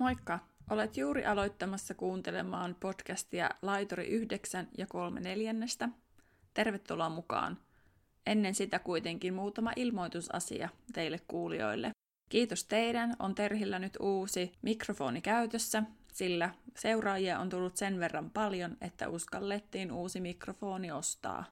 Moikka! 0.00 0.38
Olet 0.70 0.96
juuri 0.96 1.24
aloittamassa 1.24 1.94
kuuntelemaan 1.94 2.76
podcastia 2.80 3.50
Laituri 3.62 4.06
9 4.06 4.68
ja 4.78 4.86
3 4.86 5.20
neljännestä. 5.20 5.88
Tervetuloa 6.54 7.08
mukaan! 7.08 7.58
Ennen 8.26 8.54
sitä 8.54 8.78
kuitenkin 8.78 9.34
muutama 9.34 9.72
ilmoitusasia 9.76 10.68
teille 10.92 11.20
kuulijoille. 11.28 11.90
Kiitos 12.28 12.64
teidän, 12.64 13.16
on 13.18 13.34
Terhillä 13.34 13.78
nyt 13.78 13.96
uusi 14.00 14.52
mikrofoni 14.62 15.20
käytössä, 15.20 15.82
sillä 16.12 16.54
seuraajia 16.76 17.38
on 17.38 17.48
tullut 17.48 17.76
sen 17.76 18.00
verran 18.00 18.30
paljon, 18.30 18.76
että 18.80 19.08
uskallettiin 19.08 19.92
uusi 19.92 20.20
mikrofoni 20.20 20.92
ostaa. 20.92 21.44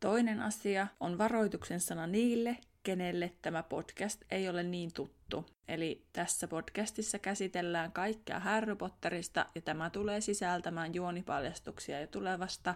Toinen 0.00 0.40
asia 0.40 0.86
on 1.00 1.18
varoituksen 1.18 1.80
sana 1.80 2.06
niille, 2.06 2.56
kenelle 2.82 3.32
tämä 3.42 3.62
podcast 3.62 4.22
ei 4.30 4.48
ole 4.48 4.62
niin 4.62 4.92
tuttu. 4.92 5.46
Eli 5.68 6.06
tässä 6.12 6.48
podcastissa 6.48 7.18
käsitellään 7.18 7.92
kaikkea 7.92 8.40
Harry 8.40 8.76
Potterista 8.76 9.46
ja 9.54 9.60
tämä 9.60 9.90
tulee 9.90 10.20
sisältämään 10.20 10.94
juonipaljastuksia 10.94 12.00
ja 12.00 12.06
tulevasta. 12.06 12.74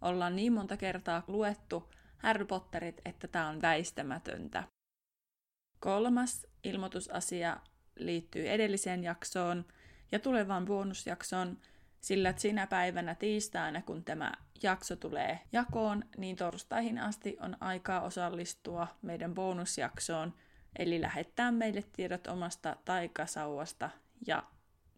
Ollaan 0.00 0.36
niin 0.36 0.52
monta 0.52 0.76
kertaa 0.76 1.24
luettu 1.26 1.90
Harry 2.16 2.44
Potterit, 2.44 3.00
että 3.04 3.28
tämä 3.28 3.48
on 3.48 3.62
väistämätöntä. 3.62 4.64
Kolmas 5.80 6.46
ilmoitusasia 6.64 7.56
liittyy 7.96 8.48
edelliseen 8.48 9.04
jaksoon 9.04 9.64
ja 10.12 10.18
tulevaan 10.18 10.64
bonusjaksoon, 10.64 11.58
sillä 12.04 12.34
sinä 12.36 12.66
päivänä 12.66 13.14
tiistaina, 13.14 13.82
kun 13.82 14.04
tämä 14.04 14.32
jakso 14.62 14.96
tulee 14.96 15.40
jakoon, 15.52 16.04
niin 16.16 16.36
torstaihin 16.36 16.98
asti 16.98 17.36
on 17.40 17.56
aikaa 17.60 18.00
osallistua 18.00 18.88
meidän 19.02 19.34
bonusjaksoon, 19.34 20.34
eli 20.78 21.00
lähettää 21.00 21.52
meille 21.52 21.84
tiedot 21.92 22.26
omasta 22.26 22.76
taikasauvasta 22.84 23.90
ja 24.26 24.42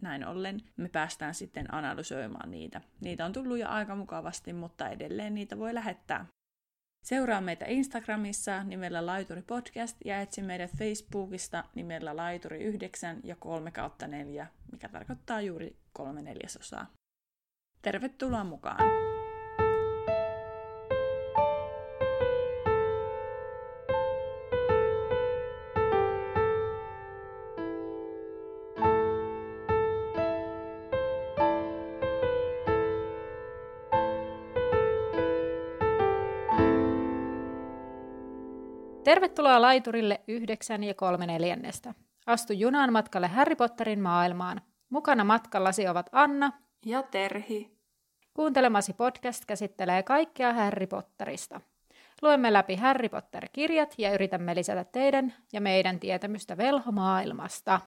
näin 0.01 0.27
ollen 0.27 0.61
me 0.77 0.89
päästään 0.89 1.35
sitten 1.35 1.75
analysoimaan 1.75 2.51
niitä. 2.51 2.81
Niitä 3.01 3.25
on 3.25 3.33
tullut 3.33 3.59
jo 3.59 3.69
aika 3.69 3.97
mukavasti, 3.97 4.53
mutta 4.53 4.89
edelleen 4.89 5.35
niitä 5.35 5.59
voi 5.59 5.75
lähettää. 5.75 6.27
Seuraa 7.07 7.41
meitä 7.41 7.65
Instagramissa 7.69 8.65
nimellä 8.65 9.07
Laituri 9.07 9.43
Podcast 9.43 9.97
ja 10.05 10.21
etsi 10.21 10.43
meidät 10.43 10.71
Facebookista 10.79 11.65
nimellä 11.75 12.17
Laituri 12.17 12.65
9 12.65 13.21
ja 13.25 13.37
3 13.37 13.71
kautta 13.71 14.07
4, 14.07 14.47
mikä 14.73 14.89
tarkoittaa 14.89 15.41
juuri 15.41 15.77
kolme 15.93 16.23
neljäsosaa. 16.23 16.87
Tervetuloa 17.83 18.45
mukaan! 18.45 19.06
Tervetuloa 39.07 39.63
laiturille 39.63 40.21
9 40.29 40.85
ja 40.85 40.95
3 40.95 41.27
neljännestä. 41.27 41.95
Astu 42.27 42.53
junaan 42.53 42.93
matkalle 42.93 43.29
Harry 43.29 43.57
Potterin 43.57 44.01
maailmaan. 44.01 44.61
Mukana 44.91 45.25
matkallasi 45.25 45.89
ovat 45.89 46.09
Anna 46.13 46.53
ja 46.87 47.03
Terhi. 47.03 47.79
Kuuntelemasi 48.35 48.93
podcast 48.93 49.45
käsittelee 49.45 50.03
kaikkea 50.03 50.53
Harry 50.53 50.87
Potterista. 50.87 51.61
Luemme 52.23 52.53
läpi 52.53 52.77
Harry 52.77 53.09
Potter-kirjat 53.09 53.95
ja 53.99 54.15
yritämme 54.15 54.55
lisätä 54.55 54.85
teidän 54.85 55.35
ja 55.53 55.61
meidän 55.61 56.01
tietämystä 56.01 56.57
velhomaailmasta. 56.57 57.81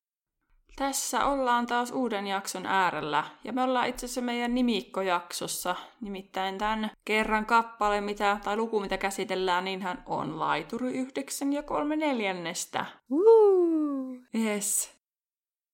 Tässä 0.76 1.26
ollaan 1.26 1.66
taas 1.66 1.92
uuden 1.92 2.28
jakson 2.28 2.66
äärellä, 2.66 3.24
ja 3.44 3.54
me 3.54 3.64
ollaan 3.64 3.88
itse 3.88 4.06
asiassa 4.06 4.22
meidän 4.22 4.56
nimikkojaksossa, 4.56 5.76
nimittäin 6.02 6.58
tämän 6.58 6.92
kerran 7.06 7.46
kappale, 7.46 8.02
mitä, 8.02 8.38
tai 8.44 8.58
luku, 8.58 8.80
mitä 8.80 8.98
käsitellään, 8.98 9.66
niin 9.66 9.82
hän 9.82 10.04
on 10.06 10.40
laituri 10.40 10.98
9 10.98 11.54
ja 11.54 11.64
3 11.64 11.96
neljännestä. 11.96 12.86
Woo! 13.12 14.16
Yes. 14.36 15.00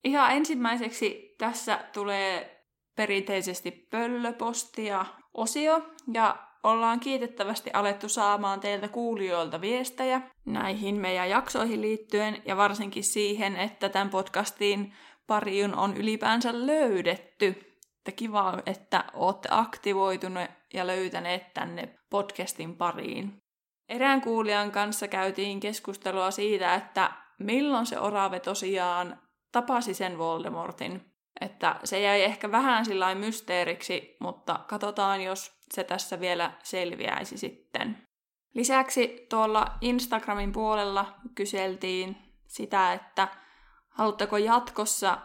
Ihan 0.03 0.31
ensimmäiseksi 0.31 1.35
tässä 1.37 1.79
tulee 1.93 2.63
perinteisesti 2.95 3.71
pöllöpostia 3.71 5.05
osio, 5.33 5.81
ja 6.13 6.37
ollaan 6.65 6.99
kiitettävästi 6.99 7.69
alettu 7.73 8.09
saamaan 8.09 8.59
teiltä 8.59 8.87
kuulijoilta 8.87 9.61
viestejä 9.61 10.21
näihin 10.45 10.95
meidän 10.95 11.29
jaksoihin 11.29 11.81
liittyen 11.81 12.41
ja 12.45 12.57
varsinkin 12.57 13.03
siihen, 13.03 13.55
että 13.55 13.89
tämän 13.89 14.09
podcastiin 14.09 14.93
pariin 15.27 15.75
on 15.75 15.97
ylipäänsä 15.97 16.65
löydetty. 16.65 17.47
Että 17.97 18.11
kiva, 18.11 18.57
että 18.65 19.03
olette 19.13 19.49
aktivoituneet 19.51 20.51
ja 20.73 20.87
löytäneet 20.87 21.53
tänne 21.53 21.95
podcastin 22.09 22.75
pariin. 22.77 23.37
Erään 23.89 24.21
kuulijan 24.21 24.71
kanssa 24.71 25.07
käytiin 25.07 25.59
keskustelua 25.59 26.31
siitä, 26.31 26.75
että 26.75 27.11
milloin 27.39 27.85
se 27.85 27.99
orave 27.99 28.39
tosiaan 28.39 29.19
tapasi 29.51 29.93
sen 29.93 30.17
Voldemortin. 30.17 31.01
Että 31.41 31.79
se 31.83 31.99
jäi 31.99 32.23
ehkä 32.23 32.51
vähän 32.51 32.85
sillä 32.85 33.15
mysteeriksi, 33.15 34.17
mutta 34.19 34.59
katsotaan, 34.67 35.21
jos 35.21 35.54
se 35.73 35.83
tässä 35.83 36.19
vielä 36.19 36.51
selviäisi 36.63 37.37
sitten. 37.37 37.97
Lisäksi 38.53 39.25
tuolla 39.29 39.65
Instagramin 39.81 40.51
puolella 40.51 41.15
kyseltiin 41.35 42.17
sitä, 42.47 42.93
että 42.93 43.27
haluatteko 43.89 44.37
jatkossa 44.37 45.17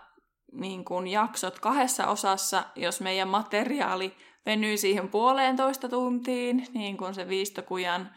niin 0.53 0.85
kuin 0.85 1.07
jaksot 1.07 1.59
kahdessa 1.59 2.07
osassa, 2.07 2.65
jos 2.77 3.01
meidän 3.01 3.29
materiaali 3.29 4.17
venyy 4.47 4.77
siihen 4.77 5.09
puoleentoista 5.09 5.89
tuntiin, 5.89 6.67
niin 6.75 6.97
kuin 6.97 7.15
se 7.15 7.29
viistokujan 7.29 8.11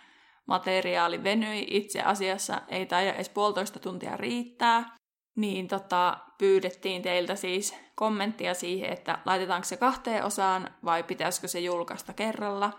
materiaali 0.45 1.23
venyi 1.23 1.67
itse 1.69 2.01
asiassa, 2.01 2.61
ei 2.67 2.85
taida 2.85 3.13
edes 3.13 3.29
puolitoista 3.29 3.79
tuntia 3.79 4.17
riittää, 4.17 4.97
niin 5.36 5.68
tota, 5.68 6.18
pyydettiin 6.38 7.02
teiltä 7.02 7.36
siis 7.36 7.76
kommenttia 7.96 8.54
siihen, 8.54 8.94
että 8.94 9.20
laitetaanko 9.26 9.66
se 9.66 9.78
kahteen 9.78 10.26
osaan 10.26 10.70
vai 10.86 11.04
pitäisikö 11.04 11.48
se 11.48 11.60
julkaista 11.60 12.14
kerralla. 12.14 12.72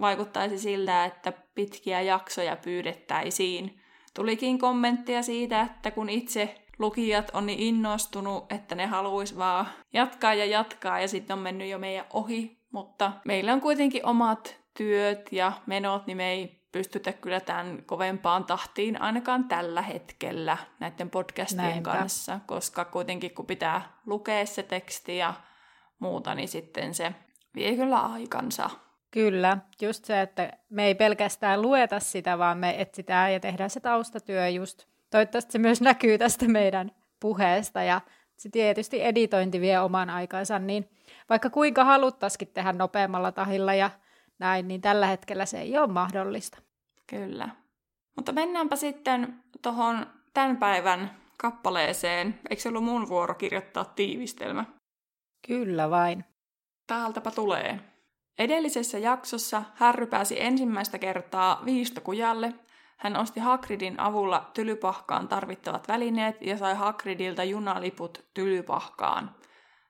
Vaikuttaisi 0.00 0.58
siltä, 0.58 1.04
että 1.04 1.32
pitkiä 1.54 2.00
jaksoja 2.00 2.56
pyydettäisiin. 2.56 3.80
Tulikin 4.14 4.58
kommenttia 4.58 5.22
siitä, 5.22 5.60
että 5.60 5.90
kun 5.90 6.08
itse 6.08 6.54
lukijat 6.78 7.30
on 7.32 7.46
niin 7.46 7.58
innostunut, 7.58 8.52
että 8.52 8.74
ne 8.74 8.86
haluaisi 8.86 9.36
vaan 9.36 9.66
jatkaa 9.92 10.34
ja 10.34 10.44
jatkaa 10.44 11.00
ja 11.00 11.08
sitten 11.08 11.34
on 11.34 11.42
mennyt 11.42 11.68
jo 11.68 11.78
meidän 11.78 12.06
ohi. 12.12 12.58
Mutta 12.72 13.12
meillä 13.24 13.52
on 13.52 13.60
kuitenkin 13.60 14.06
omat 14.06 14.60
työt 14.76 15.32
ja 15.32 15.52
menot, 15.66 16.06
niin 16.06 16.16
me 16.16 16.32
ei 16.32 16.57
pystytä 16.72 17.12
kyllä 17.12 17.40
tämän 17.40 17.82
kovempaan 17.86 18.44
tahtiin 18.44 19.02
ainakaan 19.02 19.44
tällä 19.44 19.82
hetkellä 19.82 20.56
näiden 20.80 21.10
podcastien 21.10 21.62
Näinpä. 21.62 21.92
kanssa, 21.92 22.40
koska 22.46 22.84
kuitenkin 22.84 23.34
kun 23.34 23.46
pitää 23.46 23.92
lukea 24.06 24.46
se 24.46 24.62
teksti 24.62 25.16
ja 25.16 25.34
muuta, 25.98 26.34
niin 26.34 26.48
sitten 26.48 26.94
se 26.94 27.14
vie 27.54 27.76
kyllä 27.76 27.98
aikansa. 27.98 28.70
Kyllä, 29.10 29.58
just 29.82 30.04
se, 30.04 30.20
että 30.20 30.52
me 30.70 30.86
ei 30.86 30.94
pelkästään 30.94 31.62
lueta 31.62 32.00
sitä, 32.00 32.38
vaan 32.38 32.58
me 32.58 32.80
etsitään 32.80 33.32
ja 33.32 33.40
tehdään 33.40 33.70
se 33.70 33.80
taustatyö 33.80 34.48
just. 34.48 34.84
Toivottavasti 35.10 35.52
se 35.52 35.58
myös 35.58 35.80
näkyy 35.80 36.18
tästä 36.18 36.48
meidän 36.48 36.92
puheesta 37.20 37.82
ja 37.82 38.00
se 38.36 38.48
tietysti 38.48 39.04
editointi 39.04 39.60
vie 39.60 39.80
oman 39.80 40.10
aikansa, 40.10 40.58
niin 40.58 40.90
vaikka 41.28 41.50
kuinka 41.50 41.84
haluttaisikin 41.84 42.48
tehdä 42.48 42.72
nopeammalla 42.72 43.32
tahilla 43.32 43.74
ja 43.74 43.90
näin, 44.38 44.68
niin 44.68 44.80
tällä 44.80 45.06
hetkellä 45.06 45.46
se 45.46 45.60
ei 45.60 45.78
ole 45.78 45.86
mahdollista. 45.86 46.58
Kyllä. 47.06 47.48
Mutta 48.16 48.32
mennäänpä 48.32 48.76
sitten 48.76 49.44
tuohon 49.62 50.06
tämän 50.34 50.56
päivän 50.56 51.10
kappaleeseen. 51.36 52.40
Eikö 52.50 52.62
se 52.62 52.68
ollut 52.68 52.84
mun 52.84 53.08
vuoro 53.08 53.34
kirjoittaa 53.34 53.84
tiivistelmä? 53.84 54.64
Kyllä 55.46 55.90
vain. 55.90 56.24
Täältäpä 56.86 57.30
tulee. 57.30 57.80
Edellisessä 58.38 58.98
jaksossa 58.98 59.62
Harry 59.74 60.06
pääsi 60.06 60.42
ensimmäistä 60.42 60.98
kertaa 60.98 61.62
viistokujalle. 61.64 62.54
Hän 62.96 63.16
osti 63.16 63.40
Hagridin 63.40 64.00
avulla 64.00 64.50
tylypahkaan 64.54 65.28
tarvittavat 65.28 65.88
välineet 65.88 66.36
ja 66.42 66.58
sai 66.58 66.74
Hagridilta 66.74 67.44
junaliput 67.44 68.24
tylypahkaan. 68.34 69.34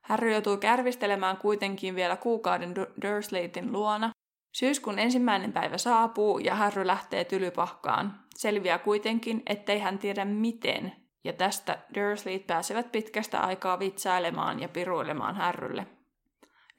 Harry 0.03 0.33
joutui 0.33 0.59
kärvistelemään 0.59 1.37
kuitenkin 1.37 1.95
vielä 1.95 2.17
kuukauden 2.17 2.75
Dursleytin 3.03 3.73
luona, 3.73 4.11
Syyskuun 4.59 4.99
ensimmäinen 4.99 5.53
päivä 5.53 5.79
saapuu 5.79 6.39
ja 6.39 6.55
Harry 6.55 6.87
lähtee 6.87 7.25
tylypahkaan. 7.25 8.21
Selviää 8.37 8.79
kuitenkin, 8.79 9.43
ettei 9.47 9.79
hän 9.79 9.99
tiedä 9.99 10.25
miten, 10.25 10.93
ja 11.25 11.33
tästä 11.33 11.79
Dursleyt 11.95 12.47
pääsevät 12.47 12.93
pitkästä 12.93 13.41
aikaa 13.41 13.79
vitsailemaan 13.79 14.61
ja 14.61 14.69
piruilemaan 14.69 15.37
Harrylle. 15.37 15.87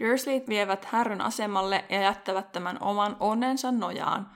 Dursleyt 0.02 0.50
vievät 0.50 0.86
Harryn 0.86 1.22
asemalle 1.22 1.86
ja 1.90 2.02
jättävät 2.02 2.52
tämän 2.52 2.78
oman 2.82 3.18
onnensa 3.20 3.72
nojaan. 3.72 4.30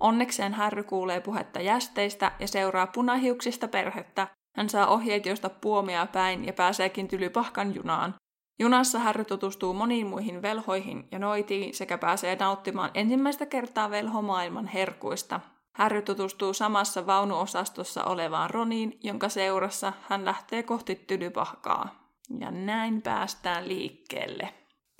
Onnekseen 0.00 0.54
Harry 0.54 0.82
kuulee 0.82 1.20
puhetta 1.20 1.60
jästeistä 1.60 2.32
ja 2.38 2.48
seuraa 2.48 2.86
punahiuksista 2.86 3.68
perhettä, 3.68 4.28
Hän 4.56 4.68
saa 4.68 4.86
ohjeet 4.86 5.26
josta 5.26 5.50
puomia 5.50 6.06
päin 6.06 6.44
ja 6.44 6.52
pääseekin 6.52 7.08
tylypahkan 7.08 7.74
junaan. 7.74 8.14
Junassa 8.58 8.98
Harry 8.98 9.24
tutustuu 9.24 9.74
moniin 9.74 10.06
muihin 10.06 10.42
velhoihin 10.42 11.08
ja 11.10 11.18
noitiin 11.18 11.74
sekä 11.74 11.98
pääsee 11.98 12.36
nauttimaan 12.36 12.90
ensimmäistä 12.94 13.46
kertaa 13.46 13.90
velhomaailman 13.90 14.66
herkuista. 14.66 15.40
Harry 15.72 16.02
tutustuu 16.02 16.52
samassa 16.52 17.06
vaunuosastossa 17.06 18.04
olevaan 18.04 18.50
Roniin, 18.50 18.98
jonka 19.02 19.28
seurassa 19.28 19.92
hän 20.08 20.24
lähtee 20.24 20.62
kohti 20.62 20.94
tylypahkaa. 20.94 22.12
Ja 22.40 22.50
näin 22.50 23.02
päästään 23.02 23.68
liikkeelle. 23.68 24.48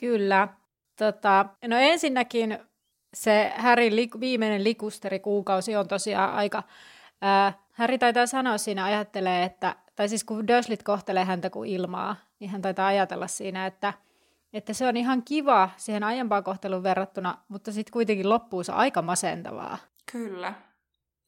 Kyllä. 0.01 0.49
Tota, 0.99 1.47
no 1.67 1.77
ensinnäkin 1.77 2.59
se 3.15 3.53
Härin 3.57 3.97
li- 3.97 4.21
viimeinen 4.21 4.65
likusterikuukausi 4.65 5.77
on 5.77 5.89
tosiaan 5.89 6.35
aika... 6.35 6.63
Ää, 7.23 7.66
Harry 7.77 7.99
taitaa 7.99 8.27
sanoa 8.27 8.59
siinä, 8.59 8.85
ajattelee, 8.85 9.45
että, 9.45 9.77
tai 9.97 10.09
siis 10.09 10.25
kun 10.25 10.49
Dursleyt 10.49 10.83
kohtelee 10.83 11.25
häntä 11.25 11.51
kuin 11.51 11.71
ilmaa, 11.71 12.17
niin 12.41 12.51
hän 12.51 12.63
taitaa 12.63 12.87
ajatella 12.87 13.27
siinä, 13.27 13.67
että, 13.67 13.93
että 14.53 14.73
se 14.73 14.87
on 14.87 14.97
ihan 14.97 15.23
kiva 15.23 15.71
siihen 15.77 16.05
aiempaan 16.05 16.45
kohteluun 16.45 16.83
verrattuna, 16.83 17.39
mutta 17.49 17.73
sitten 17.73 17.93
kuitenkin 17.93 18.29
loppuu 18.29 18.65
se 18.65 18.73
aika 18.73 19.03
masentavaa. 19.03 19.79
Kyllä. 20.13 20.55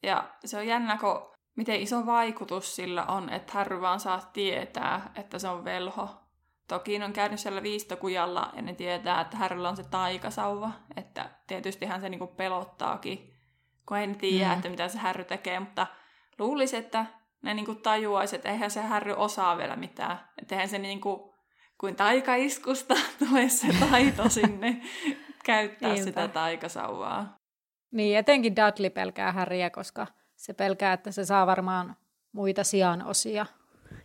Ja 0.03 0.29
se 0.45 0.57
on 0.57 0.67
jännä, 0.67 0.97
kun 0.97 1.29
miten 1.55 1.81
iso 1.81 2.05
vaikutus 2.05 2.75
sillä 2.75 3.05
on, 3.05 3.29
että 3.29 3.53
Harry 3.53 3.81
vaan 3.81 3.99
saa 3.99 4.29
tietää, 4.33 5.11
että 5.15 5.39
se 5.39 5.47
on 5.47 5.65
velho. 5.65 6.09
Toki 6.67 7.03
on 7.03 7.13
käynyt 7.13 7.39
siellä 7.39 7.63
viistokujalla 7.63 8.51
ja 8.55 8.61
ne 8.61 8.73
tietää, 8.73 9.21
että 9.21 9.37
Harrylla 9.37 9.69
on 9.69 9.77
se 9.77 9.83
taikasauva. 9.83 10.71
Että 10.95 11.29
tietystihän 11.47 12.01
se 12.01 12.09
niinku 12.09 12.27
pelottaakin, 12.27 13.33
kun 13.85 13.97
ei 13.97 14.07
ne 14.07 14.15
tiedä, 14.15 14.47
mm. 14.47 14.53
että 14.53 14.69
mitä 14.69 14.87
se 14.87 14.97
Harry 14.97 15.23
tekee. 15.23 15.59
Mutta 15.59 15.87
luulisi, 16.39 16.77
että 16.77 17.05
ne 17.41 17.53
niinku 17.53 17.75
tajuaisi, 17.75 18.35
että 18.35 18.49
eihän 18.49 18.71
se 18.71 18.81
Harry 18.81 19.13
osaa 19.17 19.57
vielä 19.57 19.75
mitään. 19.75 20.19
Että 20.41 20.55
eihän 20.55 20.69
se 20.69 20.79
niinku, 20.79 21.33
kuin 21.77 21.95
taikaiskusta 21.95 22.95
tulee 23.19 23.49
se 23.49 23.67
taito 23.89 24.29
sinne 24.39 24.81
käyttää 25.45 25.93
Niinpä. 25.93 26.05
sitä 26.05 26.27
taikasauvaa. 26.27 27.37
Niin, 27.91 28.17
etenkin 28.17 28.55
Dudley 28.55 28.89
pelkää 28.89 29.31
Harryä, 29.31 29.69
koska 29.69 30.07
se 30.35 30.53
pelkää, 30.53 30.93
että 30.93 31.11
se 31.11 31.25
saa 31.25 31.47
varmaan 31.47 31.95
muita 32.31 32.63
sijaan 32.63 33.05
osia 33.05 33.45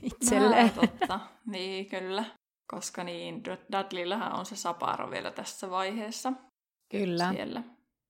itselleen. 0.02 0.72
No, 0.76 0.82
totta, 0.82 1.20
niin 1.46 1.86
kyllä. 1.86 2.25
Koska 2.66 3.04
niin, 3.04 3.42
Dudleyllähän 3.44 4.32
on 4.32 4.46
se 4.46 4.56
saparo 4.56 5.10
vielä 5.10 5.31
tässä 5.31 5.70
vaiheessa. 5.70 6.32
Kyllä. 6.90 7.32
Siellä. 7.32 7.62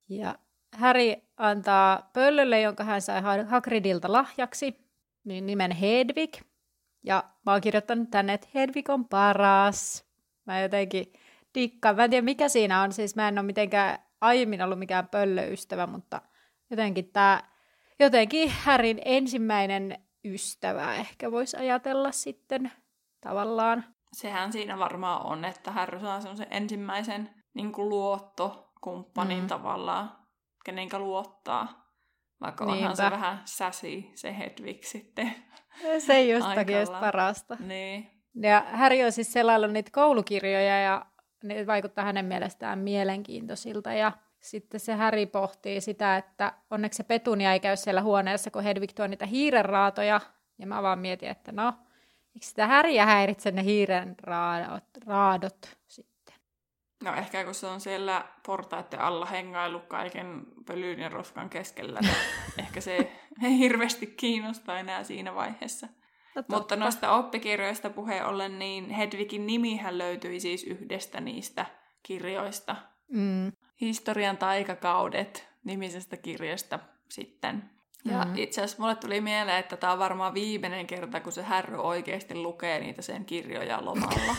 Ja 0.08 0.34
Harry 0.78 1.14
antaa 1.36 2.10
pöllölle, 2.12 2.60
jonka 2.60 2.84
hän 2.84 3.02
sai 3.02 3.22
Hagridilta 3.46 4.12
lahjaksi, 4.12 4.90
niin 5.24 5.46
nimen 5.46 5.70
Hedvig. 5.70 6.34
Ja 7.02 7.24
mä 7.46 7.52
oon 7.52 7.60
kirjoittanut 7.60 8.10
tänne, 8.10 8.34
että 8.34 8.48
Hedvig 8.54 8.90
on 8.90 9.08
paras. 9.08 10.04
Mä 10.46 10.60
jotenkin 10.60 11.12
dikkaan. 11.54 11.96
Mä 11.96 12.04
en 12.04 12.10
tiedä, 12.10 12.24
mikä 12.24 12.48
siinä 12.48 12.82
on. 12.82 12.92
Siis 12.92 13.16
mä 13.16 13.28
en 13.28 13.38
ole 13.38 13.46
mitenkään 13.46 13.98
aiemmin 14.20 14.62
ollut 14.62 14.78
mikään 14.78 15.08
pöllöystävä, 15.08 15.86
mutta 15.86 16.22
jotenkin 16.70 17.10
tämä 17.12 17.42
jotenkin 18.00 18.50
Härin 18.50 19.02
ensimmäinen 19.04 19.98
ystävä 20.24 20.94
ehkä 20.94 21.30
voisi 21.30 21.56
ajatella 21.56 22.12
sitten 22.12 22.72
tavallaan. 23.20 23.84
Sehän 24.12 24.52
siinä 24.52 24.78
varmaan 24.78 25.26
on, 25.26 25.44
että 25.44 25.70
Harry 25.70 26.00
saa 26.00 26.20
sen 26.20 26.46
ensimmäisen 26.50 27.30
niin 27.54 27.72
kuin 27.72 27.88
luottokumppanin 27.88 29.40
mm. 29.40 29.46
tavallaan, 29.46 30.23
kenenkä 30.64 30.98
luottaa. 30.98 31.84
Vaikka 32.40 32.64
Niinpä. 32.64 32.78
onhan 32.78 32.96
se 32.96 33.10
vähän 33.10 33.42
säsi, 33.44 34.10
se 34.14 34.38
Hedwig 34.38 34.82
sitten. 34.82 35.34
Se 36.06 36.12
ei 36.12 36.28
jostakin 36.28 36.80
just 36.80 36.92
parasta. 37.00 37.56
Niin. 37.60 38.10
Ja 38.42 38.64
Harry 38.72 39.02
on 39.02 39.12
siis 39.12 39.32
selaillut 39.32 39.72
niitä 39.72 39.90
koulukirjoja 39.92 40.80
ja 40.80 41.06
ne 41.44 41.66
vaikuttaa 41.66 42.04
hänen 42.04 42.24
mielestään 42.24 42.78
mielenkiintoisilta. 42.78 43.92
Ja 43.92 44.12
sitten 44.40 44.80
se 44.80 44.94
Häri 44.94 45.26
pohtii 45.26 45.80
sitä, 45.80 46.16
että 46.16 46.52
onneksi 46.70 46.96
se 46.96 47.02
Petunia 47.02 47.52
ei 47.52 47.60
käy 47.60 47.76
siellä 47.76 48.02
huoneessa, 48.02 48.50
kun 48.50 48.62
Hedvig 48.62 48.90
tuo 48.94 49.06
niitä 49.06 49.26
hiirenraatoja. 49.26 50.20
Ja 50.58 50.66
mä 50.66 50.82
vaan 50.82 50.98
mietin, 50.98 51.28
että 51.28 51.52
no, 51.52 51.72
miksi 52.34 52.48
sitä 52.48 52.66
Häriä 52.66 53.06
häiritse 53.06 53.50
ne 53.50 53.64
hiirenraadot 53.64 54.84
raadot 55.06 55.78
sitten? 55.86 56.13
No 57.02 57.14
ehkä 57.14 57.44
kun 57.44 57.54
se 57.54 57.66
on 57.66 57.80
siellä 57.80 58.24
portaiden 58.46 59.00
alla 59.00 59.26
hengailu 59.26 59.80
kaiken 59.80 60.46
pölyyn 60.66 60.98
ja 60.98 61.08
roskan 61.08 61.50
keskellä, 61.50 62.00
niin 62.00 62.14
ehkä 62.64 62.80
se 62.80 63.12
ei 63.42 63.58
hirveästi 63.58 64.06
kiinnosta 64.06 64.78
enää 64.78 65.04
siinä 65.04 65.34
vaiheessa. 65.34 65.88
No, 66.34 66.44
Mutta 66.48 66.76
noista 66.76 67.12
oppikirjoista 67.12 67.90
puheen 67.90 68.26
ollen, 68.26 68.58
niin 68.58 68.90
Hedvigin 68.90 69.46
nimihän 69.46 69.98
löytyi 69.98 70.40
siis 70.40 70.64
yhdestä 70.64 71.20
niistä 71.20 71.66
kirjoista. 72.02 72.76
Mm. 73.08 73.52
Historian 73.80 74.36
taikakaudet 74.36 75.48
nimisestä 75.64 76.16
kirjasta 76.16 76.78
sitten. 77.08 77.70
Ja 78.04 78.24
mm. 78.24 78.36
itse 78.36 78.60
asiassa 78.60 78.82
mulle 78.82 78.94
tuli 78.94 79.20
mieleen, 79.20 79.58
että 79.58 79.76
tämä 79.76 79.92
on 79.92 79.98
varmaan 79.98 80.34
viimeinen 80.34 80.86
kerta, 80.86 81.20
kun 81.20 81.32
se 81.32 81.42
härry 81.42 81.76
oikeasti 81.76 82.34
lukee 82.34 82.80
niitä 82.80 83.02
sen 83.02 83.24
kirjoja 83.24 83.84
lomalla. 83.84 84.36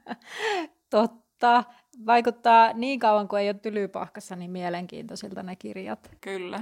Totta. 0.90 1.29
Vaikuttaa 2.06 2.72
niin 2.72 3.00
kauan, 3.00 3.28
kuin 3.28 3.42
ei 3.42 3.48
ole 3.48 3.54
tylypahkassa, 3.54 4.36
niin 4.36 4.50
mielenkiintoisilta 4.50 5.42
ne 5.42 5.56
kirjat. 5.56 6.10
Kyllä. 6.20 6.60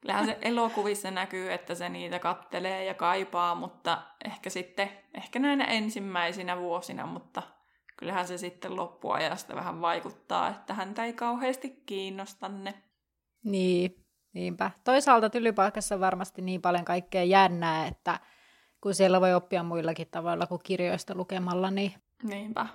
Kyllähän 0.00 0.26
se 0.26 0.38
elokuvissa 0.42 1.10
näkyy, 1.10 1.52
että 1.52 1.74
se 1.74 1.88
niitä 1.88 2.18
kattelee 2.18 2.84
ja 2.84 2.94
kaipaa, 2.94 3.54
mutta 3.54 4.02
ehkä 4.24 4.50
sitten, 4.50 4.90
ehkä 5.14 5.38
näinä 5.38 5.64
ensimmäisinä 5.64 6.58
vuosina, 6.58 7.06
mutta 7.06 7.42
kyllähän 7.96 8.26
se 8.26 8.38
sitten 8.38 8.76
loppuajasta 8.76 9.54
vähän 9.54 9.80
vaikuttaa, 9.80 10.48
että 10.48 10.74
häntä 10.74 11.04
ei 11.04 11.12
kauheasti 11.12 11.82
kiinnosta 11.86 12.48
ne. 12.48 12.74
Niin, 13.44 14.04
niinpä. 14.32 14.70
Toisaalta 14.84 15.30
tylypaikassa 15.30 15.94
on 15.94 16.00
varmasti 16.00 16.42
niin 16.42 16.62
paljon 16.62 16.84
kaikkea 16.84 17.24
jännää, 17.24 17.86
että 17.86 18.20
kun 18.80 18.94
siellä 18.94 19.20
voi 19.20 19.34
oppia 19.34 19.62
muillakin 19.62 20.08
tavoilla 20.10 20.46
kuin 20.46 20.60
kirjoista 20.64 21.14
lukemalla, 21.14 21.70
niin... 21.70 21.94
Niinpä. 22.22 22.66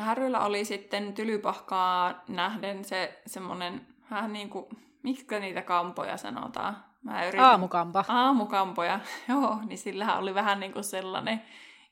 Härryllä 0.00 0.40
oli 0.40 0.64
sitten 0.64 1.14
tylypahkaa 1.14 2.24
nähden 2.28 2.84
se 2.84 3.20
semmoinen 3.26 3.86
vähän 4.10 4.32
niin 4.32 4.50
kuin 4.50 4.66
Mitkä 5.02 5.40
niitä 5.40 5.62
kampoja 5.62 6.16
sanotaan? 6.16 6.76
Mä 7.02 7.24
yritin... 7.24 7.40
Aamukampa. 7.40 8.04
Aamukampoja, 8.08 9.00
joo, 9.28 9.58
niin 9.66 9.78
sillähän 9.78 10.18
oli 10.18 10.34
vähän 10.34 10.60
niin 10.60 10.72
kuin 10.72 10.84
sellainen 10.84 11.42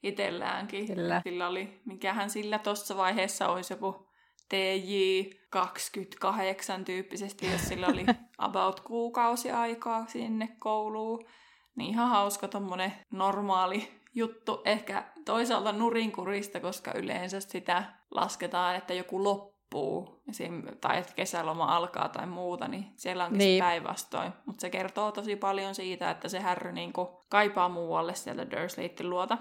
itselläänkin. 0.03 0.87
Kyllä. 0.87 1.21
Sillä 1.25 1.49
oli, 1.49 1.81
mikähän 1.85 2.31
sillä 2.31 2.59
tuossa 2.59 2.97
vaiheessa 2.97 3.49
olisi 3.49 3.73
joku 3.73 4.09
TJ28 4.55 6.85
tyyppisesti, 6.85 7.53
jos 7.53 7.69
sillä 7.69 7.87
oli 7.87 8.07
about 8.39 8.81
kuukausi 8.81 9.51
aikaa 9.51 10.07
sinne 10.07 10.49
kouluun. 10.59 11.25
Niin 11.77 11.91
ihan 11.91 12.09
hauska 12.09 12.49
tommonen 12.49 12.93
normaali 13.11 14.01
juttu. 14.15 14.63
Ehkä 14.65 15.05
toisaalta 15.29 15.73
nurinkurista, 15.73 16.61
koska 16.61 16.93
yleensä 16.95 17.41
sitä 17.41 17.85
lasketaan, 18.11 18.77
että 18.77 18.95
joku 18.95 19.25
loppu 19.25 19.59
loppuu, 19.75 20.23
tai 20.81 20.99
että 20.99 21.13
kesäloma 21.15 21.77
alkaa 21.77 22.09
tai 22.09 22.27
muuta, 22.27 22.69
niin 22.69 22.93
siellä 22.97 23.25
onkin 23.25 23.39
niin. 23.39 23.65
päinvastoin. 23.65 24.33
Mutta 24.47 24.61
se 24.61 24.71
kertoo 24.71 25.13
tosi 25.13 25.37
paljon 25.37 25.75
siitä, 25.75 26.11
että 26.11 26.29
se 26.29 26.41
härry 26.41 26.73
niin 26.73 26.93
kaipaa 27.29 27.69
muualle 27.69 28.15
sieltä 28.15 28.51
Dursleytin 28.51 29.11
luota. 29.11 29.39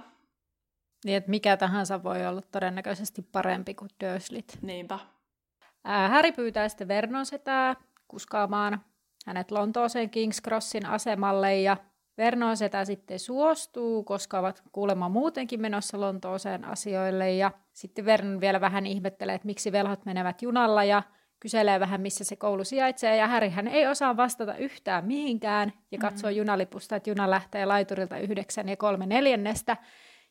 Niin, 1.06 1.18
että 1.18 1.30
mikä 1.30 1.58
tahansa 1.58 2.04
voi 2.04 2.26
olla 2.26 2.42
todennäköisesti 2.42 3.22
parempi 3.22 3.74
kuin 3.74 3.90
Dursleyt. 4.04 4.58
Niinpä. 4.62 5.00
Ää, 5.84 6.10
Harry 6.10 6.32
pyytää 6.32 6.70
sitten 6.70 6.88
Vernon 6.88 7.26
setää 7.26 7.76
kuskaamaan 8.08 8.82
hänet 9.26 9.52
Lontooseen 9.52 10.10
King's 10.10 10.42
Crossin 10.44 10.86
asemalle 10.86 11.62
ja 11.62 11.78
Vernon 12.18 12.58
setä 12.58 12.86
sitten 12.86 13.20
suostuu, 13.20 14.04
koska 14.04 14.40
ovat 14.40 14.64
kuulemma 14.72 15.10
muutenkin 15.10 15.62
menossa 15.62 16.02
Lontooseen 16.02 16.66
asioille 16.66 17.32
ja 17.34 17.52
sitten 17.74 18.06
Vernon 18.06 18.42
vielä 18.42 18.62
vähän 18.62 18.86
ihmettelee, 18.86 19.36
että 19.36 19.46
miksi 19.46 19.72
velhot 19.72 20.06
menevät 20.06 20.42
junalla 20.42 20.84
ja 20.84 21.04
kyselee 21.40 21.80
vähän, 21.80 22.02
missä 22.02 22.24
se 22.24 22.36
koulu 22.36 22.64
sijaitsee, 22.64 23.18
ja 23.18 23.28
Härihän 23.28 23.68
ei 23.68 23.88
osaa 23.88 24.18
vastata 24.18 24.56
yhtään 24.56 25.06
mihinkään, 25.06 25.74
ja 25.92 25.98
katsoo 25.98 26.30
mm-hmm. 26.30 26.38
junalipusta, 26.38 26.96
että 26.96 27.10
juna 27.10 27.30
lähtee 27.30 27.66
laiturilta 27.66 28.18
yhdeksän 28.18 28.70
ja 28.70 28.78
kolme 28.78 29.06
neljännestä, 29.06 29.78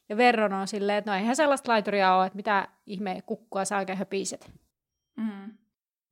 ja 0.08 0.16
Vernon 0.16 0.52
on 0.52 0.68
silleen, 0.68 0.98
että 0.98 1.10
no 1.10 1.16
eihän 1.16 1.36
sellaista 1.36 1.72
laituria 1.72 2.14
ole, 2.16 2.26
että 2.26 2.36
mitä 2.36 2.68
ihme 2.86 3.22
kukkua 3.26 3.64
saa 3.64 3.78
oikein 3.78 3.98
höpiset. 3.98 4.52
Mm. 5.16 5.58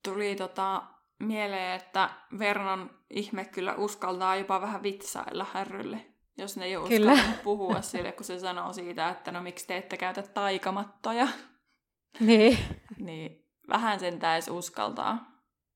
Tuli 0.05 0.35
tota, 0.35 0.83
mieleen, 1.19 1.77
että 1.77 2.11
Vernon 2.39 2.91
ihme 3.11 3.45
kyllä 3.45 3.75
uskaltaa 3.75 4.37
jopa 4.37 4.61
vähän 4.61 4.83
vitsailla 4.83 5.47
Härrylle, 5.53 6.07
jos 6.39 6.57
ne 6.57 6.65
ei 6.65 6.77
ole 6.77 6.89
kyllä. 6.89 7.19
puhua 7.45 7.83
sille, 7.83 8.13
kun 8.13 8.25
se 8.25 8.39
sanoo 8.39 8.73
siitä, 8.73 9.09
että 9.09 9.33
no 9.33 9.43
miksi 9.43 9.67
te 9.67 9.77
ette 9.77 9.97
käytä 9.97 10.23
taikamattoja. 10.23 11.29
Niin. 12.21 12.59
niin 12.99 13.45
vähän 13.69 14.01
sen 14.01 14.19
täisi 14.19 14.51
uskaltaa 14.51 15.31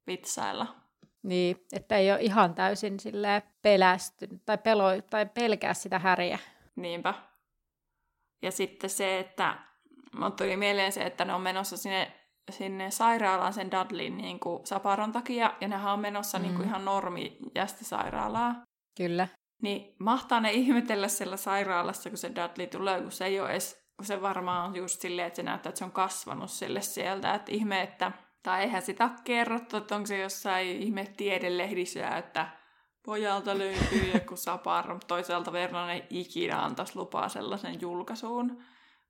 vitsailla. 0.06 0.74
Niin, 1.22 1.66
että 1.72 1.96
ei 1.96 2.12
ole 2.12 2.20
ihan 2.20 2.54
täysin 2.54 2.96
pelästynyt 3.62 4.42
tai, 4.46 4.58
pelo, 4.58 4.84
tai 5.10 5.26
pelkää 5.26 5.74
sitä 5.74 5.98
häriä. 5.98 6.38
Niinpä. 6.76 7.14
Ja 8.42 8.50
sitten 8.50 8.90
se, 8.90 9.18
että 9.18 9.58
Mut 10.12 10.36
tuli 10.36 10.56
mieleen 10.56 10.92
se, 10.92 11.02
että 11.02 11.24
ne 11.24 11.34
on 11.34 11.40
menossa 11.40 11.76
sinne, 11.76 12.12
sinne 12.52 12.90
sairaalaan 12.90 13.52
sen 13.52 13.70
Dudleyn 13.70 14.16
niin 14.16 14.40
kuin 14.40 14.66
saparon 14.66 15.12
takia, 15.12 15.54
ja 15.60 15.68
nehän 15.68 15.92
on 15.92 16.00
menossa 16.00 16.38
mm. 16.38 16.42
niin 16.42 16.54
kuin 16.54 16.68
ihan 16.68 16.84
normi 16.84 17.38
sairaalaa. 17.82 18.54
Kyllä. 18.96 19.28
Niin 19.62 19.94
mahtaa 19.98 20.40
ne 20.40 20.52
ihmetellä 20.52 21.08
siellä 21.08 21.36
sairaalassa, 21.36 22.10
kun 22.10 22.18
se 22.18 22.32
Dudley 22.34 22.66
tulee, 22.66 23.02
kun 23.02 23.12
se 23.12 23.24
ei 23.24 23.40
ole 23.40 23.50
edes, 23.50 23.86
kun 23.96 24.06
se 24.06 24.22
varmaan 24.22 24.68
on 24.68 24.76
just 24.76 25.00
silleen, 25.00 25.26
että 25.26 25.36
se 25.36 25.42
näyttää, 25.42 25.70
että 25.70 25.78
se 25.78 25.84
on 25.84 25.92
kasvanut 25.92 26.50
sille 26.50 26.80
sieltä. 26.80 27.34
Että 27.34 27.52
ihme, 27.52 27.82
että, 27.82 28.12
tai 28.42 28.62
eihän 28.62 28.82
sitä 28.82 29.10
kerrottu, 29.24 29.76
että 29.76 29.96
onko 29.96 30.06
se 30.06 30.18
jossain 30.18 30.82
ihme 30.82 31.06
tiedelehdissä, 31.16 32.08
että 32.08 32.48
pojalta 33.04 33.58
löytyy 33.58 34.10
joku 34.14 34.36
saparo, 34.36 34.94
mutta 34.94 35.06
toisaalta 35.06 35.52
verran 35.52 35.90
ei 35.90 36.06
ikinä 36.10 36.64
antaisi 36.64 36.96
lupaa 36.96 37.28
sellaisen 37.28 37.80
julkaisuun 37.80 38.62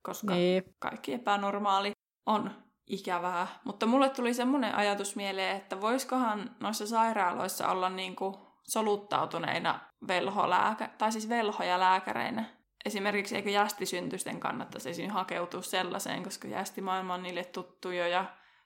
koska 0.03 0.35
niin. 0.35 0.63
kaikki 0.79 1.13
epänormaali 1.13 1.93
on 2.27 2.51
ikävää. 2.89 3.47
Mutta 3.65 3.87
mulle 3.87 4.09
tuli 4.09 4.35
semmoinen 4.35 4.75
ajatus 4.75 5.17
mieleen, 5.17 5.57
että 5.57 5.81
voisikohan 5.81 6.57
noissa 6.61 6.87
sairaaloissa 6.87 7.69
olla 7.69 7.89
niin 7.89 8.17
kuin 8.17 8.35
soluttautuneina 8.63 9.81
velholääkä, 10.09 10.89
tai 10.99 11.13
siis 11.13 11.29
velhoja 11.29 11.81
lääkäreinä. 11.81 12.45
Esimerkiksi 12.85 13.37
eikö 13.37 13.51
jästisyntysten 13.51 14.41
kannattaisi 14.41 14.91
esiin 14.91 15.11
hakeutua 15.11 15.63
sellaiseen, 15.63 16.23
koska 16.23 16.49
jästimaailma 16.49 17.15
on 17.15 17.23
niille 17.23 17.45
tuttu 17.45 17.91
jo 17.91 18.07
ja 18.07 18.25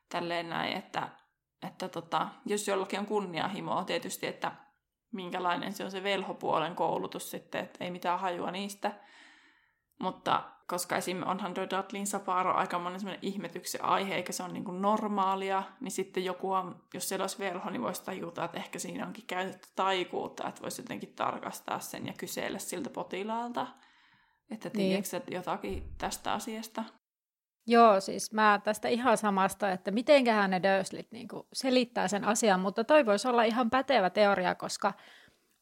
tälleen 0.09 0.49
näin, 0.49 0.77
että, 0.77 1.09
että 1.67 1.89
tota, 1.89 2.29
jos 2.47 2.69
jollakin 2.69 2.99
on 2.99 3.07
kunnianhimoa 3.07 3.85
tietysti, 3.85 4.27
että 4.27 4.53
minkälainen 5.13 5.73
se 5.73 5.85
on 5.85 5.91
se 5.91 6.03
velhopuolen 6.03 6.75
koulutus 6.75 7.31
sitten, 7.31 7.65
että 7.65 7.85
ei 7.85 7.91
mitään 7.91 8.21
hajua 8.21 8.51
niistä. 8.51 8.93
Mutta 10.01 10.43
koska 10.73 10.97
esim. 10.97 11.23
onhan 11.27 11.55
The 11.55 11.63
Dudleyn 11.71 12.07
Saparo 12.07 12.55
aika 12.55 12.79
monen 12.79 13.01
semmoinen 13.01 13.25
ihmetyksen 13.25 13.85
aihe, 13.85 14.15
eikä 14.15 14.33
se 14.33 14.43
ole 14.43 14.53
niin 14.53 14.65
kuin 14.65 14.83
normaalia, 14.83 15.63
niin 15.81 15.91
sitten 15.91 16.25
joku 16.25 16.53
on, 16.53 16.83
jos 16.95 17.09
siellä 17.09 17.23
olisi 17.23 17.39
velho, 17.39 17.71
niin 17.71 17.83
voisi 17.83 18.05
tajuta, 18.05 18.45
että 18.45 18.57
ehkä 18.57 18.79
siinä 18.79 19.07
onkin 19.07 19.27
käytetty 19.27 19.69
taikuutta, 19.77 20.49
että 20.49 20.63
voisi 20.63 20.83
jotenkin 20.83 21.13
tarkastaa 21.17 21.81
sen 21.81 22.07
ja 22.07 22.13
kysellä 22.19 22.59
siltä 22.59 22.91
potilaalta, 22.91 23.67
että 24.51 24.71
niin. 24.75 25.03
tiedätkö 25.05 25.35
jotakin 25.35 25.95
tästä 25.99 26.33
asiasta. 26.33 26.85
Joo, 27.67 28.01
siis 28.01 28.33
mä 28.33 28.61
tästä 28.65 28.89
ihan 28.89 29.19
samasta, 29.19 29.71
että 29.71 29.91
mitenköhän 29.91 30.51
ne 30.51 30.61
Durslit 30.63 31.13
niin 31.13 31.29
selittää 31.53 32.09
sen 32.09 32.25
asian, 32.25 32.61
mutta 32.61 32.85
toi 32.85 33.07
voisi 33.07 33.29
olla 33.29 33.45
ihan 33.45 33.71
pätevä 33.71 34.11
teoria, 34.11 34.55
koska 34.55 34.93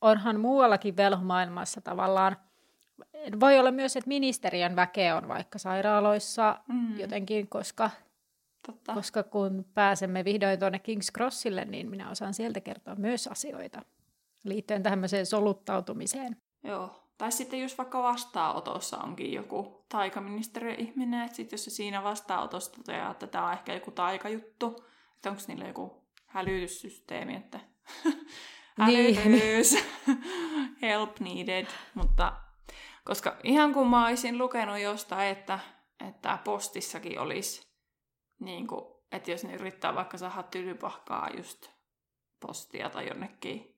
onhan 0.00 0.40
muuallakin 0.40 0.96
velhomaailmassa 0.96 1.80
tavallaan– 1.80 2.36
voi 3.40 3.58
olla 3.58 3.70
myös, 3.70 3.96
että 3.96 4.08
ministeriön 4.08 4.76
väkeä 4.76 5.16
on 5.16 5.28
vaikka 5.28 5.58
sairaaloissa 5.58 6.60
mm. 6.68 6.98
jotenkin, 6.98 7.48
koska, 7.48 7.90
Totta. 8.66 8.94
koska 8.94 9.22
kun 9.22 9.64
pääsemme 9.74 10.24
vihdoin 10.24 10.58
tuonne 10.58 10.80
King's 10.88 11.12
Crossille, 11.14 11.64
niin 11.64 11.90
minä 11.90 12.10
osaan 12.10 12.34
sieltä 12.34 12.60
kertoa 12.60 12.94
myös 12.94 13.26
asioita 13.26 13.82
liittyen 14.44 14.82
tämmöiseen 14.82 15.26
soluttautumiseen. 15.26 16.36
Joo, 16.62 17.10
tai 17.18 17.32
sitten 17.32 17.60
just 17.60 17.78
vaikka 17.78 18.02
vastaanotossa 18.02 18.98
onkin 18.98 19.32
joku 19.32 19.84
taikaministeriön 19.88 20.80
ihminen, 20.80 21.24
että 21.24 21.36
sitten 21.36 21.56
jos 21.56 21.64
se 21.64 21.70
siinä 21.70 22.02
vastaanotossa 22.02 22.72
toteaa, 22.72 23.10
että 23.10 23.26
tämä 23.26 23.46
on 23.46 23.52
ehkä 23.52 23.74
joku 23.74 23.90
taikajuttu, 23.90 24.84
että 25.16 25.30
onko 25.30 25.42
niillä 25.48 25.66
joku 25.66 26.04
hälytyssysteemi, 26.26 27.36
että 27.36 27.60
niin. 28.86 29.16
hälytys, 29.16 29.76
help 30.82 31.20
needed, 31.20 31.66
mutta 31.94 32.32
koska 33.04 33.36
ihan 33.42 33.72
kun 33.74 33.90
mä 33.90 34.06
olisin 34.06 34.38
lukenut 34.38 34.78
jostain, 34.78 35.28
että, 35.28 35.58
että 36.08 36.38
postissakin 36.44 37.20
olisi, 37.20 37.70
niin 38.40 38.66
kuin, 38.66 38.84
että 39.12 39.30
jos 39.30 39.44
ne 39.44 39.54
yrittää 39.54 39.94
vaikka 39.94 40.18
saada 40.18 40.42
tylypahkaa 40.42 41.28
just 41.36 41.70
postia 42.40 42.90
tai 42.90 43.08
jonnekin, 43.08 43.76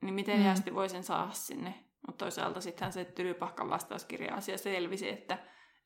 niin 0.00 0.14
miten 0.14 0.38
mm. 0.38 0.44
jästi 0.44 0.74
voi 0.74 0.88
sen 0.88 1.04
saada 1.04 1.32
sinne. 1.32 1.74
Mutta 2.06 2.24
toisaalta 2.24 2.60
sittenhän 2.60 2.92
se 2.92 3.04
tylypahkan 3.04 3.70
vastauskirja-asia 3.70 4.58
selvisi, 4.58 5.08
että 5.08 5.38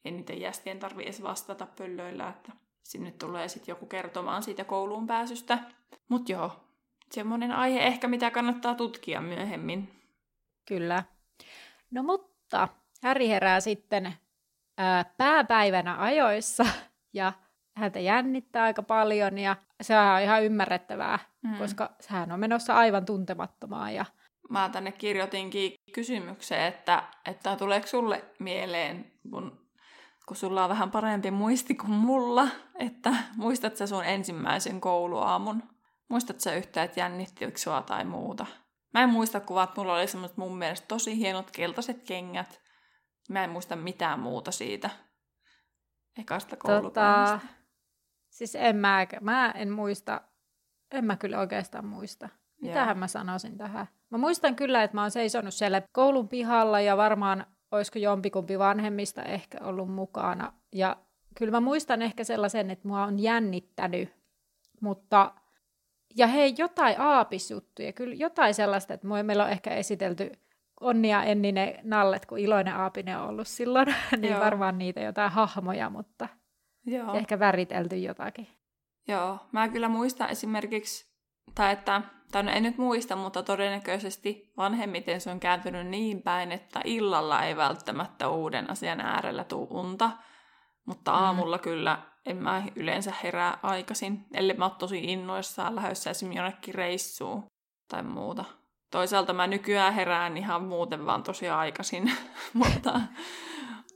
ei 0.04 0.12
niiden 0.12 0.40
jästien 0.40 0.78
tarvi 0.78 1.02
edes 1.02 1.23
vastata 1.23 1.66
pöllöillä, 1.78 2.28
että 2.28 2.52
sinne 2.83 3.11
tulee 3.11 3.49
sitten 3.49 3.73
joku 3.73 3.87
kertomaan 3.87 4.42
siitä 4.42 4.64
kouluun 4.64 5.06
pääsystä. 5.06 5.59
Mutta 6.09 6.33
joo, 6.33 6.52
semmoinen 7.11 7.52
aihe 7.52 7.80
ehkä, 7.80 8.09
mitä 8.09 8.30
kannattaa 8.30 8.75
tutkia 8.75 9.21
myöhemmin. 9.21 9.88
Kyllä. 10.68 11.04
No 11.90 12.02
mutta 12.02 12.36
mutta 12.47 12.69
Häri 13.03 13.29
herää 13.29 13.61
sitten 13.61 14.15
ää, 14.79 15.05
pääpäivänä 15.17 16.03
ajoissa 16.03 16.67
ja 17.12 17.33
häntä 17.76 18.00
jännittää 18.00 18.65
aika 18.65 18.83
paljon 18.83 19.38
ja 19.38 19.57
se 19.81 19.99
on 19.99 20.23
ihan 20.23 20.45
ymmärrettävää, 20.45 21.19
mm. 21.43 21.59
koska 21.59 21.91
hän 22.09 22.33
on 22.33 22.41
menossa 22.41 22.75
aivan 22.75 23.05
tuntemattomaan. 23.05 23.95
Ja... 23.95 24.05
Mä 24.50 24.69
tänne 24.69 24.93
kirjoitinkin 24.93 25.75
kysymykseen, 25.93 26.65
että, 26.65 27.03
että 27.25 27.57
tuleeko 27.57 27.87
sulle 27.87 28.25
mieleen, 28.38 29.12
kun, 29.31 29.69
kun 30.26 30.37
sulla 30.37 30.65
on 30.65 30.71
vähän 30.71 30.91
parempi 30.91 31.31
muisti 31.31 31.75
kuin 31.75 31.93
mulla, 31.93 32.49
että 32.79 33.15
muistat 33.37 33.76
sä 33.76 33.87
sun 33.87 34.05
ensimmäisen 34.05 34.81
kouluaamun? 34.81 35.62
Muistat 36.09 36.41
sä 36.41 36.55
yhtään, 36.55 36.85
että 36.85 37.00
jännittikö 37.00 37.59
sua 37.59 37.83
tai 37.83 38.05
muuta? 38.05 38.47
Mä 38.97 39.03
en 39.03 39.09
muista 39.09 39.41
kuvat, 39.41 39.76
mulla 39.76 39.95
oli 39.95 40.07
semmoiset 40.07 40.37
mun 40.37 40.59
mielestä 40.59 40.87
tosi 40.88 41.17
hienot 41.17 41.50
keltaiset 41.50 42.03
kengät. 42.03 42.61
Mä 43.29 43.45
en 43.45 43.50
muista 43.50 43.76
mitään 43.76 44.21
muuta 44.21 44.50
siitä 44.50 44.91
ekasta 46.19 46.57
koulupäivästä. 46.57 47.38
Tota, 47.38 47.55
siis 48.31 48.55
en 48.55 48.76
mä, 48.76 49.07
mä 49.21 49.50
en 49.50 49.71
muista, 49.71 50.21
en 50.91 51.05
mä 51.05 51.17
kyllä 51.17 51.38
oikeastaan 51.38 51.87
muista. 51.87 52.29
Mitähän 52.62 52.88
Joo. 52.88 52.99
mä 52.99 53.07
sanoisin 53.07 53.59
tähän? 53.59 53.88
Mä 54.11 54.19
muistan 54.19 54.57
kyllä, 54.57 54.83
että 54.83 54.95
mä 54.95 55.03
oon 55.03 55.11
seisonut 55.11 55.55
siellä 55.55 55.83
koulun 55.93 56.29
pihalla 56.29 56.81
ja 56.81 56.97
varmaan 56.97 57.47
olisiko 57.71 57.99
jompikumpi 57.99 58.59
vanhemmista 58.59 59.23
ehkä 59.23 59.59
ollut 59.61 59.95
mukana. 59.95 60.53
Ja 60.73 60.97
kyllä 61.35 61.50
mä 61.50 61.61
muistan 61.61 62.03
ehkä 62.03 62.25
sellaisen, 62.25 62.71
että 62.71 62.88
mua 62.88 63.03
on 63.03 63.19
jännittänyt, 63.19 64.15
mutta 64.81 65.35
ja 66.17 66.27
hei, 66.27 66.55
jotain 66.59 67.01
aapisjuttuja, 67.01 67.93
kyllä 67.93 68.15
jotain 68.15 68.55
sellaista, 68.55 68.95
että 68.95 69.07
meillä 69.23 69.45
on 69.45 69.51
ehkä 69.51 69.71
esitelty 69.71 70.33
Onnia 70.81 71.23
Enninen 71.23 71.75
Nallet, 71.83 72.27
kun 72.27 72.39
Iloinen 72.39 72.75
Aapinen 72.75 73.19
on 73.19 73.29
ollut 73.29 73.49
silloin, 73.49 73.87
niin 74.21 74.33
Joo. 74.33 74.41
varmaan 74.41 74.79
niitä 74.79 75.01
jotain 75.01 75.33
hahmoja, 75.33 75.91
mutta 75.91 76.29
Joo. 76.87 77.15
ehkä 77.15 77.39
väritelty 77.39 77.97
jotakin. 77.97 78.49
Joo, 79.09 79.39
mä 79.53 79.69
kyllä 79.69 79.89
muistan 79.89 80.31
esimerkiksi, 80.31 81.07
tai 81.55 81.73
että, 81.73 82.03
tai 82.33 82.43
no 82.43 82.51
en 82.51 82.63
nyt 82.63 82.79
muista, 82.79 83.17
mutta 83.17 83.43
todennäköisesti 83.43 84.53
vanhemmiten 84.57 85.21
se 85.21 85.31
on 85.31 85.41
kääntynyt 85.41 85.87
niin 85.87 86.23
päin, 86.23 86.53
että 86.53 86.81
illalla 86.85 87.43
ei 87.43 87.57
välttämättä 87.57 88.29
uuden 88.29 88.71
asian 88.71 89.01
äärellä 89.01 89.45
tuu 89.45 89.69
unta, 89.71 90.11
mutta 90.87 91.11
mm. 91.11 91.19
aamulla 91.19 91.57
mm. 91.57 91.63
kyllä 91.63 91.99
en 92.26 92.37
mä 92.37 92.62
yleensä 92.76 93.12
herää 93.23 93.59
aikaisin, 93.62 94.25
ellei 94.35 94.56
mä 94.56 94.64
oon 94.64 94.76
tosi 94.78 95.04
innoissaan 95.04 95.76
lähdössä 95.76 96.11
esimerkiksi 96.11 96.38
jonnekin 96.38 96.75
reissuun 96.75 97.45
tai 97.88 98.02
muuta. 98.02 98.45
Toisaalta 98.90 99.33
mä 99.33 99.47
nykyään 99.47 99.95
herään 99.95 100.37
ihan 100.37 100.64
muuten 100.64 101.06
vaan 101.06 101.23
tosi 101.23 101.49
aikaisin, 101.49 102.12
mutta... 102.52 103.00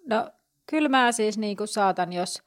No, 0.07 0.31
kyllä 0.67 0.89
mä 0.89 1.13
siis 1.13 1.39
niin 1.39 1.57
kuin 1.57 1.69
saatan, 1.69 2.13
jos, 2.13 2.43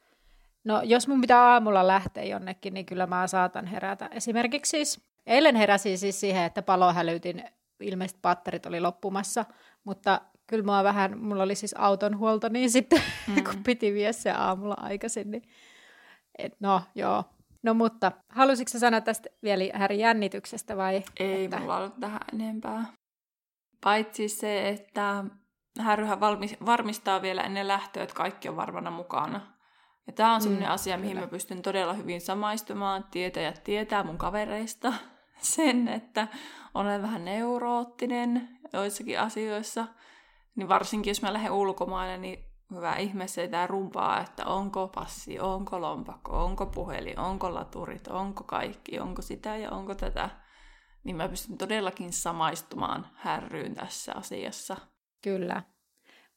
no, 0.63 0.81
jos 0.81 1.07
mun 1.07 1.21
pitää 1.21 1.51
aamulla 1.51 1.87
lähteä 1.87 2.23
jonnekin, 2.23 2.73
niin 2.73 2.85
kyllä 2.85 3.07
mä 3.07 3.27
saatan 3.27 3.65
herätä. 3.65 4.09
Esimerkiksi 4.11 4.69
siis, 4.69 5.01
eilen 5.25 5.55
heräsin 5.55 5.97
siis 5.97 6.19
siihen, 6.19 6.43
että 6.43 6.61
palohälytin, 6.61 7.43
ilmeisesti 7.79 8.19
patterit 8.21 8.65
oli 8.65 8.79
loppumassa, 8.79 9.45
mutta 9.83 10.21
kyllä 10.47 10.83
vähän, 10.83 11.19
mulla 11.19 11.43
oli 11.43 11.55
siis 11.55 11.75
auton 11.77 12.17
huolto, 12.17 12.49
niin 12.49 12.69
sitten 12.69 13.01
mm. 13.27 13.43
kun 13.43 13.63
piti 13.63 13.93
vie 13.93 14.13
se 14.13 14.31
aamulla 14.31 14.75
aikaisin, 14.77 15.31
niin 15.31 15.43
et 16.37 16.53
no, 16.59 16.81
joo. 16.95 17.23
No 17.63 17.73
mutta, 17.73 18.11
halusitko 18.29 18.79
sanoa 18.79 19.01
tästä 19.01 19.29
vielä 19.43 19.63
Häri 19.73 19.99
jännityksestä 19.99 20.77
vai? 20.77 21.03
Ei 21.19 21.45
että... 21.45 21.59
mulla 21.59 21.77
ollut 21.77 21.99
tähän 21.99 22.21
enempää. 22.33 22.85
Paitsi 23.83 24.29
se, 24.29 24.69
että 24.69 25.23
Härryhän 25.79 26.19
valmis, 26.19 26.57
varmistaa 26.65 27.21
vielä 27.21 27.41
ennen 27.41 27.67
lähtöä, 27.67 28.03
että 28.03 28.15
kaikki 28.15 28.49
on 28.49 28.55
varmana 28.55 28.91
mukana. 28.91 29.41
Ja 30.07 30.13
tämä 30.13 30.35
on 30.35 30.41
sellainen 30.41 30.69
mm, 30.69 30.73
asia, 30.73 30.97
mihin 30.97 31.11
kyllä. 31.11 31.25
mä 31.25 31.31
pystyn 31.31 31.61
todella 31.61 31.93
hyvin 31.93 32.21
samaistumaan. 32.21 33.05
Tietäjät 33.11 33.63
tietää 33.63 34.03
mun 34.03 34.17
kavereista 34.17 34.93
sen, 35.55 35.87
että 35.87 36.27
olen 36.73 37.01
vähän 37.01 37.25
neuroottinen 37.25 38.49
joissakin 38.73 39.19
asioissa. 39.19 39.87
Niin 40.55 40.69
varsinkin, 40.69 41.11
jos 41.11 41.21
mä 41.21 41.33
lähden 41.33 41.51
ulkomaille, 41.51 42.17
niin 42.17 42.52
hyvä 42.75 42.95
ihme 42.95 43.27
sitä 43.27 43.67
rumpaa, 43.67 44.21
että 44.21 44.45
onko 44.45 44.87
passi, 44.87 45.39
onko 45.39 45.81
lompakko, 45.81 46.43
onko 46.43 46.65
puhelin, 46.65 47.19
onko 47.19 47.53
laturit, 47.53 48.07
onko 48.07 48.43
kaikki, 48.43 48.99
onko 48.99 49.21
sitä 49.21 49.57
ja 49.57 49.71
onko 49.71 49.95
tätä. 49.95 50.29
Niin 51.03 51.15
mä 51.15 51.29
pystyn 51.29 51.57
todellakin 51.57 52.13
samaistumaan 52.13 53.07
härryyn 53.15 53.73
tässä 53.73 54.13
asiassa. 54.15 54.77
Kyllä. 55.21 55.63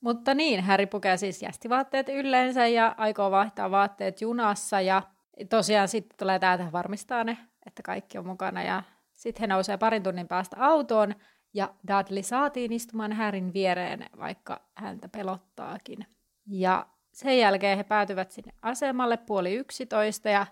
Mutta 0.00 0.34
niin, 0.34 0.64
Harry 0.64 0.86
pukee 0.86 1.16
siis 1.16 1.42
jästivaatteet 1.42 2.08
ylleensä 2.08 2.66
ja 2.66 2.94
aikoo 2.98 3.30
vaihtaa 3.30 3.70
vaatteet 3.70 4.20
junassa 4.20 4.80
ja 4.80 5.02
tosiaan 5.50 5.88
sitten 5.88 6.18
tulee 6.18 6.38
täältä 6.38 6.72
varmistaa 6.72 7.24
ne, 7.24 7.38
että 7.66 7.82
kaikki 7.82 8.18
on 8.18 8.26
mukana 8.26 8.62
ja 8.62 8.82
sitten 9.12 9.40
he 9.40 9.46
nousee 9.46 9.76
parin 9.76 10.02
tunnin 10.02 10.28
päästä 10.28 10.56
autoon 10.60 11.14
ja 11.54 11.74
Dudley 11.88 12.22
saatiin 12.22 12.72
istumaan 12.72 13.12
Härin 13.12 13.52
viereen, 13.52 14.06
vaikka 14.18 14.60
häntä 14.74 15.08
pelottaakin. 15.08 16.06
Ja 16.46 16.86
sen 17.12 17.38
jälkeen 17.38 17.76
he 17.76 17.84
päätyvät 17.84 18.30
sinne 18.30 18.52
asemalle 18.62 19.16
puoli 19.16 19.54
yksitoista 19.54 20.28
ja 20.28 20.46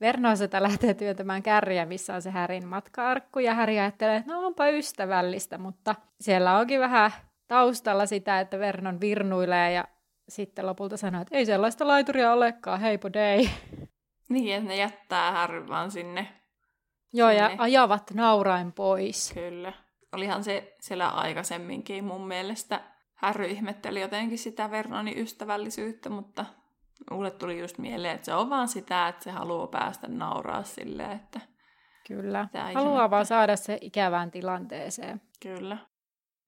Vernoiselta 0.00 0.62
lähtee 0.62 0.94
työntämään 0.94 1.42
kärriä, 1.42 1.86
missä 1.86 2.14
on 2.14 2.22
se 2.22 2.30
Härin 2.30 2.66
matka-arkku, 2.66 3.38
ja 3.38 3.54
Häri 3.54 3.80
ajattelee, 3.80 4.16
että 4.16 4.32
no 4.32 4.46
onpa 4.46 4.68
ystävällistä, 4.68 5.58
mutta 5.58 5.94
siellä 6.20 6.58
onkin 6.58 6.80
vähän 6.80 7.10
taustalla 7.48 8.06
sitä, 8.06 8.40
että 8.40 8.58
Vernon 8.58 9.00
virnuilee 9.00 9.72
ja 9.72 9.84
sitten 10.28 10.66
lopulta 10.66 10.96
sanoo, 10.96 11.22
että 11.22 11.36
ei 11.36 11.46
sellaista 11.46 11.86
laituria 11.86 12.32
olekaan, 12.32 12.80
heipo 12.80 13.12
dei. 13.12 13.50
Niin, 14.28 14.56
että 14.56 14.68
ne 14.68 14.76
jättää 14.76 15.32
Harry 15.32 15.68
vaan 15.68 15.90
sinne. 15.90 16.28
Joo, 17.12 17.28
sinne. 17.28 17.42
ja 17.42 17.50
ajavat 17.58 18.10
naurain 18.14 18.72
pois. 18.72 19.32
Kyllä. 19.34 19.72
Olihan 20.12 20.44
se 20.44 20.76
siellä 20.80 21.08
aikaisemminkin 21.08 22.04
mun 22.04 22.28
mielestä. 22.28 22.80
Harry 23.16 23.46
ihmetteli 23.46 24.00
jotenkin 24.00 24.38
sitä 24.38 24.70
Vernonin 24.70 25.18
ystävällisyyttä, 25.18 26.10
mutta 26.10 26.44
mulle 27.10 27.30
tuli 27.30 27.60
just 27.60 27.78
mieleen, 27.78 28.14
että 28.14 28.24
se 28.24 28.34
on 28.34 28.50
vaan 28.50 28.68
sitä, 28.68 29.08
että 29.08 29.24
se 29.24 29.30
haluaa 29.30 29.66
päästä 29.66 30.08
nauraa 30.08 30.62
silleen, 30.62 31.12
että... 31.12 31.40
Kyllä, 32.08 32.48
haluaa 32.74 33.10
vaan 33.10 33.26
saada 33.26 33.56
se 33.56 33.78
ikävään 33.80 34.30
tilanteeseen. 34.30 35.20
Kyllä. 35.42 35.78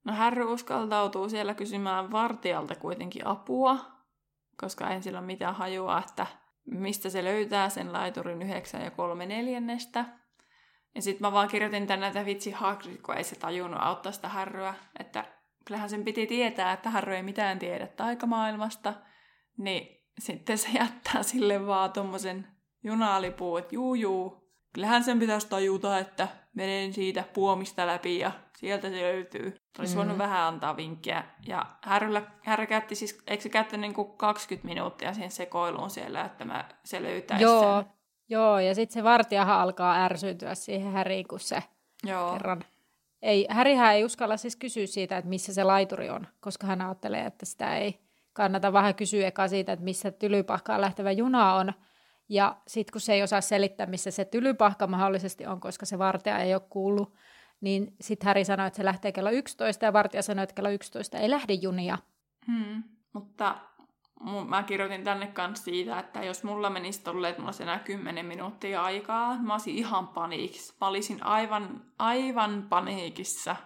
No 0.04 0.12
Harry 0.12 0.52
uskaltautuu 0.52 1.28
siellä 1.28 1.54
kysymään 1.54 2.12
vartijalta 2.12 2.74
kuitenkin 2.74 3.26
apua, 3.26 3.78
koska 4.56 4.90
en 4.90 5.02
sillä 5.02 5.18
ole 5.18 5.26
mitään 5.26 5.54
hajua, 5.54 5.98
että 5.98 6.26
mistä 6.64 7.10
se 7.10 7.24
löytää 7.24 7.68
sen 7.68 7.92
laiturin 7.92 8.42
9 8.42 8.82
ja 8.82 8.90
3 8.90 9.26
neljännestä. 9.26 10.04
Ja 10.94 11.02
sitten 11.02 11.26
mä 11.26 11.32
vaan 11.32 11.48
kirjoitin 11.48 11.86
tänne, 11.86 12.06
että 12.06 12.24
vitsi 12.24 12.50
Hagrid, 12.50 12.96
kun 12.96 13.16
ei 13.16 13.24
se 13.24 13.36
tajunnut 13.36 13.80
auttaa 13.82 14.12
sitä 14.12 14.28
Harryä, 14.28 14.74
että 14.98 15.24
kyllähän 15.68 15.90
sen 15.90 16.04
piti 16.04 16.26
tietää, 16.26 16.72
että 16.72 16.90
Harry 16.90 17.14
ei 17.14 17.22
mitään 17.22 17.58
tiedä 17.58 17.86
taikamaailmasta, 17.86 18.94
niin 19.58 20.04
sitten 20.18 20.58
se 20.58 20.68
jättää 20.78 21.22
sille 21.22 21.66
vaan 21.66 21.92
tuommoisen 21.92 22.46
junalipuun, 22.84 23.58
että 23.58 23.74
juu 23.74 23.94
juu, 23.94 24.52
kyllähän 24.72 25.04
sen 25.04 25.18
pitäisi 25.18 25.48
tajuta, 25.48 25.98
että 25.98 26.28
menen 26.54 26.92
siitä 26.92 27.24
puomista 27.34 27.86
läpi 27.86 28.18
ja 28.18 28.32
sieltä 28.56 28.90
se 28.90 29.00
löytyy. 29.00 29.56
Olisi 29.78 29.94
mm. 29.94 29.98
voinut 29.98 30.18
vähän 30.18 30.40
antaa 30.40 30.76
vinkkiä. 30.76 31.24
Ja 31.46 31.66
Härryllä, 31.82 32.22
Härry 32.42 32.66
käytti 32.66 32.94
siis, 32.94 33.22
eikö 33.26 33.42
se 33.42 33.48
käyttänyt 33.48 33.80
niin 33.80 33.94
kuin 33.94 34.16
20 34.16 34.68
minuuttia 34.68 35.14
siihen 35.14 35.30
sekoiluun 35.30 35.90
siellä, 35.90 36.24
että 36.24 36.44
mä, 36.44 36.64
se 36.84 37.02
löytäisi 37.02 37.44
Joo, 37.44 37.82
sen. 37.82 37.92
Joo, 38.28 38.58
ja 38.58 38.74
sitten 38.74 38.94
se 38.94 39.04
vartijahan 39.04 39.60
alkaa 39.60 40.04
ärsyyntyä 40.04 40.54
siihen 40.54 40.92
Häriin, 40.92 41.28
kun 41.28 41.40
se 41.40 41.62
Joo. 42.04 42.32
kerran... 42.32 42.64
Ei, 43.22 43.46
Härihän 43.50 43.94
ei 43.94 44.04
uskalla 44.04 44.36
siis 44.36 44.56
kysyä 44.56 44.86
siitä, 44.86 45.18
että 45.18 45.28
missä 45.28 45.54
se 45.54 45.64
laituri 45.64 46.10
on, 46.10 46.26
koska 46.40 46.66
hän 46.66 46.82
ajattelee, 46.82 47.26
että 47.26 47.46
sitä 47.46 47.76
ei 47.76 48.00
kannata 48.32 48.72
vähän 48.72 48.94
kysyä 48.94 49.26
eka 49.26 49.48
siitä, 49.48 49.72
että 49.72 49.84
missä 49.84 50.10
tylypahkaan 50.10 50.80
lähtevä 50.80 51.12
juna 51.12 51.54
on. 51.54 51.72
Ja 52.28 52.56
sitten 52.66 52.92
kun 52.92 53.00
se 53.00 53.12
ei 53.12 53.22
osaa 53.22 53.40
selittää, 53.40 53.86
missä 53.86 54.10
se 54.10 54.24
tylypahka 54.24 54.86
mahdollisesti 54.86 55.46
on, 55.46 55.60
koska 55.60 55.86
se 55.86 55.98
vartija 55.98 56.38
ei 56.38 56.54
ole 56.54 56.62
kuullut, 56.70 57.14
niin 57.60 57.94
sitten 58.00 58.26
Häri 58.26 58.44
sanoi, 58.44 58.66
että 58.66 58.76
se 58.76 58.84
lähtee 58.84 59.12
kello 59.12 59.30
11 59.30 59.84
ja 59.84 59.92
vartija 59.92 60.22
sanoi, 60.22 60.42
että 60.42 60.54
kello 60.54 60.70
11 60.70 61.18
ei 61.18 61.30
lähde 61.30 61.52
junia. 61.52 61.98
Hmm. 62.46 62.82
Mutta 63.12 63.56
mä 64.48 64.62
kirjoitin 64.62 65.04
tänne 65.04 65.26
kanssa 65.26 65.64
siitä, 65.64 65.98
että 65.98 66.22
jos 66.22 66.44
mulla 66.44 66.70
menisi 66.70 67.02
tolleen, 67.02 67.30
että 67.30 67.40
mulla 67.40 67.48
olisi 67.48 67.62
enää 67.62 67.78
10 67.78 68.26
minuuttia 68.26 68.82
aikaa, 68.82 69.38
mä 69.42 69.54
olisin 69.54 69.74
ihan 69.74 70.08
paniikissa. 70.08 70.74
Mä 70.80 70.88
olisin 70.88 71.22
aivan, 71.22 71.84
aivan 71.98 72.66
paniikissa. 72.68 73.56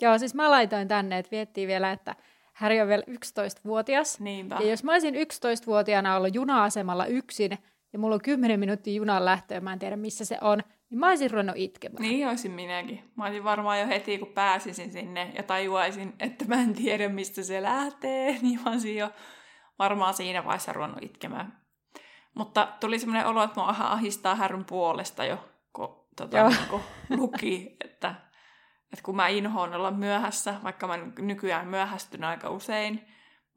Joo, 0.00 0.18
siis 0.18 0.34
mä 0.34 0.50
laitoin 0.50 0.88
tänne, 0.88 1.18
että 1.18 1.30
viettiin 1.30 1.68
vielä, 1.68 1.92
että 1.92 2.16
Häri 2.52 2.80
on 2.80 2.88
vielä 2.88 3.04
11-vuotias. 3.10 4.20
Niinpä. 4.20 4.58
Ja 4.60 4.70
jos 4.70 4.84
mä 4.84 4.92
olisin 4.92 5.14
11-vuotiaana 5.14 6.16
ollut 6.16 6.34
juna-asemalla 6.34 7.06
yksin, 7.06 7.58
ja 7.92 7.98
mulla 7.98 8.14
on 8.14 8.20
10 8.20 8.60
minuuttia 8.60 8.94
junan 8.94 9.24
lähtöä, 9.24 9.60
mä 9.60 9.72
en 9.72 9.78
tiedä 9.78 9.96
missä 9.96 10.24
se 10.24 10.38
on, 10.40 10.62
niin 10.90 10.98
mä 10.98 11.08
olisin 11.08 11.30
ruvennut 11.30 11.56
itkemään. 11.58 12.02
Niin 12.02 12.28
olisin 12.28 12.52
minäkin. 12.52 13.04
Mä 13.16 13.24
olisin 13.24 13.44
varmaan 13.44 13.80
jo 13.80 13.86
heti, 13.86 14.18
kun 14.18 14.28
pääsisin 14.28 14.92
sinne 14.92 15.32
ja 15.36 15.42
tajuaisin, 15.42 16.14
että 16.20 16.44
mä 16.44 16.62
en 16.62 16.74
tiedä, 16.74 17.08
mistä 17.08 17.42
se 17.42 17.62
lähtee, 17.62 18.36
niin 18.42 18.60
mä 18.64 18.70
olisin 18.70 18.96
jo 18.96 19.10
varmaan 19.80 20.14
siinä 20.14 20.44
vaiheessa 20.44 20.72
ruvennut 20.72 21.02
itkemään. 21.02 21.60
Mutta 22.34 22.68
tuli 22.80 22.98
semmoinen 22.98 23.26
olo, 23.26 23.42
että 23.42 23.60
mua 23.60 23.74
ahistaa 23.78 24.34
härryn 24.34 24.64
puolesta 24.64 25.24
jo, 25.24 25.38
kun, 25.72 26.06
tota, 26.16 26.48
niin 26.48 26.68
kun 26.70 26.80
luki, 27.10 27.76
että 27.84 28.14
että 28.92 29.02
kun 29.02 29.16
mä 29.16 29.28
inhoon 29.28 29.74
olla 29.74 29.90
myöhässä, 29.90 30.54
vaikka 30.64 30.86
mä 30.86 30.98
nykyään 31.18 31.68
myöhästyn 31.68 32.24
aika 32.24 32.50
usein, 32.50 33.06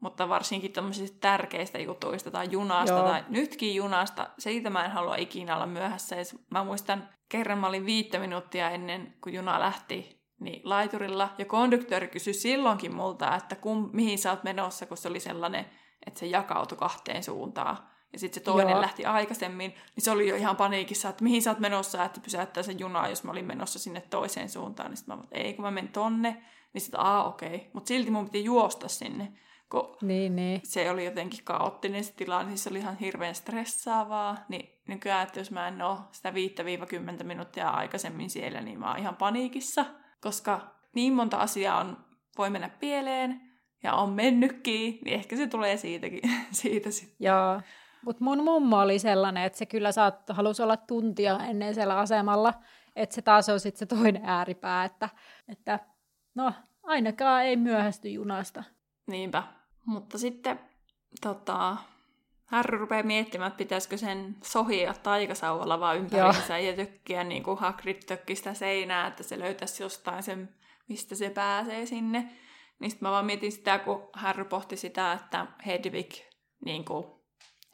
mutta 0.00 0.28
varsinkin 0.28 0.72
tämmöisistä 0.72 1.18
tärkeistä 1.20 1.78
jutuista 1.78 2.30
tai 2.30 2.46
junasta 2.50 2.94
Joo. 2.94 3.08
tai 3.08 3.24
nytkin 3.28 3.74
junasta, 3.74 4.30
siitä 4.38 4.70
mä 4.70 4.84
en 4.84 4.90
halua 4.90 5.16
ikinä 5.16 5.56
olla 5.56 5.66
myöhässä. 5.66 6.16
Ja 6.16 6.22
mä 6.50 6.64
muistan, 6.64 7.08
kerran 7.28 7.58
mä 7.58 7.66
olin 7.66 7.86
viittä 7.86 8.18
minuuttia 8.18 8.70
ennen 8.70 9.14
kuin 9.20 9.34
juna 9.34 9.60
lähti 9.60 10.24
niin 10.40 10.60
laiturilla, 10.64 11.34
ja 11.38 11.44
konduktööri 11.44 12.08
kysyi 12.08 12.34
silloinkin 12.34 12.94
multa, 12.94 13.36
että 13.36 13.56
kun, 13.56 13.90
mihin 13.92 14.18
sä 14.18 14.30
oot 14.30 14.44
menossa, 14.44 14.86
kun 14.86 14.96
se 14.96 15.08
oli 15.08 15.20
sellainen, 15.20 15.66
että 16.06 16.20
se 16.20 16.26
jakautui 16.26 16.78
kahteen 16.78 17.24
suuntaan 17.24 17.78
ja 18.14 18.18
sitten 18.18 18.40
se 18.40 18.44
toinen 18.44 18.70
Joo. 18.70 18.80
lähti 18.80 19.04
aikaisemmin, 19.04 19.70
niin 19.70 20.04
se 20.04 20.10
oli 20.10 20.28
jo 20.28 20.36
ihan 20.36 20.56
paniikissa, 20.56 21.08
että 21.08 21.24
mihin 21.24 21.42
sä 21.42 21.50
oot 21.50 21.58
menossa, 21.58 22.04
että 22.04 22.20
pysäyttää 22.20 22.62
sen 22.62 22.78
junaa, 22.78 23.08
jos 23.08 23.24
mä 23.24 23.30
olin 23.30 23.44
menossa 23.44 23.78
sinne 23.78 24.00
toiseen 24.00 24.48
suuntaan. 24.48 24.90
Niin 24.90 24.96
sitten 24.96 25.18
mä 25.18 25.24
ei, 25.32 25.54
kun 25.54 25.64
mä 25.64 25.70
menen 25.70 25.92
tonne, 25.92 26.44
niin 26.72 26.80
sitten 26.80 27.00
aa 27.00 27.28
okei. 27.28 27.54
Okay. 27.54 27.68
Mutta 27.72 27.88
silti 27.88 28.10
mun 28.10 28.24
piti 28.24 28.44
juosta 28.44 28.88
sinne, 28.88 29.32
kun 29.70 29.96
niin, 30.02 30.36
niin. 30.36 30.60
se 30.64 30.90
oli 30.90 31.04
jotenkin 31.04 31.44
kaoottinen 31.44 32.04
se 32.04 32.12
tilanne, 32.12 32.48
niin 32.48 32.58
se 32.58 32.70
oli 32.70 32.78
ihan 32.78 32.98
hirveän 32.98 33.34
stressaavaa. 33.34 34.36
Niin 34.48 34.82
nykyään, 34.88 35.26
että 35.26 35.40
jos 35.40 35.50
mä 35.50 35.68
en 35.68 35.82
ole 35.82 35.98
sitä 36.12 36.30
5-10 37.20 37.24
minuuttia 37.24 37.70
aikaisemmin 37.70 38.30
siellä, 38.30 38.60
niin 38.60 38.78
mä 38.78 38.90
oon 38.90 38.98
ihan 38.98 39.16
paniikissa, 39.16 39.84
koska 40.20 40.60
niin 40.94 41.12
monta 41.12 41.36
asiaa 41.36 41.80
on, 41.80 42.04
voi 42.38 42.50
mennä 42.50 42.68
pieleen, 42.68 43.53
ja 43.84 43.92
on 43.92 44.12
mennytkin, 44.12 44.98
niin 45.04 45.14
ehkä 45.14 45.36
se 45.36 45.46
tulee 45.46 45.76
siitäkin, 45.76 46.20
siitä 46.50 46.90
sitten. 46.90 47.26
Joo. 47.26 47.60
Mutta 48.04 48.24
mun 48.24 48.44
mummo 48.44 48.78
oli 48.78 48.98
sellainen, 48.98 49.44
että 49.44 49.58
se 49.58 49.66
kyllä 49.66 49.92
saat, 49.92 50.28
halusi 50.28 50.62
olla 50.62 50.76
tuntia 50.76 51.38
ennen 51.38 51.74
siellä 51.74 51.98
asemalla, 51.98 52.54
että 52.96 53.14
se 53.14 53.22
taas 53.22 53.48
on 53.48 53.60
sitten 53.60 53.78
se 53.78 53.86
toinen 53.86 54.22
ääripää, 54.24 54.84
että, 54.84 55.08
että 55.48 55.80
no 56.34 56.52
ainakaan 56.82 57.44
ei 57.44 57.56
myöhästy 57.56 58.08
junasta. 58.08 58.64
Niinpä. 59.06 59.42
Mutta 59.86 60.18
sitten 60.18 60.60
tota, 61.20 61.76
Harry 62.44 62.78
rupeaa 62.78 63.02
miettimään, 63.02 63.48
että 63.48 63.58
pitäisikö 63.58 63.96
sen 63.96 64.36
sohia 64.42 64.94
taikasauvalla 65.02 65.80
vaan 65.80 65.96
ympäriinsä 65.96 66.58
ja 66.68 66.76
tökkiä 66.76 67.24
niin 67.24 67.42
kuin 67.42 67.58
Hagrid 67.58 68.02
tökki 68.06 68.36
sitä 68.36 68.54
seinää, 68.54 69.06
että 69.06 69.22
se 69.22 69.38
löytäisi 69.38 69.82
jostain 69.82 70.22
sen, 70.22 70.54
mistä 70.88 71.14
se 71.14 71.30
pääsee 71.30 71.86
sinne. 71.86 72.30
Niin 72.78 72.90
sitten 72.90 73.08
mä 73.08 73.12
vaan 73.12 73.26
mietin 73.26 73.52
sitä, 73.52 73.78
kun 73.78 74.08
Harry 74.12 74.44
pohti 74.44 74.76
sitä, 74.76 75.12
että 75.12 75.46
Hedwig 75.66 76.14
niin 76.64 76.84
kuin 76.84 77.06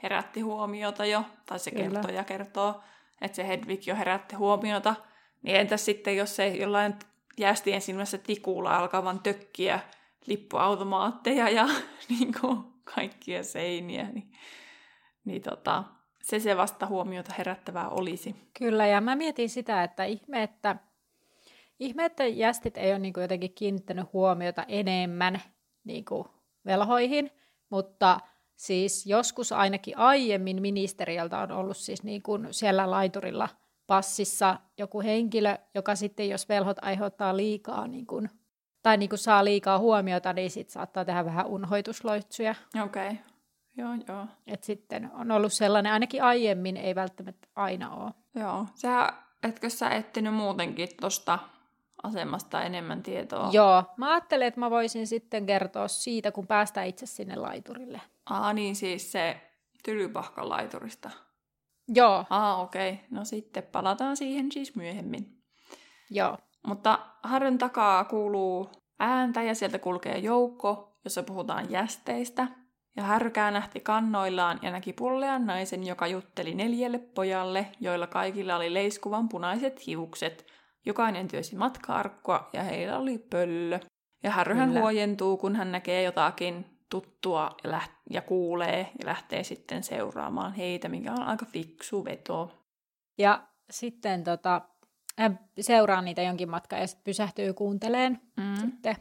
herätti 0.02 0.40
huomiota 0.40 1.04
jo, 1.04 1.24
tai 1.46 1.58
se 1.58 1.70
Kyllä. 1.70 1.82
kertoja 1.82 2.24
kertoo, 2.24 2.82
että 3.20 3.36
se 3.36 3.48
Hedwig 3.48 3.86
jo 3.86 3.96
herätti 3.96 4.36
huomiota, 4.36 4.94
niin 5.42 5.56
entäs 5.56 5.84
sitten, 5.84 6.16
jos 6.16 6.36
se 6.36 6.48
jollain 6.48 6.94
jäästien 7.38 7.80
silmässä 7.80 8.18
tikulla 8.18 8.76
alkavan 8.76 9.20
tökkiä 9.20 9.80
lippuautomaatteja 10.26 11.48
ja 11.48 11.68
niin 12.08 12.34
kuin, 12.40 12.64
kaikkia 12.94 13.42
seiniä, 13.42 14.08
niin, 14.12 14.32
niin 15.24 15.42
tota, 15.42 15.84
se 16.22 16.40
se 16.40 16.56
vasta 16.56 16.86
huomiota 16.86 17.34
herättävää 17.38 17.88
olisi. 17.88 18.34
Kyllä, 18.58 18.86
ja 18.86 19.00
mä 19.00 19.16
mietin 19.16 19.50
sitä, 19.50 19.82
että 19.82 20.04
ihme, 20.04 20.42
että, 20.42 20.76
ihme, 21.80 22.04
että 22.04 22.26
jästit 22.26 22.76
ei 22.76 22.90
ole 22.90 22.98
niin 22.98 23.12
kuin 23.12 23.22
jotenkin 23.22 23.54
kiinnittänyt 23.54 24.12
huomiota 24.12 24.64
enemmän 24.68 25.40
niin 25.84 26.04
kuin 26.04 26.24
velhoihin, 26.66 27.30
mutta 27.70 28.20
Siis 28.60 29.06
joskus 29.06 29.52
ainakin 29.52 29.98
aiemmin 29.98 30.62
ministeriöltä 30.62 31.38
on 31.38 31.52
ollut 31.52 31.76
siis 31.76 32.02
niin 32.02 32.22
kuin 32.22 32.48
siellä 32.50 32.90
laiturilla 32.90 33.48
passissa 33.86 34.56
joku 34.78 35.00
henkilö, 35.00 35.58
joka 35.74 35.94
sitten 35.94 36.28
jos 36.28 36.48
velhot 36.48 36.76
aiheuttaa 36.82 37.36
liikaa 37.36 37.86
niin 37.86 38.06
kuin, 38.06 38.30
tai 38.82 38.96
niin 38.96 39.08
kuin 39.08 39.18
saa 39.18 39.44
liikaa 39.44 39.78
huomiota, 39.78 40.32
niin 40.32 40.50
sitten 40.50 40.72
saattaa 40.72 41.04
tehdä 41.04 41.24
vähän 41.24 41.46
unhoitusloitsuja. 41.46 42.54
Okei, 42.84 43.08
okay. 43.08 43.16
joo 43.76 43.90
joo. 44.08 44.26
Et 44.46 44.64
sitten 44.64 45.10
on 45.14 45.30
ollut 45.30 45.52
sellainen, 45.52 45.92
ainakin 45.92 46.22
aiemmin 46.22 46.76
ei 46.76 46.94
välttämättä 46.94 47.48
aina 47.56 47.90
ole. 47.90 48.10
Joo, 48.34 48.66
sä, 48.74 49.12
etkö 49.42 49.70
sä 49.70 49.90
etsinyt 49.90 50.34
muutenkin 50.34 50.88
tuosta 51.00 51.38
asemasta 52.02 52.62
enemmän 52.62 53.02
tietoa. 53.02 53.48
Joo, 53.52 53.84
mä 53.96 54.10
ajattelin, 54.10 54.46
että 54.46 54.60
mä 54.60 54.70
voisin 54.70 55.06
sitten 55.06 55.46
kertoa 55.46 55.88
siitä, 55.88 56.32
kun 56.32 56.46
päästään 56.46 56.86
itse 56.86 57.06
sinne 57.06 57.36
laiturille. 57.36 58.00
Aa, 58.30 58.52
niin 58.52 58.76
siis 58.76 59.12
se 59.12 59.40
tylypahkan 59.84 60.48
laiturista. 60.48 61.10
Joo, 61.88 62.24
Aa, 62.30 62.62
okei. 62.62 62.92
Okay. 62.92 63.04
No 63.10 63.24
sitten 63.24 63.62
palataan 63.62 64.16
siihen 64.16 64.52
siis 64.52 64.76
myöhemmin. 64.76 65.42
joo. 66.10 66.38
Mutta 66.66 66.98
harryn 67.22 67.58
takaa 67.58 68.04
kuuluu 68.04 68.70
ääntä 68.98 69.42
ja 69.42 69.54
sieltä 69.54 69.78
kulkee 69.78 70.18
joukko, 70.18 70.98
jossa 71.04 71.22
puhutaan 71.22 71.70
jästeistä. 71.70 72.48
Ja 72.96 73.02
härkää 73.02 73.50
nähti 73.50 73.80
kannoillaan 73.80 74.58
ja 74.62 74.70
näki 74.70 74.92
pullean 74.92 75.46
naisen, 75.46 75.86
joka 75.86 76.06
jutteli 76.06 76.54
neljälle 76.54 76.98
pojalle, 76.98 77.66
joilla 77.80 78.06
kaikilla 78.06 78.56
oli 78.56 78.74
leiskuvan 78.74 79.28
punaiset 79.28 79.86
hiukset. 79.86 80.46
Jokainen 80.86 81.28
työsi 81.28 81.56
matka-arkkua 81.56 82.48
ja 82.52 82.62
heillä 82.62 82.98
oli 82.98 83.18
pöllö. 83.18 83.80
Ja 84.22 84.30
härryhän 84.30 84.68
Kyllä. 84.68 84.80
huojentuu, 84.80 85.36
kun 85.36 85.56
hän 85.56 85.72
näkee 85.72 86.02
jotakin 86.02 86.66
tuttua 86.90 87.56
ja, 87.64 87.70
läht- 87.78 88.02
ja 88.10 88.22
kuulee 88.22 88.90
ja 88.98 89.06
lähtee 89.06 89.42
sitten 89.44 89.82
seuraamaan 89.82 90.52
heitä, 90.52 90.88
mikä 90.88 91.12
on 91.12 91.22
aika 91.22 91.46
fiksu 91.46 92.04
veto. 92.04 92.52
Ja 93.18 93.42
sitten 93.70 94.24
tota, 94.24 94.60
hän 95.18 95.40
seuraa 95.60 96.02
niitä 96.02 96.22
jonkin 96.22 96.50
matkaa 96.50 96.78
ja 96.78 96.86
sitten 96.86 97.04
pysähtyy 97.04 97.52
kuunteleen 97.52 98.20
Mm. 98.36 98.56
sitten. 98.56 98.96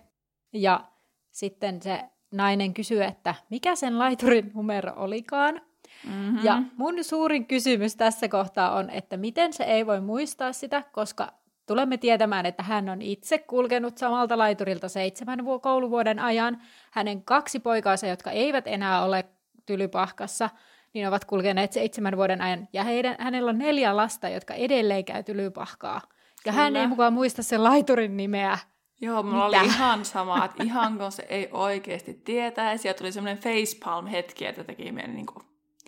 Ja 0.53 0.83
sitten 1.31 1.81
se 1.81 2.03
nainen 2.31 2.73
kysyy, 2.73 3.03
että 3.03 3.35
mikä 3.49 3.75
sen 3.75 3.99
laiturin 3.99 4.51
numero 4.53 4.93
olikaan. 4.95 5.61
Mm-hmm. 6.05 6.39
Ja 6.43 6.61
mun 6.77 7.03
suurin 7.03 7.45
kysymys 7.47 7.95
tässä 7.95 8.27
kohtaa 8.27 8.75
on, 8.75 8.89
että 8.89 9.17
miten 9.17 9.53
se 9.53 9.63
ei 9.63 9.85
voi 9.85 10.01
muistaa 10.01 10.53
sitä, 10.53 10.83
koska 10.91 11.33
tulemme 11.69 11.97
tietämään, 11.97 12.45
että 12.45 12.63
hän 12.63 12.89
on 12.89 13.01
itse 13.01 13.37
kulkenut 13.37 13.97
samalta 13.97 14.37
laiturilta 14.37 14.89
seitsemän 14.89 15.45
vu- 15.45 15.59
kouluvuoden 15.59 16.19
ajan. 16.19 16.61
Hänen 16.91 17.23
kaksi 17.23 17.59
poikaansa, 17.59 18.07
jotka 18.07 18.31
eivät 18.31 18.67
enää 18.67 19.03
ole 19.03 19.25
tylypahkassa, 19.65 20.49
niin 20.93 21.07
ovat 21.07 21.25
kulkeneet 21.25 21.71
seitsemän 21.71 22.17
vuoden 22.17 22.41
ajan. 22.41 22.67
Ja 22.73 22.83
heidän, 22.83 23.15
hänellä 23.19 23.49
on 23.49 23.57
neljä 23.57 23.97
lasta, 23.97 24.29
jotka 24.29 24.53
edelleen 24.53 25.05
käy 25.05 25.23
tylypahkaa. 25.23 26.01
Ja 26.45 26.51
hän 26.51 26.67
Kyllä. 26.67 26.81
ei 26.81 26.87
mukaan 26.87 27.13
muista 27.13 27.43
sen 27.43 27.63
laiturin 27.63 28.17
nimeä. 28.17 28.57
Joo, 29.01 29.23
mulla 29.23 29.47
Mitä? 29.47 29.59
oli 29.59 29.67
ihan 29.67 30.05
sama, 30.15 30.45
että 30.45 30.63
ihan 30.63 30.97
kun 30.97 31.11
se 31.11 31.25
ei 31.29 31.49
oikeasti 31.51 32.13
tietäisi. 32.13 32.87
Ja 32.87 32.93
tuli 32.93 33.11
semmoinen 33.11 33.43
facepalm-hetki, 33.43 34.45
että 34.45 34.63
teki 34.63 34.91
mieli 34.91 35.13
niin 35.13 35.25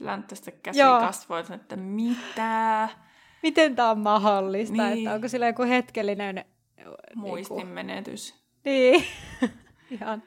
länttästä 0.01 0.51
käsi 0.51 0.79
kasvoilta, 0.79 1.53
että 1.53 1.75
mitä 1.75 2.89
Miten 3.43 3.75
tämä 3.75 3.91
on 3.91 3.99
mahdollista? 3.99 4.73
Niin. 4.73 4.97
Että 4.97 5.15
onko 5.15 5.27
sillä 5.27 5.47
joku 5.47 5.63
hetkellinen... 5.63 6.45
muistinmenetys. 7.15 8.35
Niin. 8.65 9.05
Ihan. 9.91 10.23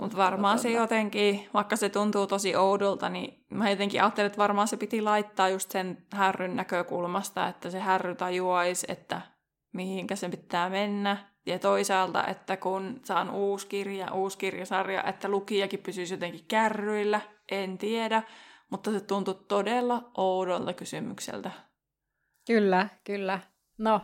Mutta 0.00 0.16
varmaan 0.16 0.58
se 0.58 0.70
jotenkin, 0.70 1.48
vaikka 1.54 1.76
se 1.76 1.88
tuntuu 1.88 2.26
tosi 2.26 2.56
oudolta, 2.56 3.08
niin 3.08 3.44
mä 3.50 3.70
jotenkin 3.70 4.02
ajattelin, 4.02 4.26
että 4.26 4.38
varmaan 4.38 4.68
se 4.68 4.76
piti 4.76 5.02
laittaa 5.02 5.48
just 5.48 5.70
sen 5.70 6.06
härryn 6.12 6.56
näkökulmasta, 6.56 7.48
että 7.48 7.70
se 7.70 7.78
härry 7.78 8.14
tajuaisi, 8.14 8.86
että 8.88 9.20
mihinkä 9.72 10.16
se 10.16 10.28
pitää 10.28 10.70
mennä. 10.70 11.32
Ja 11.46 11.58
toisaalta, 11.58 12.26
että 12.26 12.56
kun 12.56 13.00
saan 13.04 13.30
uusi 13.30 13.66
kirja, 13.66 14.12
uusi 14.12 14.38
kirjasarja, 14.38 15.02
että 15.02 15.28
lukijakin 15.28 15.78
pysyisi 15.78 16.14
jotenkin 16.14 16.44
kärryillä, 16.48 17.20
en 17.50 17.78
tiedä. 17.78 18.22
Mutta 18.70 18.92
se 18.92 19.00
tuntui 19.00 19.44
todella 19.48 20.10
oudolta 20.14 20.72
kysymykseltä. 20.72 21.50
Kyllä, 22.46 22.88
kyllä. 23.04 23.40
No, 23.78 24.00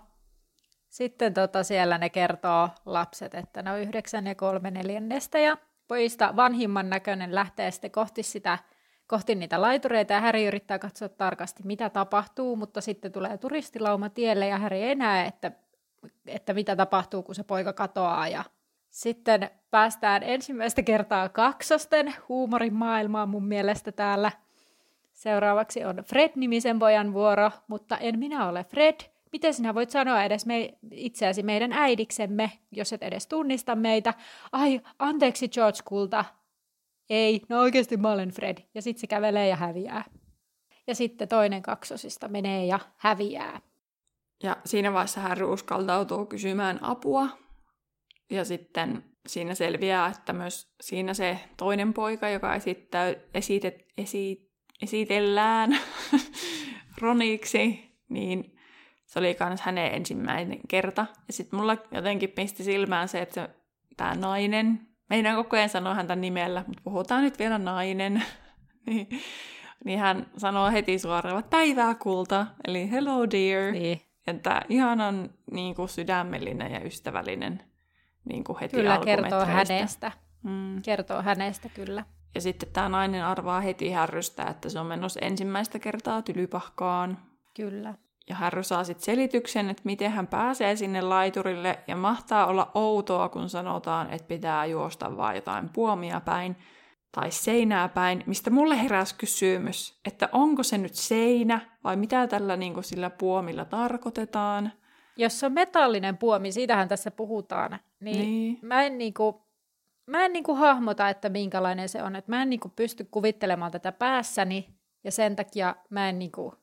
sitten 0.88 1.34
tota 1.34 1.64
siellä 1.64 1.98
ne 1.98 2.08
kertoo 2.08 2.68
lapset, 2.86 3.34
että 3.34 3.62
ne 3.62 3.72
on 3.72 3.80
yhdeksän 3.80 4.26
ja 4.26 4.34
kolme 4.34 4.70
neljännestä 4.70 5.38
ja 5.38 5.56
pojista 5.88 6.36
vanhimman 6.36 6.90
näköinen 6.90 7.34
lähtee 7.34 7.70
sitten 7.70 7.90
kohti 7.90 8.22
sitä 8.22 8.58
kohti 9.08 9.34
niitä 9.34 9.60
laitureita 9.60 10.12
ja 10.12 10.20
Häri 10.20 10.46
yrittää 10.46 10.78
katsoa 10.78 11.08
tarkasti, 11.08 11.62
mitä 11.64 11.90
tapahtuu, 11.90 12.56
mutta 12.56 12.80
sitten 12.80 13.12
tulee 13.12 13.38
turistilauma 13.38 14.08
tielle 14.08 14.46
ja 14.46 14.58
Häri 14.58 14.82
ei 14.82 14.94
näe, 14.94 15.26
että, 15.26 15.52
että 16.26 16.54
mitä 16.54 16.76
tapahtuu, 16.76 17.22
kun 17.22 17.34
se 17.34 17.42
poika 17.42 17.72
katoaa. 17.72 18.28
Ja 18.28 18.44
sitten 18.90 19.50
päästään 19.70 20.22
ensimmäistä 20.22 20.82
kertaa 20.82 21.28
kaksosten 21.28 22.14
huumorin 22.28 22.74
maailmaan 22.74 23.28
mun 23.28 23.44
mielestä 23.44 23.92
täällä. 23.92 24.32
Seuraavaksi 25.18 25.84
on 25.84 25.96
Fred-nimisen 25.96 26.78
pojan 26.78 27.12
vuoro, 27.12 27.50
mutta 27.68 27.98
en 27.98 28.18
minä 28.18 28.48
ole 28.48 28.64
Fred. 28.64 28.96
Miten 29.32 29.54
sinä 29.54 29.74
voit 29.74 29.90
sanoa 29.90 30.22
edes 30.22 30.46
me, 30.46 30.74
itseäsi 30.92 31.42
meidän 31.42 31.72
äidiksemme, 31.72 32.52
jos 32.72 32.92
et 32.92 33.02
edes 33.02 33.26
tunnista 33.26 33.74
meitä? 33.74 34.14
Ai, 34.52 34.80
anteeksi 34.98 35.48
George 35.48 35.78
Kulta. 35.84 36.24
Ei, 37.10 37.42
no 37.48 37.60
oikeasti 37.60 37.96
mä 37.96 38.12
olen 38.12 38.30
Fred. 38.30 38.58
Ja 38.74 38.82
sitten 38.82 39.00
se 39.00 39.06
kävelee 39.06 39.48
ja 39.48 39.56
häviää. 39.56 40.04
Ja 40.86 40.94
sitten 40.94 41.28
toinen 41.28 41.62
kaksosista 41.62 42.28
menee 42.28 42.66
ja 42.66 42.78
häviää. 42.96 43.60
Ja 44.42 44.56
siinä 44.64 44.92
vaiheessa 44.92 45.20
Harry 45.20 45.52
uskaltautuu 45.52 46.26
kysymään 46.26 46.78
apua. 46.82 47.28
Ja 48.30 48.44
sitten 48.44 49.04
siinä 49.26 49.54
selviää, 49.54 50.08
että 50.08 50.32
myös 50.32 50.74
siinä 50.80 51.14
se 51.14 51.38
toinen 51.56 51.94
poika, 51.94 52.28
joka 52.28 52.54
esittää, 52.54 53.14
esitet, 53.34 53.86
esi, 53.96 54.47
esitellään 54.82 55.78
Roniksi, 57.00 57.94
niin 58.08 58.58
se 59.06 59.18
oli 59.18 59.36
myös 59.48 59.60
hänen 59.60 59.94
ensimmäinen 59.94 60.58
kerta. 60.68 61.06
Ja 61.26 61.32
sitten 61.32 61.58
mulla 61.58 61.76
jotenkin 61.90 62.30
pisti 62.30 62.64
silmään 62.64 63.08
se, 63.08 63.22
että 63.22 63.48
tämä 63.96 64.14
nainen, 64.14 64.80
meidän 65.10 65.36
koko 65.36 65.56
ajan 65.56 65.68
sanoa 65.68 65.94
häntä 65.94 66.16
nimellä, 66.16 66.64
mutta 66.66 66.82
puhutaan 66.84 67.22
nyt 67.22 67.38
vielä 67.38 67.58
nainen, 67.58 68.22
niin, 68.86 69.08
niin 69.84 69.98
hän 69.98 70.26
sanoo 70.36 70.70
heti 70.70 70.98
suoraan, 70.98 71.38
että 71.38 71.50
päivää 71.50 71.94
kulta, 71.94 72.46
eli 72.68 72.90
hello 72.90 73.30
dear. 73.30 73.72
Niin. 73.72 74.00
Että 74.26 74.62
ihanan 74.68 75.30
niin 75.50 75.74
kuin 75.74 75.88
sydämellinen 75.88 76.72
ja 76.72 76.84
ystävällinen 76.84 77.62
niin 78.24 78.44
kuin 78.44 78.58
heti 78.58 78.76
Kyllä 78.76 79.00
kertoo 79.04 79.44
hänestä. 79.44 80.12
Mm. 80.42 80.82
Kertoo 80.82 81.22
hänestä 81.22 81.68
kyllä. 81.68 82.04
Ja 82.34 82.40
sitten 82.40 82.68
tämä 82.72 82.88
nainen 82.88 83.24
arvaa 83.24 83.60
heti 83.60 83.90
Härrystä, 83.90 84.42
että 84.44 84.68
se 84.68 84.80
on 84.80 84.86
menossa 84.86 85.20
ensimmäistä 85.20 85.78
kertaa 85.78 86.22
tylypahkaan. 86.22 87.18
Kyllä. 87.56 87.94
Ja 88.28 88.34
Härry 88.34 88.62
saa 88.62 88.84
sitten 88.84 89.04
selityksen, 89.04 89.70
että 89.70 89.82
miten 89.84 90.10
hän 90.10 90.26
pääsee 90.26 90.76
sinne 90.76 91.00
laiturille. 91.00 91.78
Ja 91.86 91.96
mahtaa 91.96 92.46
olla 92.46 92.70
outoa, 92.74 93.28
kun 93.28 93.48
sanotaan, 93.48 94.10
että 94.10 94.28
pitää 94.28 94.66
juosta 94.66 95.16
vaan 95.16 95.34
jotain 95.36 95.68
puomia 95.68 96.20
päin 96.20 96.56
tai 97.12 97.30
seinää 97.30 97.88
päin, 97.88 98.24
mistä 98.26 98.50
mulle 98.50 98.82
heräsi 98.82 99.14
kysymys, 99.18 100.00
että 100.04 100.28
onko 100.32 100.62
se 100.62 100.78
nyt 100.78 100.94
seinä 100.94 101.60
vai 101.84 101.96
mitä 101.96 102.26
tällä 102.26 102.56
niin 102.56 102.74
kuin 102.74 102.84
sillä 102.84 103.10
puomilla 103.10 103.64
tarkoitetaan. 103.64 104.72
Jos 105.16 105.40
se 105.40 105.46
on 105.46 105.52
metallinen 105.52 106.16
puomi, 106.16 106.52
siitähän 106.52 106.88
tässä 106.88 107.10
puhutaan, 107.10 107.70
niin, 107.70 108.16
Niin. 108.16 108.26
niin. 108.26 108.58
mä 108.62 108.82
en, 108.82 108.98
niinku, 108.98 109.47
mä 110.08 110.24
en 110.24 110.32
niinku 110.32 110.54
hahmota, 110.54 111.08
että 111.08 111.28
minkälainen 111.28 111.88
se 111.88 112.02
on. 112.02 112.16
Et 112.16 112.28
mä 112.28 112.42
en 112.42 112.50
niinku 112.50 112.68
pysty 112.76 113.04
kuvittelemaan 113.10 113.72
tätä 113.72 113.92
päässäni, 113.92 114.68
ja 115.04 115.10
sen 115.12 115.36
takia 115.36 115.76
mä 115.90 116.08
en 116.08 116.18
niinku 116.18 116.54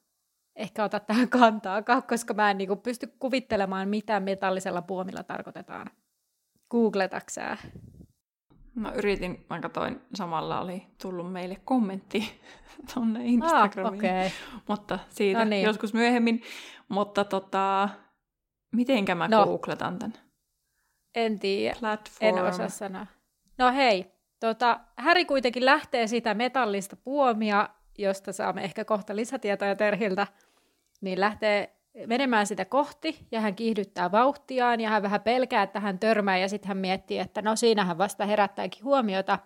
ehkä 0.55 0.84
ota 0.84 0.99
tähän 0.99 1.29
kantaakaan, 1.29 2.03
koska 2.03 2.34
mä 2.34 2.51
en 2.51 2.58
niinku 2.58 2.75
pysty 2.75 3.08
kuvittelemaan, 3.19 3.89
mitä 3.89 4.19
metallisella 4.19 4.81
puomilla 4.81 5.23
tarkoitetaan. 5.23 5.88
Googletaksää? 6.71 7.58
Mä 8.75 8.91
yritin, 8.91 9.45
mä 9.49 9.60
katsoin, 9.60 10.01
samalla 10.13 10.62
oli 10.62 10.88
tullut 11.01 11.31
meille 11.34 11.55
kommentti 11.65 12.41
tonne 12.93 13.19
Ah, 13.19 13.25
Instagramiin, 13.25 13.95
okei. 13.99 14.31
mutta 14.67 14.99
siitä 15.10 15.39
No 15.39 15.45
niin. 15.45 15.65
joskus 15.65 15.93
myöhemmin. 15.93 16.41
Mutta 16.89 17.23
tota, 17.23 17.89
mitenkä 18.75 19.15
mä 19.15 19.27
No. 19.27 19.43
googletan 19.45 19.99
tän? 19.99 20.13
En 21.15 21.39
tiedä. 21.39 21.75
Platform. 21.79 22.38
En 22.38 22.43
osaa 22.43 22.69
sanoa. 22.69 23.05
No 23.58 23.72
hei, 23.72 24.12
tota, 24.39 24.80
Häri 24.98 25.26
kuitenkin 25.26 25.65
lähtee 25.65 26.08
sitä 26.08 26.34
metallista 26.34 26.96
puomia, 26.96 27.70
josta 27.98 28.34
saamme 28.34 28.63
ehkä 28.63 28.86
kohta 28.86 29.15
lisätietoja 29.15 29.76
Terhiltä, 29.76 30.28
niin 31.02 31.20
lähtee 31.20 31.76
menemään 32.08 32.48
sitä 32.48 32.65
kohti 32.65 33.28
ja 33.32 33.41
hän 33.41 33.56
kiihdyttää 33.56 34.12
vauhtiaan 34.12 34.82
ja 34.82 34.89
hän 34.89 35.04
vähän 35.04 35.22
pelkää, 35.22 35.63
että 35.63 35.80
hän 35.80 36.00
törmää 36.00 36.38
ja 36.38 36.50
sitten 36.50 36.68
hän 36.68 36.78
miettii, 36.78 37.20
että 37.20 37.41
no 37.41 37.56
siinähän 37.56 37.98
vasta 37.98 38.26
herättääkin 38.26 38.84
huomiota. 38.84 39.39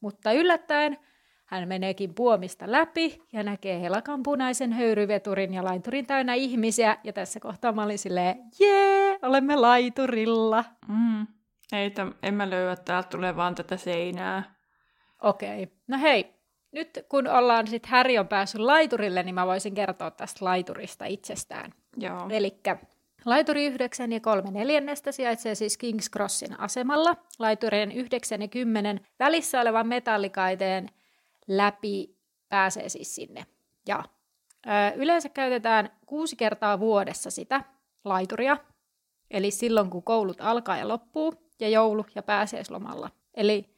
Mutta 0.00 0.32
yllättäen 0.32 0.98
hän 1.46 1.68
meneekin 1.68 2.14
puomista 2.14 2.72
läpi 2.72 3.22
ja 3.32 3.42
näkee 3.42 3.80
helakan 3.80 4.22
punaisen 4.22 4.72
höyryveturin 4.72 5.54
ja 5.54 5.64
laiturin 5.64 6.06
täynnä 6.06 6.34
ihmisiä. 6.34 6.96
Ja 7.04 7.12
tässä 7.12 7.40
kohtaa 7.40 7.72
mä 7.72 7.82
olin 7.82 7.98
silleen, 7.98 8.36
jee, 8.60 9.18
olemme 9.22 9.56
laiturilla. 9.56 10.64
Mm. 10.88 11.26
Ei, 11.72 11.90
täm, 11.90 12.14
en 12.22 12.34
mä 12.34 12.50
löyä, 12.50 12.76
täältä 12.76 13.08
tulee 13.08 13.36
vaan 13.36 13.54
tätä 13.54 13.76
seinää. 13.76 14.54
Okei. 15.22 15.68
No 15.88 15.98
hei, 15.98 16.34
nyt 16.72 16.98
kun 17.08 17.28
ollaan 17.28 17.66
sitten 17.66 17.90
Häri 17.90 18.18
on 18.18 18.28
päässyt 18.28 18.60
laiturille, 18.60 19.22
niin 19.22 19.34
mä 19.34 19.46
voisin 19.46 19.74
kertoa 19.74 20.10
tästä 20.10 20.44
laiturista 20.44 21.04
itsestään. 21.04 21.72
Joo. 21.96 22.28
Eli 22.30 22.60
Laituri 23.24 23.66
9 23.66 24.12
ja 24.12 24.20
3 24.20 24.50
neljännestä 24.50 25.12
sijaitsee 25.12 25.54
siis 25.54 25.78
Kings 25.78 26.10
Crossin 26.10 26.60
asemalla. 26.60 27.16
Laiturien 27.38 27.92
9 27.92 28.42
ja 28.42 28.48
10 28.48 29.06
välissä 29.18 29.60
olevan 29.60 29.86
metallikaiteen 29.86 30.88
läpi 31.46 32.16
pääsee 32.48 32.88
siis 32.88 33.14
sinne. 33.14 33.46
Ja 33.86 34.04
ö, 34.66 34.70
yleensä 34.96 35.28
käytetään 35.28 35.90
kuusi 36.06 36.36
kertaa 36.36 36.80
vuodessa 36.80 37.30
sitä 37.30 37.64
laituria, 38.04 38.56
eli 39.30 39.50
silloin 39.50 39.90
kun 39.90 40.02
koulut 40.02 40.40
alkaa 40.40 40.76
ja 40.76 40.88
loppuu, 40.88 41.34
ja 41.62 41.68
joulu- 41.68 42.06
ja 42.14 42.22
pääsiäislomalla. 42.22 43.10
Eli 43.34 43.76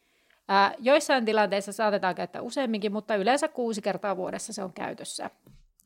ää, 0.49 0.75
joissain 0.79 1.25
tilanteissa 1.25 1.73
saatetaan 1.73 2.15
käyttää 2.15 2.43
useamminkin, 2.43 2.93
mutta 2.93 3.17
yleensä 3.17 3.49
kuusi 3.49 3.83
kertaa 3.83 4.17
vuodessa 4.17 4.53
se 4.53 4.65
on 4.65 4.73
käytössä. 4.73 5.31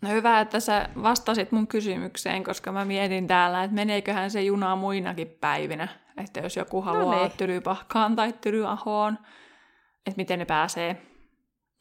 No 0.02 0.08
hyvä, 0.08 0.40
että 0.40 0.60
sä 0.60 0.88
vastasit 1.02 1.52
mun 1.52 1.66
kysymykseen, 1.66 2.44
koska 2.44 2.72
mä 2.72 2.84
mietin 2.84 3.26
täällä, 3.26 3.64
että 3.64 3.74
meneeköhän 3.74 4.30
se 4.30 4.42
juna 4.42 4.76
muinakin 4.76 5.28
päivinä. 5.40 5.88
Että 6.16 6.40
jos 6.40 6.56
joku 6.56 6.82
haluaa 6.82 7.16
no 7.16 7.22
niin. 7.22 7.32
Tylypahkaan 7.36 8.16
tai 8.16 8.32
Tylyahoon, 8.32 9.18
että 10.06 10.16
miten 10.16 10.38
ne 10.38 10.44
pääsee. 10.44 11.02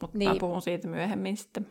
Mutta 0.02 0.18
niin. 0.18 0.40
puhun 0.40 0.62
siitä 0.62 0.88
myöhemmin 0.88 1.38
sitten. 1.38 1.68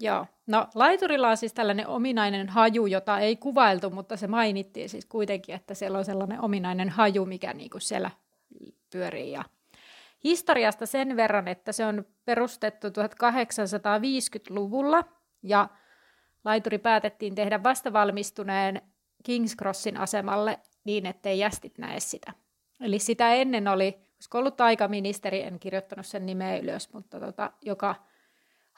Joo. 0.00 0.26
No 0.46 0.66
laiturilla 0.74 1.28
on 1.28 1.36
siis 1.36 1.52
tällainen 1.52 1.86
ominainen 1.86 2.48
haju, 2.48 2.86
jota 2.86 3.18
ei 3.18 3.36
kuvailtu, 3.36 3.90
mutta 3.90 4.16
se 4.16 4.26
mainittiin 4.26 4.88
siis 4.88 5.06
kuitenkin, 5.06 5.54
että 5.54 5.74
siellä 5.74 5.98
on 5.98 6.04
sellainen 6.04 6.40
ominainen 6.40 6.88
haju, 6.88 7.26
mikä 7.26 7.52
niinku 7.52 7.80
siellä 7.80 8.10
pyörii. 8.92 9.32
Ja 9.32 9.44
historiasta 10.24 10.86
sen 10.86 11.16
verran, 11.16 11.48
että 11.48 11.72
se 11.72 11.86
on 11.86 12.04
perustettu 12.24 12.86
1850-luvulla 12.86 15.04
ja 15.42 15.68
laituri 16.44 16.78
päätettiin 16.78 17.34
tehdä 17.34 17.62
vastavalmistuneen 17.62 18.82
Kings 19.22 19.56
Crossin 19.56 19.96
asemalle 19.96 20.58
niin, 20.84 21.06
ettei 21.06 21.38
jästit 21.38 21.78
näe 21.78 22.00
sitä. 22.00 22.32
Eli 22.80 22.98
sitä 22.98 23.34
ennen 23.34 23.68
oli, 23.68 23.98
olisiko 24.14 24.38
ollut 24.38 24.56
taikaministeri, 24.56 25.42
en 25.42 25.58
kirjoittanut 25.58 26.06
sen 26.06 26.26
nimeä 26.26 26.58
ylös, 26.58 26.92
mutta 26.92 27.20
tota, 27.20 27.52
joka 27.62 27.94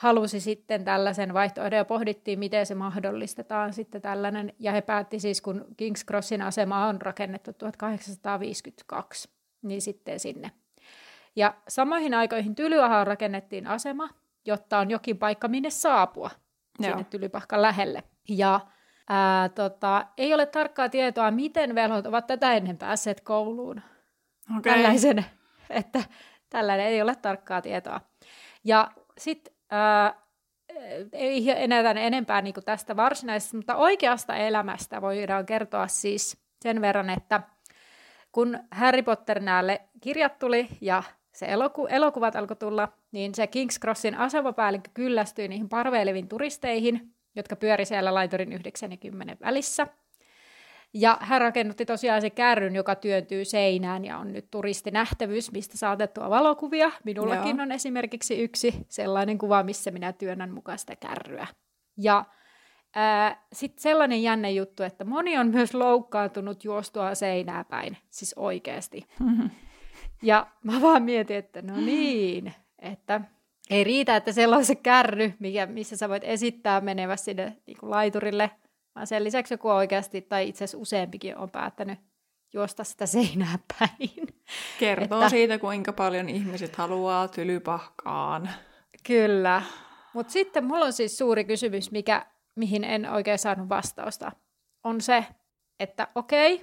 halusi 0.03 0.41
sitten 0.41 0.85
tällaisen 0.85 1.35
vaihtoehdon 1.35 1.77
ja 1.77 1.85
pohdittiin, 1.85 2.39
miten 2.39 2.67
se 2.67 2.75
mahdollistetaan 2.75 3.73
sitten 3.73 4.03
tällainen. 4.03 4.53
Ja 4.59 4.73
he 4.73 4.81
päätti 4.81 5.21
siis, 5.21 5.41
kun 5.41 5.65
Kings 5.77 6.05
Crossin 6.07 6.43
asema 6.43 6.87
on 6.87 7.03
rakennettu 7.03 7.53
1852, 7.53 9.29
niin 9.63 9.83
sitten 9.83 10.21
sinne. 10.21 10.51
Ja 11.37 11.55
samoihin 11.69 12.15
aikoihin 12.15 12.55
Tylyahaan 12.55 13.07
rakennettiin 13.07 13.67
asema, 13.67 14.09
jotta 14.45 14.79
on 14.79 14.91
jokin 14.91 15.19
paikka, 15.19 15.49
minne 15.49 15.71
saapua 15.71 16.31
Joo. 16.79 16.91
sinne 16.91 17.05
Tylypahkan 17.05 17.63
lähelle. 17.63 18.03
Ja 18.29 18.61
ää, 19.09 19.49
tota, 19.49 20.07
ei 20.19 20.35
ole 20.35 20.47
tarkkaa 20.47 20.89
tietoa, 20.89 21.31
miten 21.31 21.75
velhot 21.75 22.07
ovat 22.07 22.27
tätä 22.27 22.55
ennen 22.55 22.79
päässeet 22.79 23.21
kouluun. 23.21 23.83
Okay. 24.59 24.73
Tällaisen, 24.75 25.25
että 25.71 26.05
tällainen 26.51 26.87
ei 26.87 27.03
ole 27.03 27.17
tarkkaa 27.17 27.63
tietoa. 27.63 28.01
Ja 28.65 28.91
sitten 29.19 29.52
ei 31.13 31.51
enää 31.51 31.91
enempää 31.91 32.43
niin 32.43 32.55
kuin 32.55 32.65
tästä 32.65 32.97
varsinaisesta, 32.97 33.57
mutta 33.57 33.77
oikeasta 33.77 34.37
elämästä 34.37 35.03
voidaan 35.03 35.47
kertoa 35.47 35.87
siis 35.87 36.37
sen 36.63 36.81
verran, 36.81 37.11
että 37.11 37.43
kun 38.33 38.59
Harry 38.71 39.03
Potter 39.03 39.41
näälle 39.41 39.81
kirjat 40.01 40.39
tuli 40.39 40.69
ja 40.81 41.03
se 41.33 41.47
eloku- 41.47 41.87
elokuvat 41.91 42.37
alkoi 42.37 42.57
tulla, 42.57 42.89
niin 43.13 43.35
se 43.35 43.45
King's 43.45 43.81
Crossin 43.81 44.15
asemapäällikkö 44.15 44.91
kyllästyi 44.95 45.49
niihin 45.49 45.69
parveileviin 45.69 46.29
turisteihin, 46.29 47.15
jotka 47.37 47.57
pyöri 47.57 47.85
siellä 47.85 48.15
laiturin 48.15 48.53
90 48.53 49.37
välissä– 49.41 49.87
ja 50.95 51.19
hän 51.21 51.41
rakennutti 51.41 51.87
tosiaan 51.87 52.21
se 52.21 52.31
kärryn, 52.31 52.75
joka 52.75 52.95
työntyy 52.95 53.45
seinään 53.45 54.05
ja 54.05 54.19
on 54.19 54.33
nyt 54.33 54.51
turistinähtävyys, 54.51 55.53
mistä 55.53 55.79
saatettua 55.79 56.31
valokuvia. 56.31 56.91
Minullakin 57.05 57.57
Joo. 57.57 57.63
on 57.63 57.73
esimerkiksi 57.73 58.43
yksi 58.43 58.87
sellainen 58.89 59.39
kuva, 59.39 59.63
missä 59.63 59.91
minä 59.91 60.13
työnnän 60.13 60.51
mukaan 60.51 60.79
sitä 60.79 60.97
kärryä. 60.97 61.47
Ja 61.97 62.25
sitten 63.53 63.83
sellainen 63.83 64.23
jänne 64.23 64.51
juttu, 64.51 64.83
että 64.83 65.05
moni 65.05 65.39
on 65.39 65.47
myös 65.47 65.75
loukkaantunut 65.75 66.65
juostua 66.65 67.15
seinää 67.15 67.65
päin, 67.65 67.97
siis 68.11 68.35
oikeasti. 68.37 69.07
Mm-hmm. 69.21 69.51
Ja 70.25 70.47
mä 70.65 70.81
vaan 70.81 71.03
mietin, 71.03 71.37
että 71.37 71.63
no 71.63 71.77
niin, 71.77 72.55
että 72.79 73.21
ei 73.71 73.85
riitä, 73.85 74.17
että 74.17 74.33
siellä 74.33 74.57
on 74.57 74.65
se 74.65 74.75
kärry, 74.75 75.33
mikä, 75.39 75.67
missä 75.67 75.97
sä 75.97 76.09
voit 76.09 76.25
esittää 76.25 76.81
menevä 76.81 77.17
sinne 77.17 77.57
niin 77.67 77.77
laiturille 77.83 78.51
vaan 78.95 79.07
sen 79.07 79.25
lisäksi 79.25 79.55
joku 79.55 79.69
oikeasti, 79.69 80.21
tai 80.21 80.49
itse 80.49 80.65
asiassa 80.65 80.79
useampikin 80.79 81.37
on 81.37 81.51
päättänyt 81.51 81.99
juosta 82.53 82.85
sitä 82.85 83.07
seinää 83.07 83.59
päin. 83.79 84.27
Kertoo 84.79 85.19
että... 85.19 85.29
siitä, 85.29 85.59
kuinka 85.59 85.93
paljon 85.93 86.29
ihmiset 86.29 86.77
haluaa 86.77 87.29
tylypahkaan. 87.29 88.51
Kyllä. 89.07 89.63
Mutta 90.15 90.33
sitten 90.33 90.65
mulla 90.65 90.85
on 90.85 90.93
siis 90.93 91.19
suuri 91.19 91.45
kysymys, 91.45 91.91
mikä, 91.91 92.27
mihin 92.55 92.85
en 92.85 93.11
oikein 93.11 93.39
saanut 93.39 93.69
vastausta. 93.69 94.33
On 94.85 95.01
se, 95.01 95.27
että 95.81 96.09
okei, 96.15 96.61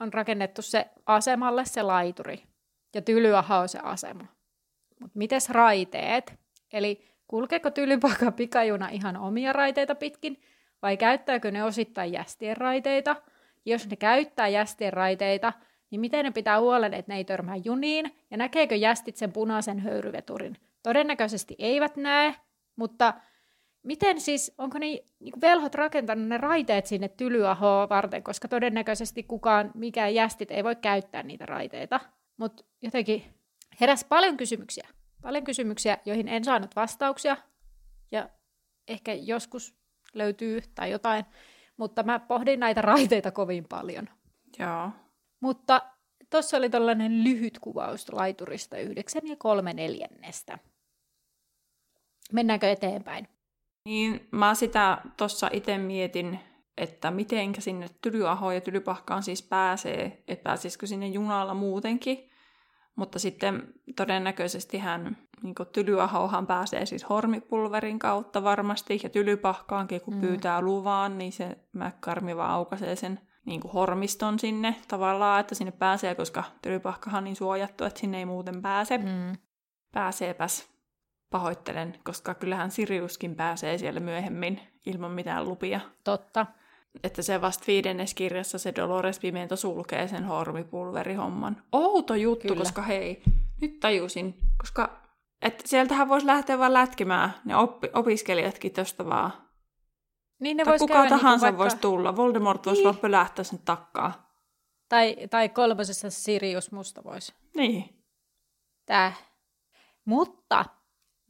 on 0.00 0.12
rakennettu 0.12 0.62
se 0.62 0.86
asemalle 1.06 1.64
se 1.64 1.82
laituri. 1.82 2.42
Ja 2.94 3.02
tylyaha 3.02 3.58
on 3.58 3.68
se 3.68 3.78
asema. 3.82 4.26
Mutta 5.00 5.18
mites 5.18 5.50
raiteet? 5.50 6.38
Eli 6.72 7.08
kulkeeko 7.26 7.70
tylypahkan 7.70 8.32
pikajuna 8.32 8.88
ihan 8.88 9.16
omia 9.16 9.52
raiteita 9.52 9.94
pitkin? 9.94 10.40
Vai 10.82 10.96
käyttääkö 10.96 11.50
ne 11.50 11.64
osittain 11.64 12.12
jästien 12.12 12.56
raiteita? 12.56 13.16
Jos 13.64 13.90
ne 13.90 13.96
käyttää 13.96 14.48
jästien 14.48 14.92
raiteita, 14.92 15.52
niin 15.90 16.00
miten 16.00 16.24
ne 16.24 16.30
pitää 16.30 16.60
huolen, 16.60 16.94
että 16.94 17.12
ne 17.12 17.16
ei 17.16 17.24
törmää 17.24 17.56
juniin, 17.56 18.16
ja 18.30 18.36
näkeekö 18.36 18.74
jästit 18.74 19.16
sen 19.16 19.32
punaisen 19.32 19.78
höyryveturin? 19.78 20.56
Todennäköisesti 20.82 21.54
eivät 21.58 21.96
näe, 21.96 22.34
mutta 22.76 23.14
miten 23.82 24.20
siis, 24.20 24.54
onko 24.58 24.78
ne 24.78 24.86
niin 25.20 25.40
velhot 25.40 25.74
rakentanut 25.74 26.28
ne 26.28 26.38
raiteet 26.38 26.86
sinne 26.86 27.08
tylyahoa 27.08 27.88
varten, 27.88 28.22
koska 28.22 28.48
todennäköisesti 28.48 29.22
kukaan, 29.22 29.70
mikään 29.74 30.14
jästit 30.14 30.50
ei 30.50 30.64
voi 30.64 30.76
käyttää 30.76 31.22
niitä 31.22 31.46
raiteita. 31.46 32.00
Mutta 32.36 32.64
jotenkin 32.82 33.24
heräsi 33.80 34.06
paljon 34.08 34.36
kysymyksiä. 34.36 34.88
Paljon 35.22 35.44
kysymyksiä, 35.44 35.98
joihin 36.04 36.28
en 36.28 36.44
saanut 36.44 36.76
vastauksia. 36.76 37.36
Ja 38.12 38.28
ehkä 38.88 39.12
joskus 39.12 39.74
löytyy 40.14 40.62
tai 40.74 40.90
jotain, 40.90 41.24
mutta 41.76 42.02
mä 42.02 42.18
pohdin 42.18 42.60
näitä 42.60 42.82
raiteita 42.82 43.30
kovin 43.30 43.64
paljon. 43.68 44.08
Joo. 44.58 44.90
Mutta 45.40 45.82
tuossa 46.30 46.56
oli 46.56 46.70
tällainen 46.70 47.24
lyhyt 47.24 47.58
kuvaus 47.58 48.12
laiturista 48.12 48.78
yhdeksän 48.78 49.26
ja 49.26 49.36
kolme 49.38 49.72
neljännestä. 49.72 50.58
Mennäänkö 52.32 52.70
eteenpäin? 52.70 53.28
Niin, 53.84 54.28
mä 54.30 54.54
sitä 54.54 54.98
tuossa 55.16 55.50
itse 55.52 55.78
mietin, 55.78 56.40
että 56.76 57.10
miten 57.10 57.54
sinne 57.58 57.86
Tylyahoon 58.02 58.54
ja 58.54 58.60
Tylypahkaan 58.60 59.22
siis 59.22 59.42
pääsee, 59.42 60.22
että 60.28 60.42
pääsisikö 60.42 60.86
sinne 60.86 61.06
junalla 61.06 61.54
muutenkin. 61.54 62.27
Mutta 62.98 63.18
sitten 63.18 63.74
todennäköisesti 63.96 64.78
hän, 64.78 65.16
niin 65.42 65.54
Tylyahohan 65.72 66.46
pääsee 66.46 66.86
siis 66.86 67.08
hormipulverin 67.08 67.98
kautta 67.98 68.44
varmasti, 68.44 69.00
ja 69.02 69.08
Tylypahkaankin 69.08 70.00
kun 70.00 70.14
mm. 70.14 70.20
pyytää 70.20 70.60
luvaan, 70.60 71.18
niin 71.18 71.32
se 71.32 71.58
Mäkkarmi 71.72 72.36
vaan 72.36 72.50
aukaisee 72.50 72.96
sen 72.96 73.20
niin 73.44 73.60
kuin 73.60 73.72
hormiston 73.72 74.38
sinne 74.38 74.74
tavallaan, 74.88 75.40
että 75.40 75.54
sinne 75.54 75.72
pääsee, 75.72 76.14
koska 76.14 76.44
Tylypahkahan 76.62 77.18
on 77.18 77.24
niin 77.24 77.36
suojattu, 77.36 77.84
että 77.84 78.00
sinne 78.00 78.18
ei 78.18 78.24
muuten 78.24 78.62
pääse. 78.62 78.98
Mm. 78.98 79.36
Pääseepäs. 79.92 80.68
Pahoittelen, 81.30 81.94
koska 82.04 82.34
kyllähän 82.34 82.70
Siriuskin 82.70 83.34
pääsee 83.34 83.78
siellä 83.78 84.00
myöhemmin 84.00 84.60
ilman 84.86 85.10
mitään 85.10 85.48
lupia. 85.48 85.80
Totta 86.04 86.46
että 87.04 87.22
se 87.22 87.40
vasta 87.40 87.64
viidennes 87.66 88.14
kirjassa 88.14 88.58
se 88.58 88.72
Dolores 88.76 89.18
Pimento 89.18 89.56
sulkee 89.56 90.08
sen 90.08 90.24
hormipulverihomman. 90.24 91.62
Outo 91.72 92.14
juttu, 92.14 92.48
Kyllä. 92.48 92.58
koska 92.58 92.82
hei, 92.82 93.22
nyt 93.60 93.80
tajusin, 93.80 94.34
koska 94.58 95.08
että 95.42 95.68
sieltähän 95.68 96.08
voisi 96.08 96.26
lähteä 96.26 96.58
vaan 96.58 96.72
lätkimään 96.72 97.34
ne 97.44 97.56
oppi, 97.56 97.88
opiskelijatkin 97.94 98.72
tästä 98.72 99.06
vaan. 99.06 99.32
Niin 100.40 100.56
ne 100.56 100.64
tai 100.64 100.78
kuka 100.78 101.06
tahansa 101.08 101.28
niin 101.28 101.40
vaikka... 101.40 101.58
voisi 101.58 101.76
tulla. 101.76 102.16
Voldemort 102.16 102.66
voisi 102.66 102.80
niin. 102.80 102.84
vaan 102.84 102.96
pölähtää 102.96 103.44
sen 103.44 103.58
takkaa. 103.64 104.28
Tai, 104.88 105.16
tai 105.30 105.48
kolmosessa 105.48 106.10
Sirius 106.10 106.72
Musta 106.72 107.04
voisi. 107.04 107.34
Niin. 107.56 108.04
Tää. 108.86 109.12
Mutta 110.04 110.64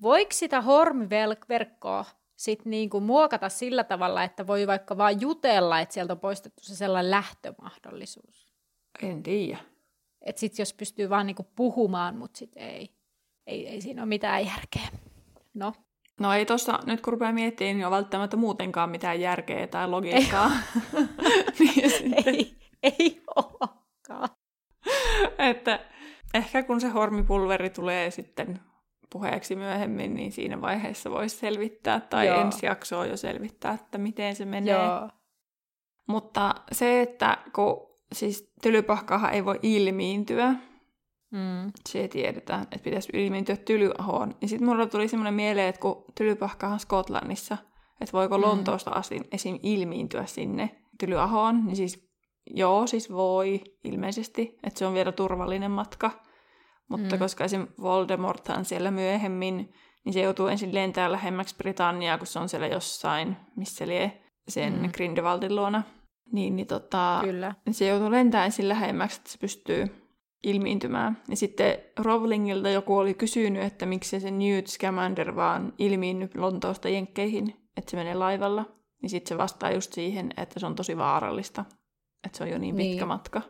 voiko 0.02 0.33
sitä 0.33 0.61
hormiverkkoa 0.61 2.04
sit 2.38 2.64
niinku 2.64 3.01
muokata 3.01 3.48
sillä 3.48 3.85
tavalla, 3.85 4.22
että 4.22 4.46
voi 4.46 4.66
vaikka 4.66 4.98
vain 4.98 5.20
jutella, 5.20 5.81
että 5.81 5.92
sieltä 5.92 6.12
on 6.12 6.20
poistettu 6.20 6.64
se 6.64 6.77
sellainen 6.77 7.11
lähtömahdollisuus. 7.11 8.53
En 9.03 9.22
tiedä. 9.22 9.59
Että 10.22 10.40
sitten 10.40 10.62
jos 10.62 10.72
pystyy 10.74 11.11
vaan 11.11 11.27
niinku 11.27 11.46
puhumaan, 11.57 12.16
mutta 12.16 12.38
sitten 12.38 12.62
ei, 12.62 12.94
ei, 13.46 13.68
ei 13.68 13.81
siinä 13.81 14.03
ole 14.03 14.09
mitään 14.09 14.46
järkeä. 14.46 14.88
No. 15.55 15.72
No 16.20 16.33
ei 16.33 16.46
tossa, 16.46 16.79
nyt 16.87 17.01
kun 17.01 17.12
rupeaa 17.12 17.33
miettimään, 17.33 17.77
niin 17.77 17.87
on 17.87 17.92
välttämättä 17.92 18.37
muutenkaan 18.37 18.90
mitään 18.90 19.20
järkeä 19.20 19.66
tai 19.66 19.88
logiikkaa. 19.88 20.51
niin 21.59 21.90
sitten... 21.90 22.24
Ei, 22.27 22.57
ei 22.83 23.22
olekaan. 23.37 24.29
että 25.51 25.81
ehkä 26.35 26.62
kun 26.62 26.81
se 26.81 26.88
hormipulveri 26.88 27.70
tulee 27.70 28.11
sitten 28.11 28.61
puheeksi 29.11 29.57
myöhemmin, 29.57 30.14
niin 30.14 30.33
siinä 30.33 30.61
vaiheessa 30.61 31.11
voisi 31.11 31.37
selvittää, 31.37 32.01
tai 32.01 32.27
Joo. 32.27 32.40
ensi 32.40 32.66
jaksoa 32.66 33.07
jo 33.07 33.16
selvittää, 33.16 33.75
että 33.75 33.99
miten 33.99 34.37
se 34.37 34.44
menee. 34.44 34.75
Joo. 34.75 35.09
Mutta 36.07 36.55
se, 36.73 37.01
että 37.01 37.38
kun 37.55 37.88
siis 38.12 38.53
tylypahkahan 38.62 39.35
ei 39.35 39.44
voi 39.44 39.59
ilmiintyä, 39.62 40.55
mm. 41.31 41.73
se 41.88 42.09
tiedetään, 42.09 42.62
että 42.62 42.79
pitäisi 42.85 43.09
ilmiintyä 43.12 43.57
tylyahoon, 43.57 44.35
niin 44.40 44.49
sitten 44.49 44.68
mulla 44.68 44.87
tuli 44.87 45.09
semmoinen 45.09 45.35
mieleen, 45.35 45.68
että 45.68 45.81
kun 45.81 46.05
tylypahkahan 46.14 46.81
Skotlannissa, 46.81 47.59
että 48.01 48.12
voiko 48.12 48.38
mm. 48.38 48.44
Lontoosta 48.44 48.90
asti 48.90 49.21
esim. 49.33 49.59
ilmiintyä 49.62 50.27
sinne 50.27 50.83
tylyahoon, 51.01 51.64
niin 51.66 51.77
siis 51.77 52.09
joo, 52.51 52.87
siis 52.87 53.12
voi 53.12 53.61
ilmeisesti, 53.85 54.59
että 54.64 54.79
se 54.79 54.87
on 54.87 54.94
vielä 54.94 55.12
turvallinen 55.12 55.71
matka, 55.71 56.11
mutta 56.88 57.16
mm. 57.16 57.18
koska 57.18 57.44
esim. 57.44 57.66
Voldemorthan 57.81 58.64
siellä 58.64 58.90
myöhemmin, 58.90 59.72
niin 60.05 60.12
se 60.12 60.20
joutuu 60.20 60.46
ensin 60.46 60.74
lentämään 60.74 61.12
lähemmäksi 61.12 61.57
Britanniaa, 61.57 62.18
kun 62.18 62.27
se 62.27 62.38
on 62.38 62.48
siellä 62.48 62.66
jossain, 62.66 63.37
missä 63.57 63.87
lie 63.87 64.22
sen 64.48 64.83
mm. 64.83 64.92
Grindelwaldin 64.92 65.57
luona. 65.57 65.83
Niin, 66.33 66.57
niin 66.57 66.66
tota, 66.66 67.20
Kyllä. 67.24 67.55
Niin 67.66 67.74
se 67.74 67.87
joutuu 67.87 68.11
lentämään 68.11 68.46
ensin 68.46 68.68
lähemmäksi, 68.68 69.18
että 69.18 69.31
se 69.31 69.38
pystyy 69.38 69.87
ilmiintymään. 70.42 71.18
Ja 71.29 71.37
sitten 71.37 71.79
Rowlingilta 71.98 72.70
joku 72.70 72.96
oli 72.96 73.14
kysynyt, 73.14 73.62
että 73.62 73.87
miksi 73.87 74.20
se 74.20 74.31
Newt 74.31 74.66
Scamander 74.66 75.37
vaan 75.37 75.72
ilmiinny 75.79 76.31
Lontoosta 76.35 76.88
Jenkkeihin, 76.88 77.57
että 77.77 77.90
se 77.90 77.96
menee 77.96 78.14
laivalla. 78.14 78.64
Niin 79.03 79.11
sitten 79.11 79.29
se 79.29 79.38
vastaa 79.38 79.70
just 79.70 79.92
siihen, 79.92 80.31
että 80.37 80.61
se 80.61 80.66
on 80.66 80.74
tosi 80.74 80.96
vaarallista. 80.96 81.64
Että 82.27 82.38
se 82.38 82.44
on 82.44 82.51
jo 82.51 82.59
niin 82.59 82.77
pitkä 82.77 83.01
niin. 83.01 83.09
matka. 83.09 83.42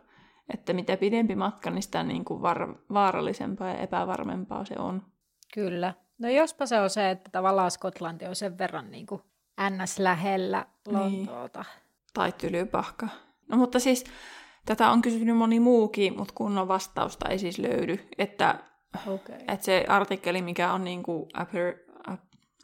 Että 0.54 0.72
mitä 0.72 0.96
pidempi 0.96 1.34
matka, 1.34 1.70
niin 1.70 1.82
sitä 1.82 2.02
niin 2.02 2.24
kuin 2.24 2.42
var- 2.42 2.78
vaarallisempaa 2.92 3.68
ja 3.68 3.78
epävarmempaa 3.78 4.64
se 4.64 4.74
on. 4.78 5.02
Kyllä. 5.54 5.94
No 6.18 6.28
jospa 6.28 6.66
se 6.66 6.80
on 6.80 6.90
se, 6.90 7.10
että 7.10 7.30
tavallaan 7.30 7.70
Skotlanti 7.70 8.26
on 8.26 8.36
sen 8.36 8.58
verran 8.58 8.90
niin 8.90 9.06
kuin 9.06 9.22
ns. 9.70 9.98
lähellä 9.98 10.66
niin. 10.86 10.98
Lontoota. 10.98 11.60
Niin. 11.60 11.82
Tai 12.14 12.32
tylypahka. 12.32 13.08
No 13.48 13.56
mutta 13.56 13.78
siis 13.78 14.04
tätä 14.66 14.90
on 14.90 15.02
kysynyt 15.02 15.36
moni 15.36 15.60
muukin, 15.60 16.16
mutta 16.16 16.34
kunnon 16.36 16.68
vastausta 16.68 17.28
ei 17.28 17.38
siis 17.38 17.58
löydy. 17.58 18.08
Että, 18.18 18.58
okay. 19.06 19.36
että 19.38 19.64
se 19.64 19.84
artikkeli, 19.88 20.42
mikä 20.42 20.72
on 20.72 20.84
niin 20.84 21.02
kuin 21.02 21.28
appear, 21.34 21.74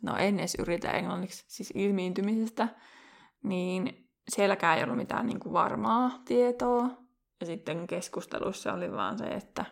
no 0.02 0.16
en 0.16 0.38
edes 0.38 0.54
yritä 0.54 0.90
englanniksi, 0.90 1.44
siis 1.48 1.72
ilmiintymisestä, 1.74 2.68
niin 3.42 4.08
sielläkään 4.28 4.78
ei 4.78 4.84
ollut 4.84 4.96
mitään 4.96 5.26
niin 5.26 5.40
kuin 5.40 5.52
varmaa 5.52 6.10
tietoa. 6.24 7.03
Ja 7.40 7.46
sitten 7.46 7.86
keskusteluissa 7.86 8.72
oli 8.72 8.92
vaan 8.92 9.18
se, 9.18 9.24
että, 9.24 9.64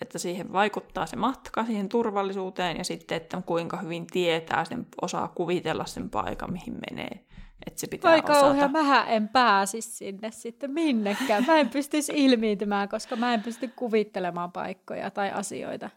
että 0.00 0.18
siihen 0.18 0.52
vaikuttaa 0.52 1.06
se 1.06 1.16
matka, 1.16 1.64
siihen 1.64 1.88
turvallisuuteen 1.88 2.76
ja 2.76 2.84
sitten, 2.84 3.16
että 3.16 3.42
kuinka 3.46 3.76
hyvin 3.76 4.06
tietää 4.06 4.64
sen, 4.64 4.86
osaa 5.02 5.28
kuvitella 5.28 5.84
sen 5.84 6.10
paikan, 6.10 6.52
mihin 6.52 6.78
menee. 6.90 7.26
Että 7.66 7.80
se 7.80 7.86
pitää 7.86 8.12
Vai 8.12 8.22
kauhean, 8.22 8.72
mähän 8.72 9.08
en 9.08 9.28
pääsisi 9.28 9.90
sinne 9.90 10.30
sitten 10.30 10.70
minnekään. 10.70 11.44
Mä 11.46 11.56
en 11.56 11.70
pystyisi 11.70 12.12
ilmiintymään, 12.14 12.88
koska 12.88 13.16
mä 13.16 13.34
en 13.34 13.42
pysty 13.42 13.68
kuvittelemaan 13.68 14.52
paikkoja 14.52 15.10
tai 15.10 15.30
asioita. 15.30 15.90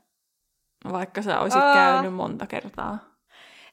Vaikka 0.92 1.22
sä 1.22 1.40
olisit 1.40 1.62
Aa. 1.62 1.74
käynyt 1.74 2.14
monta 2.14 2.48
kertaa. 2.48 3.00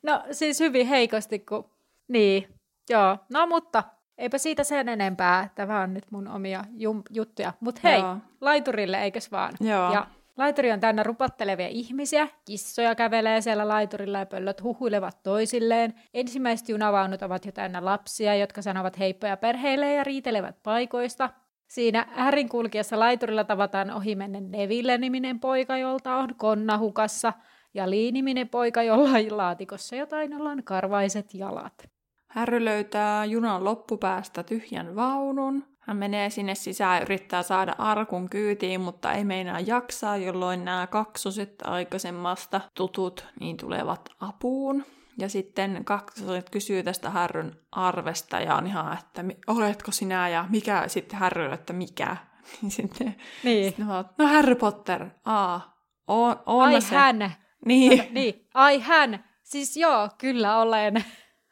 No 0.03 0.23
siis 0.31 0.61
hyvin 0.61 0.87
heikosti, 0.87 1.39
kun... 1.39 1.71
Niin, 2.09 2.49
joo. 2.91 3.19
No 3.33 3.47
mutta 3.47 3.85
eipä 4.19 4.39
siitä 4.39 4.65
sen 4.65 4.89
enempää. 4.89 5.51
Tämä 5.55 5.81
on 5.81 5.95
nyt 5.95 6.05
mun 6.11 6.29
omia 6.29 6.65
jum- 6.73 7.03
juttuja. 7.11 7.53
Mutta 7.61 7.81
hei, 7.85 8.01
joo. 8.01 8.17
laiturille 8.41 9.03
eikös 9.03 9.33
vaan? 9.33 9.53
Joo. 9.61 9.93
Ja 9.93 10.07
Laituri 10.37 10.73
on 10.73 10.81
täynnä 10.81 11.03
rupattelevia 11.03 11.69
ihmisiä, 11.69 12.29
kissoja 12.45 12.95
kävelee 12.95 13.41
siellä 13.41 13.69
laiturilla 13.69 14.19
ja 14.19 14.27
pöllöt 14.27 14.63
huhuilevat 14.63 15.23
toisilleen. 15.23 15.95
Ensimmäiset 16.15 16.69
junavaunut 16.69 17.23
ovat 17.23 17.47
jo 17.47 17.53
täynnä 17.53 17.85
lapsia, 17.85 18.35
jotka 18.35 18.63
sanovat 18.63 18.99
heippoja 18.99 19.37
perheille 19.37 19.93
ja 19.93 20.05
riitelevät 20.05 20.57
paikoista. 20.63 21.31
Siinä 21.69 22.07
härin 22.11 22.49
kulkiessa 22.49 22.99
laiturilla 22.99 23.45
tavataan 23.45 23.91
ohimennen 23.91 24.51
Neville-niminen 24.51 25.41
poika, 25.41 25.79
jolta 25.79 26.17
on 26.17 26.35
konna 26.37 26.79
hukassa, 26.79 27.33
ja 27.75 27.91
Liiniminen 27.91 28.49
poika, 28.49 28.83
jolla 28.83 29.11
on 29.11 29.37
laatikossa 29.37 29.97
jotain, 29.97 30.33
jolla 30.33 30.51
on 30.51 30.65
karvaiset 30.65 31.35
jalat. 31.35 31.91
Härry 32.37 32.65
löytää 32.65 33.25
junan 33.25 33.65
loppupäästä 33.65 34.43
tyhjän 34.43 34.97
vaunun, 34.97 35.65
hän 35.81 35.97
menee 35.97 36.31
sinne 36.31 36.55
sisään 36.55 36.97
ja 36.97 37.03
yrittää 37.03 37.43
saada 37.43 37.75
arkun 37.79 38.31
kyytiin, 38.31 38.81
mutta 38.81 39.13
ei 39.13 39.25
meinaa 39.25 39.61
jaksaa, 39.61 40.17
jolloin 40.17 40.65
nämä 40.65 40.87
kaksoset 40.87 41.55
aikaisemmasta 41.65 42.61
tutut 42.75 43.27
niin 43.41 43.57
tulevat 43.57 44.09
apuun. 44.21 44.85
Ja 45.19 45.29
sitten 45.29 45.85
kaksoset 45.85 46.51
kysyy 46.51 46.83
tästä 46.83 47.11
härryn 47.11 47.61
arvesta 47.73 48.41
ja 48.41 48.55
on 48.55 48.67
ihan, 48.67 48.99
että 48.99 49.25
oletko 49.47 49.91
sinä 49.91 50.29
ja 50.29 50.45
mikä 50.49 50.85
sitten 50.87 51.19
härry, 51.19 51.53
että 51.53 51.73
mikä. 51.73 52.17
Niin 52.63 52.71
sitten, 52.71 53.17
niin. 53.45 53.69
sitten 53.69 53.91
ovat, 53.91 54.19
no 54.19 54.27
Harry 54.27 54.55
Potter, 54.55 55.07
aa, 55.25 55.81
on, 56.07 56.37
on 56.47 56.65
Ai 56.65 56.81
se. 56.81 56.95
hän. 56.97 57.33
Niin. 57.65 58.05
Niin. 58.15 58.49
Ai 58.55 58.81
hän. 58.81 59.25
Siis 59.43 59.77
joo, 59.77 60.09
kyllä 60.19 60.59
olen. 60.59 61.05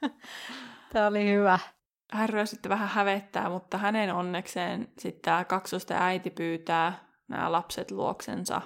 Tämä 0.94 1.06
oli 1.06 1.32
hyvä. 1.32 1.58
Härryä 2.12 2.46
sitten 2.46 2.70
vähän 2.70 2.88
hävettää, 2.88 3.48
mutta 3.48 3.78
hänen 3.78 4.14
onnekseen 4.14 4.88
sitten 4.98 5.22
tämä 5.22 5.44
kaksosten 5.44 5.96
äiti 5.96 6.30
pyytää 6.30 7.08
nämä 7.28 7.52
lapset 7.52 7.90
luoksensa. 7.90 8.62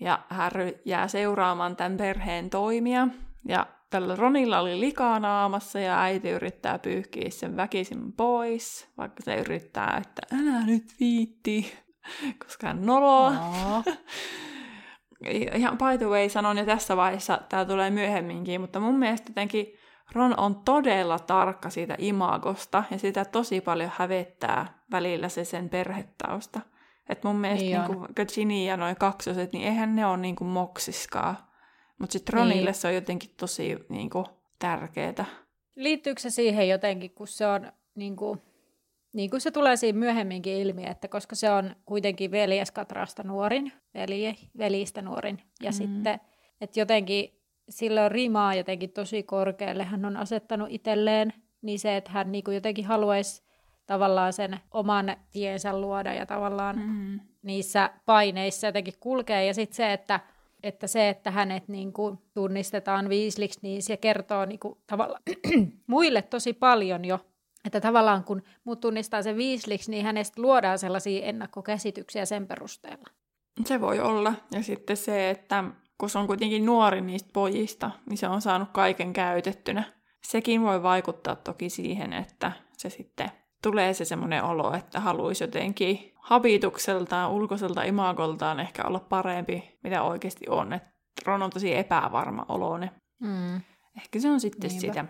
Ja 0.00 0.18
Härry 0.28 0.80
jää 0.84 1.08
seuraamaan 1.08 1.76
tämän 1.76 1.96
perheen 1.96 2.50
toimia. 2.50 3.08
Ja 3.48 3.66
tällä 3.90 4.16
Ronilla 4.16 4.60
oli 4.60 4.80
likaa 4.80 5.20
naamassa 5.20 5.80
ja 5.80 6.02
äiti 6.02 6.30
yrittää 6.30 6.78
pyyhkiä 6.78 7.30
sen 7.30 7.56
väkisin 7.56 8.12
pois, 8.12 8.88
vaikka 8.98 9.22
se 9.22 9.36
yrittää, 9.36 10.02
että 10.06 10.36
älä 10.36 10.66
nyt 10.66 10.84
viitti, 11.00 11.74
koska 12.44 12.66
hän 12.66 12.86
noloa. 12.86 13.30
No. 13.32 13.82
Ihan 15.56 15.78
by 15.78 15.98
the 15.98 16.06
way 16.06 16.28
sanon 16.28 16.58
jo 16.58 16.64
tässä 16.66 16.96
vaiheessa, 16.96 17.40
tämä 17.48 17.64
tulee 17.64 17.90
myöhemminkin, 17.90 18.60
mutta 18.60 18.80
mun 18.80 18.98
mielestä 18.98 19.30
jotenkin 19.30 19.81
Ron 20.14 20.38
on 20.38 20.54
todella 20.64 21.18
tarkka 21.18 21.70
siitä 21.70 21.94
imagosta 21.98 22.84
ja 22.90 22.98
sitä 22.98 23.24
tosi 23.24 23.60
paljon 23.60 23.90
hävettää 23.94 24.82
välillä 24.90 25.28
se 25.28 25.44
sen 25.44 25.68
perhetausta. 25.68 26.60
Et 27.08 27.24
mun 27.24 27.36
mielestä 27.36 27.64
niin 27.64 28.00
niin 28.16 28.26
Ginny 28.34 28.64
ja 28.64 28.76
noin 28.76 28.96
kaksoset, 28.96 29.52
niin 29.52 29.64
eihän 29.64 29.96
ne 29.96 30.06
ole 30.06 30.16
niin 30.16 30.36
moksiskaa. 30.44 31.52
Mutta 31.98 32.12
sitten 32.12 32.32
Ronille 32.32 32.70
niin. 32.70 32.74
se 32.74 32.88
on 32.88 32.94
jotenkin 32.94 33.30
tosi 33.36 33.76
niin 33.88 34.10
kuin, 34.10 34.26
tärkeää. 34.58 35.24
Liittyykö 35.76 36.20
se 36.20 36.30
siihen 36.30 36.68
jotenkin, 36.68 37.10
kun 37.10 37.28
se 37.28 37.46
on 37.46 37.72
niin 37.94 38.16
kuin, 38.16 38.42
niin 39.12 39.30
kuin 39.30 39.40
se 39.40 39.50
tulee 39.50 39.76
siinä 39.76 39.98
myöhemminkin 39.98 40.52
ilmi, 40.52 40.86
että 40.86 41.08
koska 41.08 41.34
se 41.34 41.50
on 41.50 41.76
kuitenkin 41.84 42.30
veljeskatrasta 42.30 43.22
nuorin, 43.22 43.72
veli, 43.94 44.36
velistä 44.58 45.02
nuorin, 45.02 45.42
ja 45.62 45.70
mm. 45.70 45.74
sitten, 45.74 46.20
että 46.60 46.80
jotenkin 46.80 47.41
sillä 47.68 48.04
on 48.04 48.10
rimaa 48.10 48.54
jotenkin 48.54 48.92
tosi 48.92 49.22
korkealle. 49.22 49.84
Hän 49.84 50.04
on 50.04 50.16
asettanut 50.16 50.68
itselleen 50.70 51.32
niin 51.62 51.78
se, 51.78 51.96
että 51.96 52.10
hän 52.10 52.32
niin 52.32 52.44
kuin 52.44 52.54
jotenkin 52.54 52.84
haluaisi 52.84 53.42
tavallaan 53.86 54.32
sen 54.32 54.60
oman 54.70 55.16
tiensä 55.32 55.80
luoda 55.80 56.14
ja 56.14 56.26
tavallaan 56.26 56.78
mm. 56.78 57.20
niissä 57.42 57.90
paineissa 58.06 58.66
jotenkin 58.66 58.94
kulkee. 59.00 59.46
Ja 59.46 59.54
sitten 59.54 59.76
se, 59.76 59.92
että, 59.92 60.20
että 60.62 60.86
se, 60.86 61.08
että 61.08 61.30
hänet 61.30 61.68
niin 61.68 61.92
kuin 61.92 62.18
tunnistetaan 62.34 63.08
viisliksi, 63.08 63.60
niin 63.62 63.82
se 63.82 63.96
kertoo 63.96 64.44
niin 64.44 64.58
kuin 64.58 64.78
tavallaan 64.86 65.22
muille 65.86 66.22
tosi 66.22 66.52
paljon 66.52 67.04
jo. 67.04 67.18
Että 67.64 67.80
tavallaan 67.80 68.24
kun 68.24 68.42
muut 68.64 68.80
tunnistaa 68.80 69.22
sen 69.22 69.36
viisliksi, 69.36 69.90
niin 69.90 70.04
hänestä 70.04 70.42
luodaan 70.42 70.78
sellaisia 70.78 71.26
ennakkokäsityksiä 71.26 72.24
sen 72.24 72.46
perusteella. 72.46 73.08
Se 73.64 73.80
voi 73.80 74.00
olla. 74.00 74.34
Ja 74.52 74.62
sitten 74.62 74.96
se, 74.96 75.30
että 75.30 75.64
kun 76.02 76.10
se 76.10 76.18
on 76.18 76.26
kuitenkin 76.26 76.66
nuori 76.66 77.00
niistä 77.00 77.30
pojista, 77.32 77.90
niin 78.08 78.18
se 78.18 78.28
on 78.28 78.40
saanut 78.42 78.68
kaiken 78.72 79.12
käytettynä. 79.12 79.84
Sekin 80.22 80.62
voi 80.62 80.82
vaikuttaa 80.82 81.36
toki 81.36 81.70
siihen, 81.70 82.12
että 82.12 82.52
se 82.78 82.90
sitten 82.90 83.30
tulee 83.62 83.94
se 83.94 84.04
semmoinen 84.04 84.44
olo, 84.44 84.74
että 84.74 85.00
haluaisi 85.00 85.44
jotenkin 85.44 86.12
habitukseltaan, 86.16 87.30
ulkoiselta 87.30 87.82
imagoltaan 87.82 88.60
ehkä 88.60 88.82
olla 88.86 89.00
parempi, 89.00 89.78
mitä 89.84 90.02
oikeasti 90.02 90.44
on. 90.48 90.72
Että 90.72 90.90
Ron 91.26 91.42
on 91.42 91.50
tosi 91.50 91.74
epävarma 91.74 92.46
olone. 92.48 92.90
Mm. 93.20 93.56
Ehkä 93.96 94.20
se 94.20 94.30
on 94.30 94.40
sitten 94.40 94.70
Niinpä. 94.70 94.86
sitä. 94.86 95.04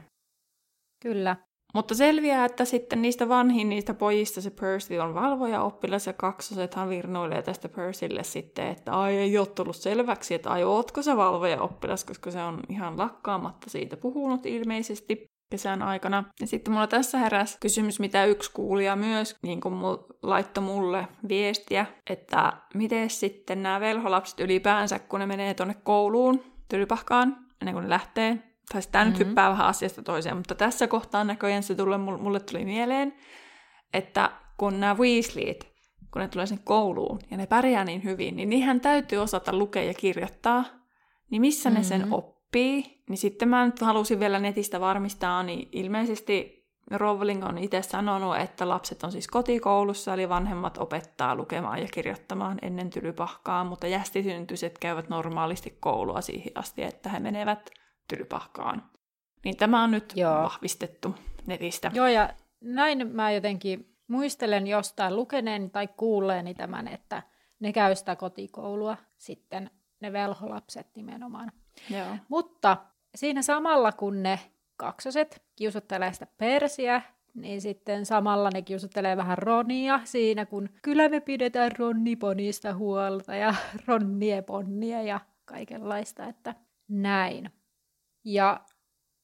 Kyllä. 1.03 1.37
Mutta 1.73 1.95
selviää, 1.95 2.45
että 2.45 2.65
sitten 2.65 3.03
niistä 3.03 3.29
vanhin 3.29 3.69
niistä 3.69 3.95
pojista 3.95 4.41
se 4.41 4.51
Percy 4.51 4.99
on 4.99 5.15
valvoja 5.15 5.63
oppilas 5.63 6.07
ja 6.07 6.13
kaksosethan 6.13 6.89
virnoilee 6.89 7.43
tästä 7.43 7.69
Percylle 7.69 8.23
sitten, 8.23 8.67
että 8.67 8.93
ai 8.93 9.17
ei 9.17 9.39
ole 9.39 9.47
tullut 9.47 9.77
selväksi, 9.77 10.35
että 10.35 10.51
ai 10.51 10.65
ootko 10.65 11.03
sä 11.03 11.17
valvoja 11.17 11.63
oppilas, 11.63 12.05
koska 12.05 12.31
se 12.31 12.43
on 12.43 12.61
ihan 12.69 12.99
lakkaamatta 12.99 13.71
siitä 13.71 13.97
puhunut 13.97 14.47
ilmeisesti 14.47 15.25
kesän 15.51 15.83
aikana. 15.83 16.25
Ja 16.41 16.47
sitten 16.47 16.73
mulla 16.73 16.87
tässä 16.87 17.19
heräsi 17.19 17.57
kysymys, 17.61 18.01
mitä 18.01 18.25
yksi 18.25 18.51
kuulija 18.53 18.97
myös 18.97 19.37
niin 19.43 19.61
kuin 19.61 19.75
laittoi 20.23 20.65
mulle 20.65 21.09
viestiä, 21.29 21.87
että 22.11 22.53
miten 22.75 23.11
sitten 23.11 23.63
nämä 23.63 23.81
velholapset 23.81 24.41
ylipäänsä, 24.41 24.99
kun 24.99 25.21
ne 25.21 25.27
menee 25.27 25.55
tuonne 25.55 25.75
kouluun, 25.75 26.43
tylypahkaan, 26.69 27.37
ennen 27.61 27.75
kuin 27.75 27.83
ne 27.83 27.89
lähtee, 27.89 28.52
tai 28.73 28.83
tämä 28.93 29.05
mm-hmm. 29.05 29.19
nyt 29.19 29.29
hyppää 29.29 29.51
vähän 29.51 29.67
asiasta 29.67 30.03
toiseen, 30.03 30.37
mutta 30.37 30.55
tässä 30.55 30.87
kohtaa 30.87 31.25
näköjään 31.25 31.63
se 31.63 31.75
tuli, 31.75 31.99
mulle 31.99 32.41
tuli 32.41 32.65
mieleen, 32.65 33.15
että 33.93 34.31
kun 34.57 34.81
nämä 34.81 34.97
Weasleyt, 34.97 35.73
kun 36.13 36.23
ne 36.23 36.29
tulee 36.29 36.47
sen 36.47 36.61
kouluun 36.65 37.19
ja 37.31 37.37
ne 37.37 37.47
pärjää 37.47 37.85
niin 37.85 38.05
hyvin, 38.05 38.37
niin 38.37 38.51
niihän 38.51 38.81
täytyy 38.81 39.19
osata 39.19 39.57
lukea 39.57 39.83
ja 39.83 39.95
kirjoittaa. 39.95 40.65
Niin 41.31 41.41
missä 41.41 41.71
mm-hmm. 41.71 41.81
ne 41.81 41.85
sen 41.85 42.01
mm-hmm. 42.01 42.13
oppii? 42.13 43.03
Niin 43.09 43.19
sitten 43.19 43.49
mä 43.49 43.67
nyt 43.67 43.81
halusin 43.81 44.21
vielä 44.21 44.39
netistä 44.39 44.81
varmistaa, 44.81 45.43
niin 45.43 45.69
ilmeisesti 45.73 46.63
Rowling 46.91 47.45
on 47.45 47.59
itse 47.59 47.83
sanonut, 47.83 48.37
että 48.37 48.69
lapset 48.69 49.03
on 49.03 49.13
siis 49.13 49.29
kotikoulussa, 49.29 50.15
eli 50.15 50.29
vanhemmat 50.29 50.79
opettaa 50.79 51.35
lukemaan 51.35 51.79
ja 51.79 51.89
kirjoittamaan 51.93 52.59
ennen 52.63 52.91
tylypahkaa, 52.91 53.65
mutta 53.65 53.87
jästisyntyiset 53.87 54.79
käyvät 54.79 55.09
normaalisti 55.09 55.77
koulua 55.81 56.21
siihen 56.21 56.53
asti, 56.55 56.83
että 56.83 57.09
he 57.09 57.21
menevät 57.21 57.71
tylypahkaan. 58.09 58.91
Niin 59.45 59.57
tämä 59.57 59.83
on 59.83 59.91
nyt 59.91 60.13
Joo. 60.17 60.43
vahvistettu 60.43 61.15
netistä. 61.47 61.91
Joo, 61.95 62.07
ja 62.07 62.31
näin 62.61 63.09
mä 63.09 63.33
jotenkin 63.33 63.97
muistelen 64.09 64.67
jostain 64.67 65.17
lukeneeni 65.17 65.69
tai 65.69 65.89
kuulleeni 65.89 66.55
tämän, 66.55 66.89
että 66.89 67.23
ne 67.61 67.73
käy 67.73 67.95
sitä 67.95 68.17
kotikoulua 68.17 68.97
sitten, 69.19 69.71
ne 70.01 70.13
velholapset 70.13 70.87
nimenomaan. 70.97 71.53
Joo. 71.91 72.17
Mutta 72.29 72.77
siinä 73.15 73.43
samalla 73.43 73.93
kun 73.93 74.23
ne 74.23 74.41
kaksoset 74.77 75.43
kiusottelee 75.57 76.13
sitä 76.13 76.27
persiä, 76.39 77.03
niin 77.35 77.61
sitten 77.61 78.07
samalla 78.07 78.51
ne 78.55 78.63
kiusottelee 78.63 79.17
vähän 79.17 79.39
Ronia 79.39 80.01
siinä, 80.05 80.47
kun 80.47 80.69
kyllä 80.83 81.09
me 81.09 81.21
pidetään 81.21 81.73
Ronniponista 81.79 82.75
huolta 82.75 83.35
ja 83.35 83.55
Ronnieponnia 83.87 85.03
ja 85.03 85.21
kaikenlaista, 85.45 86.27
että 86.27 86.55
näin. 86.89 87.51
Ja 88.25 88.61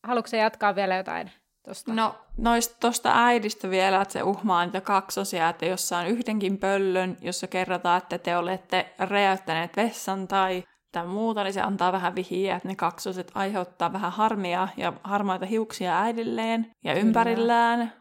haluatko 0.07 0.36
jatkaa 0.36 0.74
vielä 0.74 0.96
jotain 0.96 1.30
tosta? 1.64 1.94
No, 1.94 2.14
noista 2.36 2.76
tuosta 2.80 3.11
äidistä 3.14 3.70
vielä, 3.70 4.03
että 4.03 4.12
se 4.12 4.22
uhmaa 4.22 4.64
niitä 4.64 4.80
kaksosia, 4.80 5.49
että 5.49 5.66
jossain 5.66 6.07
yhdenkin 6.07 6.59
pöllön, 6.59 7.16
jossa 7.20 7.46
kerrotaan, 7.46 7.99
että 7.99 8.18
te 8.18 8.36
olette 8.36 8.94
räjäyttäneet 8.99 9.76
vessan 9.76 10.28
tai 10.28 10.64
tai 10.92 11.07
muuta, 11.07 11.44
niin 11.44 11.53
se 11.53 11.61
antaa 11.61 11.92
vähän 11.92 12.14
vihiä, 12.14 12.57
että 12.57 12.68
ne 12.68 12.76
kaksoset 12.76 13.30
aiheuttaa 13.34 13.92
vähän 13.92 14.12
harmia 14.12 14.68
ja 14.76 14.92
harmaita 15.05 15.46
hiuksia 15.46 16.03
äidilleen 16.03 16.70
ja 16.84 16.92
Kyllä. 16.94 17.07
ympärillään. 17.07 17.92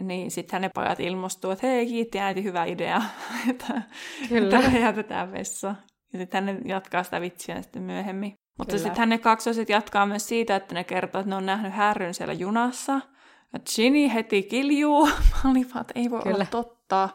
Niin 0.00 0.30
sittenhän 0.30 0.62
ne 0.62 0.70
pojat 0.74 1.00
ilmostuu, 1.00 1.50
että 1.50 1.66
hei, 1.66 1.86
kiitti 1.86 2.20
äiti, 2.20 2.44
hyvä 2.44 2.64
idea, 2.64 3.02
että, 3.50 3.82
Kyllä. 4.28 4.58
että 4.58 4.70
räjäytetään 4.70 5.32
vessa. 5.32 5.74
Ja 6.12 6.18
sitten 6.18 6.46
ne 6.46 6.58
jatkaa 6.64 7.02
sitä 7.02 7.20
vitsiä 7.20 7.62
sitten 7.62 7.82
myöhemmin. 7.82 8.34
Mutta 8.58 8.78
sitten 8.78 9.08
ne 9.08 9.18
kaksoset 9.18 9.68
jatkaa 9.68 10.06
myös 10.06 10.28
siitä, 10.28 10.56
että 10.56 10.74
ne 10.74 10.84
kertoo, 10.84 11.20
että 11.20 11.30
ne 11.30 11.36
on 11.36 11.46
nähnyt 11.46 11.72
härryn 11.72 12.14
siellä 12.14 12.32
junassa. 12.32 13.00
Ja 13.52 13.58
Ginny 13.76 14.14
heti 14.14 14.42
kiljuu. 14.42 15.06
Mä 15.44 15.50
olin 15.50 15.70
vaan, 15.74 15.80
että 15.80 15.92
ei 15.96 16.10
voi 16.10 16.22
Kyllä. 16.22 16.34
olla 16.34 16.46
totta. 16.50 17.08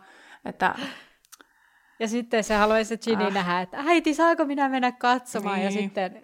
Että... 0.45 0.75
Ja 1.99 2.07
sitten 2.07 2.43
se 2.43 2.55
haluaisi 2.55 2.97
Ginny 2.97 3.25
äh. 3.25 3.33
nähdä, 3.33 3.61
että 3.61 3.83
äiti, 3.87 4.13
saako 4.13 4.45
minä 4.45 4.69
mennä 4.69 4.91
katsomaan? 4.91 5.55
Niin. 5.55 5.65
Ja 5.65 5.71
sitten 5.71 6.23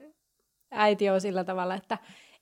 äiti 0.71 1.09
on 1.09 1.21
sillä 1.21 1.43
tavalla, 1.43 1.75
että 1.75 1.97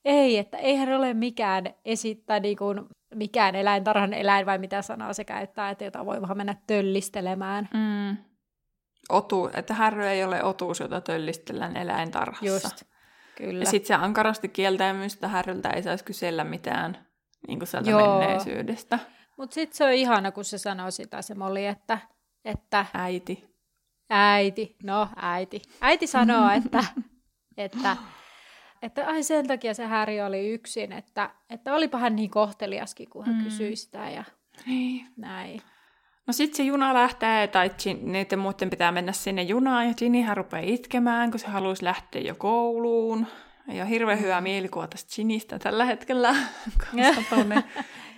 ei, 0.05 0.37
että 0.37 0.57
eihän 0.57 0.93
ole 0.93 1.13
mikään 1.13 1.73
esittää 1.85 2.39
niin 2.39 2.57
kuin 2.57 2.81
mikään 3.15 3.55
eläintarhan 3.55 4.13
eläin, 4.13 4.45
vai 4.45 4.57
mitä 4.57 4.81
sanaa 4.81 5.13
se 5.13 5.23
käyttää, 5.23 5.69
että 5.69 5.85
jota 5.85 6.05
voi 6.05 6.21
vaan 6.21 6.37
mennä 6.37 6.55
töllistelemään. 6.67 7.69
Mm 7.73 8.34
otu, 9.09 9.49
että 9.53 9.73
härry 9.73 10.05
ei 10.05 10.23
ole 10.23 10.43
otuus, 10.43 10.79
jota 10.79 11.01
töllistellään 11.01 11.77
eläintarhassa. 11.77 12.45
Just, 12.45 12.83
kyllä. 13.35 13.63
Ja 13.63 13.69
sitten 13.69 13.87
se 13.87 13.93
ankarasti 13.93 14.49
kieltää 14.49 14.93
myös, 14.93 15.13
että 15.13 15.27
härryltä 15.27 15.69
ei 15.69 15.83
saisi 15.83 16.03
kysellä 16.03 16.43
mitään 16.43 17.07
niin 17.47 17.59
kuin 17.59 17.67
sieltä 17.67 17.89
Joo. 17.89 18.19
menneisyydestä. 18.19 18.99
Mutta 19.37 19.53
sitten 19.53 19.77
se 19.77 19.85
on 19.85 19.93
ihana, 19.93 20.31
kun 20.31 20.45
se 20.45 20.57
sanoo 20.57 20.91
sitä 20.91 21.21
se 21.21 21.35
Molli, 21.35 21.65
että, 21.65 21.97
että... 22.45 22.85
Äiti. 22.93 23.55
Äiti, 24.09 24.75
no 24.83 25.09
äiti. 25.15 25.61
Äiti 25.81 26.07
sanoo, 26.07 26.49
että, 26.65 26.83
että, 27.57 27.97
että 28.81 29.07
ai 29.07 29.23
sen 29.23 29.47
takia 29.47 29.73
se 29.73 29.85
Häri 29.85 30.21
oli 30.21 30.49
yksin, 30.49 30.91
että, 30.91 31.29
että 31.49 31.73
olipa 31.73 31.97
hän 31.97 32.15
niin 32.15 32.29
kohteliaskin, 32.29 33.09
kun 33.09 33.25
hän 33.25 33.35
mm. 33.35 33.43
kysyi 33.43 33.75
sitä 33.75 34.09
ja 34.09 34.23
niin. 34.65 35.07
näin. 35.17 35.61
No 36.27 36.33
sitten 36.33 36.57
se 36.57 36.63
juna 36.63 36.93
lähtee, 36.93 37.47
tai 37.47 37.71
niiden 38.01 38.39
muiden 38.39 38.69
pitää 38.69 38.91
mennä 38.91 39.11
sinne 39.11 39.41
junaan, 39.41 39.87
ja 39.87 39.93
Ginnyhän 39.93 40.37
rupeaa 40.37 40.63
itkemään, 40.65 41.31
kun 41.31 41.39
se 41.39 41.47
haluaisi 41.47 41.83
lähteä 41.83 42.21
jo 42.21 42.35
kouluun. 42.35 43.27
Ei 43.69 43.81
ole 43.81 43.89
hirveän 43.89 44.21
hyvää 44.21 44.41
mielikuva 44.41 44.87
tästä 44.87 45.15
Ginistä 45.15 45.59
tällä 45.59 45.85
hetkellä, 45.85 46.35
koska 46.79 47.21
tuonne 47.29 47.63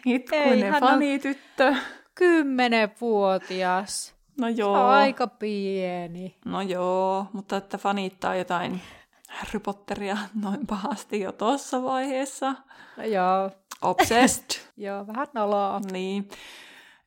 itkuinen 0.06 0.74
fanityttö. 0.80 1.76
Kymmenenvuotias. 2.16 4.16
No 4.40 4.48
joo. 4.48 4.76
Se 4.76 4.80
on 4.80 4.90
aika 4.90 5.28
pieni. 5.28 6.36
No 6.46 6.62
joo, 6.62 7.26
mutta 7.34 7.58
että 7.58 7.78
fanittaa 7.78 8.36
jotain 8.36 8.82
Harry 9.30 9.60
Potteria 9.60 10.18
noin 10.42 10.68
pahasti 10.68 11.20
jo 11.20 11.32
tuossa 11.32 11.84
vaiheessa. 11.84 12.56
No 12.98 13.04
joo. 13.04 13.52
Obsessed. 13.82 14.62
joo, 14.78 15.08
vähän 15.08 15.28
noloa. 15.34 15.82
Niin. 15.92 16.30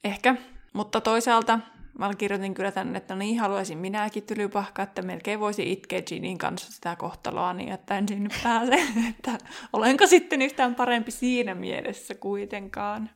Ehkä 0.04 0.36
mutta 0.72 1.00
toisaalta 1.00 1.58
mä 1.98 2.14
kirjoitin 2.14 2.54
kyllä 2.54 2.72
tänne, 2.72 2.96
että 2.98 3.14
no 3.14 3.18
niin 3.18 3.40
haluaisin 3.40 3.78
minäkin 3.78 4.22
tylypahkaa, 4.22 4.82
että 4.82 5.02
melkein 5.02 5.40
voisi 5.40 5.72
itkeä 5.72 6.02
Ginin 6.02 6.38
kanssa 6.38 6.72
sitä 6.72 6.96
kohtaloa 6.96 7.52
niin, 7.52 7.72
että 7.72 7.98
en 7.98 8.08
sinne 8.08 8.28
pääse. 8.42 8.74
että 9.10 9.38
olenko 9.72 10.06
sitten 10.06 10.42
yhtään 10.42 10.74
parempi 10.74 11.10
siinä 11.10 11.54
mielessä 11.54 12.14
kuitenkaan. 12.14 13.10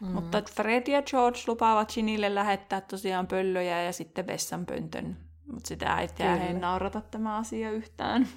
Mm. 0.00 0.08
Mutta 0.08 0.42
Fred 0.54 0.86
ja 0.86 1.02
George 1.02 1.38
lupaavat 1.46 1.92
Ginille 1.94 2.34
lähettää 2.34 2.80
tosiaan 2.80 3.26
pöllöjä 3.26 3.82
ja 3.82 3.92
sitten 3.92 4.26
vessanpöntön. 4.26 5.16
Mutta 5.52 5.68
sitä 5.68 5.98
ei 6.00 6.08
ei 6.48 6.54
naurata 6.54 7.00
tämä 7.00 7.36
asia 7.36 7.70
yhtään. 7.70 8.28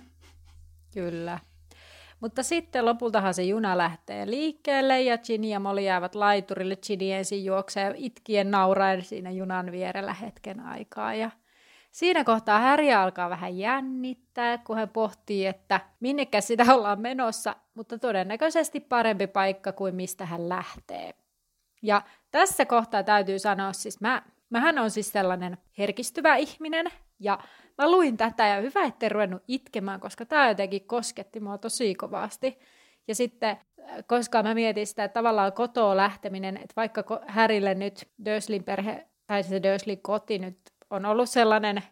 Kyllä. 0.94 1.40
Mutta 2.22 2.44
sitten 2.44 2.86
lopultahan 2.86 3.34
se 3.34 3.44
juna 3.44 3.78
lähtee 3.78 4.30
liikkeelle 4.30 5.02
ja 5.02 5.18
Ginny 5.18 5.48
ja 5.48 5.60
Molly 5.60 5.82
jäävät 5.82 6.16
laiturille. 6.16 6.76
Ginny 6.76 7.12
ensin 7.12 7.46
juoksee 7.46 7.94
itkien 7.98 8.52
nauraen 8.52 9.02
siinä 9.02 9.32
junan 9.32 9.72
vierellä 9.72 10.14
hetken 10.14 10.60
aikaa. 10.60 11.14
Ja 11.14 11.32
siinä 11.92 12.24
kohtaa 12.24 12.60
Harry 12.60 12.92
alkaa 12.92 13.30
vähän 13.30 13.58
jännittää, 13.58 14.58
kun 14.58 14.78
hän 14.78 14.90
pohtii, 14.90 15.46
että 15.46 15.82
minnekä 16.00 16.42
sitä 16.42 16.66
ollaan 16.76 17.02
menossa, 17.02 17.56
mutta 17.74 17.98
todennäköisesti 17.98 18.80
parempi 18.80 19.28
paikka 19.28 19.72
kuin 19.72 19.96
mistä 19.96 20.26
hän 20.26 20.50
lähtee. 20.50 21.14
Ja 21.82 22.02
tässä 22.32 22.66
kohtaa 22.66 23.04
täytyy 23.04 23.40
sanoa, 23.40 23.74
siis 23.74 24.02
mä, 24.02 24.22
mähän 24.50 24.80
on 24.80 24.92
siis 24.92 25.12
sellainen 25.12 25.58
herkistyvä 25.78 26.36
ihminen, 26.36 26.86
ja 27.22 27.40
mä 27.78 27.92
luin 27.92 28.18
tätä 28.18 28.48
ja 28.48 28.62
hyvä, 28.62 28.84
ettei 28.84 29.10
ruvennut 29.10 29.44
itkemään, 29.48 30.00
koska 30.00 30.26
tämä 30.26 30.48
jotenkin 30.48 30.88
kosketti 30.88 31.40
mua 31.40 31.58
tosi 31.58 31.96
kovasti. 31.96 32.60
Ja 33.08 33.16
sitten, 33.16 33.50
äh, 33.50 33.98
koska 34.08 34.44
mä 34.44 34.54
mietin 34.54 34.88
sitä, 34.88 35.04
että 35.04 35.14
tavallaan 35.14 35.54
kotoa 35.54 35.98
lähteminen, 35.98 36.58
että 36.58 36.74
vaikka 36.76 37.22
Härille 37.28 37.76
nyt 37.76 38.10
Döslin 38.26 38.64
perhe, 38.64 39.08
tai 39.28 39.44
se 39.44 39.64
Döslin 39.64 40.02
koti 40.02 40.40
nyt 40.40 40.60
on 40.90 41.06
ollut 41.06 41.30
sellainen 41.30 41.84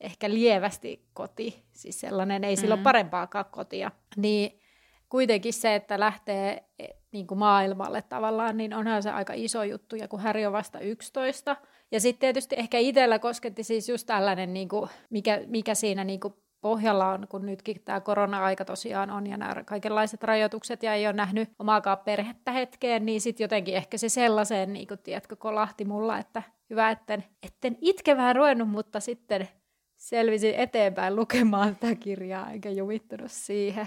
ehkä 0.00 0.30
lievästi 0.30 1.06
koti, 1.12 1.64
siis 1.72 2.00
sellainen 2.00 2.44
ei 2.44 2.54
mm. 2.54 2.60
sillä 2.60 2.74
ole 2.74 2.82
parempaakaan 2.82 3.44
kotia, 3.50 3.90
niin 4.16 4.60
kuitenkin 5.08 5.52
se, 5.52 5.74
että 5.74 6.00
lähtee 6.00 6.64
e, 6.78 6.86
niin 7.12 7.26
kuin 7.26 7.38
maailmalle 7.38 8.02
tavallaan, 8.02 8.56
niin 8.56 8.74
onhan 8.74 9.02
se 9.02 9.10
aika 9.10 9.32
iso 9.36 9.62
juttu, 9.62 9.96
ja 9.96 10.08
kun 10.08 10.20
Häri 10.20 10.46
on 10.46 10.52
vasta 10.52 10.80
11, 10.80 11.56
ja 11.94 12.00
sitten 12.00 12.20
tietysti 12.20 12.56
ehkä 12.58 12.78
itsellä 12.78 13.18
kosketti 13.18 13.62
siis 13.62 13.88
just 13.88 14.06
tällainen, 14.06 14.54
niin 14.54 14.68
kuin, 14.68 14.90
mikä, 15.10 15.40
mikä 15.46 15.74
siinä 15.74 16.04
niin 16.04 16.20
kuin 16.20 16.34
pohjalla 16.60 17.08
on, 17.08 17.28
kun 17.28 17.46
nytkin 17.46 17.82
tämä 17.84 18.00
korona-aika 18.00 18.64
tosiaan 18.64 19.10
on 19.10 19.26
ja 19.26 19.36
nämä 19.36 19.64
kaikenlaiset 19.64 20.22
rajoitukset 20.22 20.82
ja 20.82 20.94
ei 20.94 21.06
ole 21.06 21.12
nähnyt 21.12 21.48
omaakaan 21.58 21.98
perhettä 21.98 22.52
hetkeen, 22.52 23.06
niin 23.06 23.20
sitten 23.20 23.44
jotenkin 23.44 23.74
ehkä 23.74 23.98
se 23.98 24.08
sellaiseen, 24.08 24.72
niin 24.72 24.86
kuin, 24.86 25.00
tiedätkö, 25.02 25.36
kolahti 25.36 25.84
mulla, 25.84 26.18
että 26.18 26.42
hyvä, 26.70 26.90
etten, 26.90 27.24
etten 27.42 27.78
itkevään 27.80 28.36
ruvennut, 28.36 28.68
mutta 28.68 29.00
sitten 29.00 29.48
selvisin 29.96 30.54
eteenpäin 30.54 31.16
lukemaan 31.16 31.76
tätä 31.76 31.94
kirjaa, 31.94 32.50
enkä 32.50 32.70
juvittunut 32.70 33.30
siihen. 33.30 33.86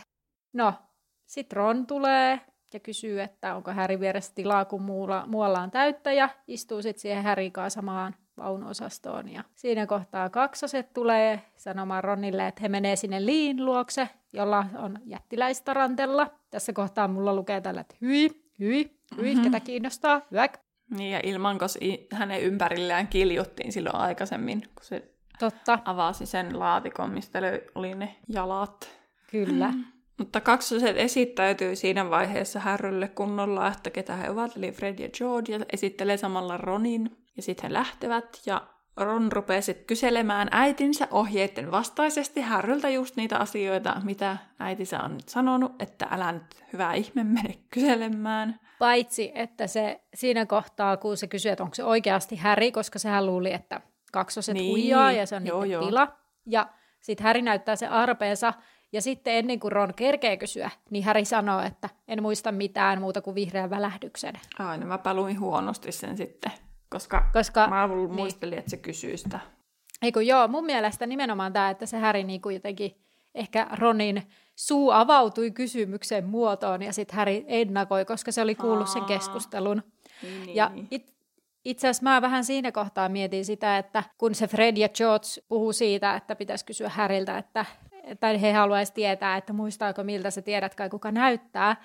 No, 0.53 0.74
sitten 1.26 1.58
Ron 1.58 1.88
tulee 1.88 2.39
ja 2.74 2.80
kysyy, 2.80 3.22
että 3.22 3.55
onko 3.55 3.72
Häri 3.72 3.99
vieressä 3.99 4.32
tilaa, 4.36 4.65
kun 4.65 4.82
muulla, 4.82 5.24
muualla 5.28 5.59
on 5.59 5.72
täyttä 5.72 6.13
ja 6.13 6.30
istuu 6.47 6.82
sitten 6.82 7.01
siihen 7.01 7.24
Härin 7.24 7.51
kanssa 7.51 7.78
samaan 7.78 8.15
vaunuosastoon. 8.38 9.30
Ja 9.30 9.43
siinä 9.55 9.88
kohtaa 9.88 10.30
kaksoset 10.30 10.93
tulee 10.93 11.41
sanomaan 11.55 12.03
Ronille, 12.03 12.47
että 12.47 12.61
he 12.61 12.70
menee 12.70 12.95
sinne 12.95 13.26
Liin 13.26 13.65
luokse, 13.65 14.09
jolla 14.34 14.65
on 14.78 14.99
jättiläistarantella. 15.05 16.32
Tässä 16.49 16.74
kohtaa 16.74 17.07
mulla 17.07 17.36
lukee 17.36 17.61
tällä, 17.61 17.82
että 17.82 17.95
hyi, 18.01 18.43
hyi, 18.59 18.99
hyi, 19.18 19.36
mm-hmm. 19.36 19.43
ketä 19.43 19.59
kiinnostaa, 19.59 20.22
hyväk. 20.32 20.57
Niin, 20.97 21.11
ja 21.11 21.20
Ilmankos 21.24 21.78
hänen 22.13 22.41
ympärillään 22.41 23.07
kiljuttiin 23.07 23.72
silloin 23.72 23.95
aikaisemmin, 23.95 24.61
kun 24.61 24.86
se 24.86 25.11
Totta. 25.39 25.80
avasi 25.86 26.26
sen 26.26 26.59
laatikon, 26.59 27.09
mistä 27.09 27.39
oli 27.76 27.95
ne 27.95 28.15
jalat. 28.30 28.89
Kyllä. 29.32 29.72
Mm. 29.72 29.84
Mutta 30.18 30.41
kaksoset 30.41 30.97
esittäytyy 30.97 31.76
siinä 31.76 32.09
vaiheessa 32.09 32.59
Härrylle 32.59 33.07
kunnolla, 33.07 33.68
että 33.68 33.89
ketä 33.89 34.15
he 34.15 34.30
ovat, 34.30 34.57
eli 34.57 34.72
Fred 34.72 34.99
ja 34.99 35.09
George, 35.09 35.53
ja 35.53 35.59
esittelee 35.74 36.18
samalla 36.18 36.57
Ronin. 36.57 37.18
Ja 37.36 37.43
sitten 37.43 37.70
he 37.70 37.74
lähtevät, 37.74 38.41
ja 38.45 38.68
Ron 38.97 39.32
rupeaa 39.32 39.61
sitten 39.61 39.86
kyselemään 39.86 40.47
äitinsä 40.51 41.07
ohjeiden 41.11 41.72
vastaisesti 41.72 42.41
Härryltä 42.41 42.89
just 42.89 43.15
niitä 43.15 43.38
asioita, 43.38 44.01
mitä 44.03 44.38
äitinsä 44.59 44.99
on 44.99 45.13
nyt 45.13 45.30
sanonut, 45.30 45.82
että 45.82 46.07
älä 46.11 46.32
nyt 46.32 46.63
hyvä 46.74 46.93
ihme 46.93 47.24
mene 47.24 47.55
kyselemään. 47.70 48.59
Paitsi, 48.80 49.32
että 49.36 49.68
se 49.68 50.01
siinä 50.13 50.45
kohtaa, 50.45 50.97
kun 50.97 51.18
se 51.18 51.28
kysyy, 51.28 51.51
että 51.51 51.63
onko 51.63 51.76
se 51.76 51.84
oikeasti 51.84 52.36
Häri, 52.36 52.72
koska 52.72 52.99
sehän 52.99 53.26
luuli, 53.26 53.53
että 53.53 53.82
kaksoset 54.11 54.53
niin. 54.53 54.72
huijaa 54.72 55.11
ja 55.11 55.26
se 55.26 55.36
on 55.36 55.47
joo, 55.47 55.63
joo. 55.63 55.86
tila. 55.86 56.18
Ja 56.45 56.68
sitten 57.01 57.24
Häri 57.24 57.41
näyttää 57.41 57.76
se 57.76 57.88
arpeensa, 57.88 58.53
ja 58.97 59.01
sitten 59.01 59.33
ennen 59.33 59.59
kuin 59.59 59.71
Ron 59.71 59.93
kerkee 59.93 60.37
kysyä, 60.37 60.69
niin 60.89 61.03
Häri 61.03 61.25
sanoo, 61.25 61.61
että 61.61 61.89
en 62.07 62.21
muista 62.21 62.51
mitään 62.51 63.01
muuta 63.01 63.21
kuin 63.21 63.35
vihreän 63.35 63.69
välähdyksen. 63.69 64.33
Aina 64.59 64.85
mä 64.85 64.97
paluin 64.97 65.39
huonosti 65.39 65.91
sen 65.91 66.17
sitten, 66.17 66.51
koska, 66.89 67.29
koska 67.33 67.67
mä 67.67 67.87
niin. 67.87 68.13
muistelin, 68.13 68.51
niin. 68.51 68.59
että 68.59 68.71
se 68.71 68.77
kysyy 68.77 69.17
sitä. 69.17 69.39
Eikö 70.01 70.21
joo, 70.21 70.47
mun 70.47 70.65
mielestä 70.65 71.05
nimenomaan 71.05 71.53
tämä, 71.53 71.69
että 71.69 71.85
se 71.85 71.97
Häri 71.97 72.23
niin 72.23 72.41
kuin 72.41 72.53
jotenkin 72.53 72.95
ehkä 73.35 73.67
Ronin 73.79 74.23
suu 74.55 74.91
avautui 74.91 75.51
kysymyksen 75.51 76.25
muotoon 76.25 76.81
ja 76.81 76.93
sitten 76.93 77.15
Häri 77.15 77.45
ennakoi, 77.47 78.05
koska 78.05 78.31
se 78.31 78.41
oli 78.41 78.55
kuullut 78.55 78.87
sen 78.89 79.05
keskustelun. 79.05 79.83
Niin, 80.21 80.45
niin, 80.45 80.55
ja 80.55 80.69
niin. 80.73 80.87
it, 80.91 81.13
itse 81.65 81.87
asiassa 81.87 82.03
mä 82.03 82.21
vähän 82.21 82.43
siinä 82.43 82.71
kohtaa 82.71 83.09
mietin 83.09 83.45
sitä, 83.45 83.77
että 83.77 84.03
kun 84.17 84.35
se 84.35 84.47
Fred 84.47 84.77
ja 84.77 84.89
George 84.89 85.27
puhuu 85.47 85.73
siitä, 85.73 86.15
että 86.15 86.35
pitäisi 86.35 86.65
kysyä 86.65 86.89
Häriltä, 86.89 87.37
että 87.37 87.65
tai 88.20 88.41
he 88.41 88.53
haluaisi 88.53 88.93
tietää, 88.93 89.38
että 89.38 89.53
muistaako 89.53 90.03
miltä 90.03 90.32
sä 90.32 90.41
tiedät 90.41 90.76
kai 90.76 90.89
kuka 90.89 91.12
näyttää. 91.12 91.76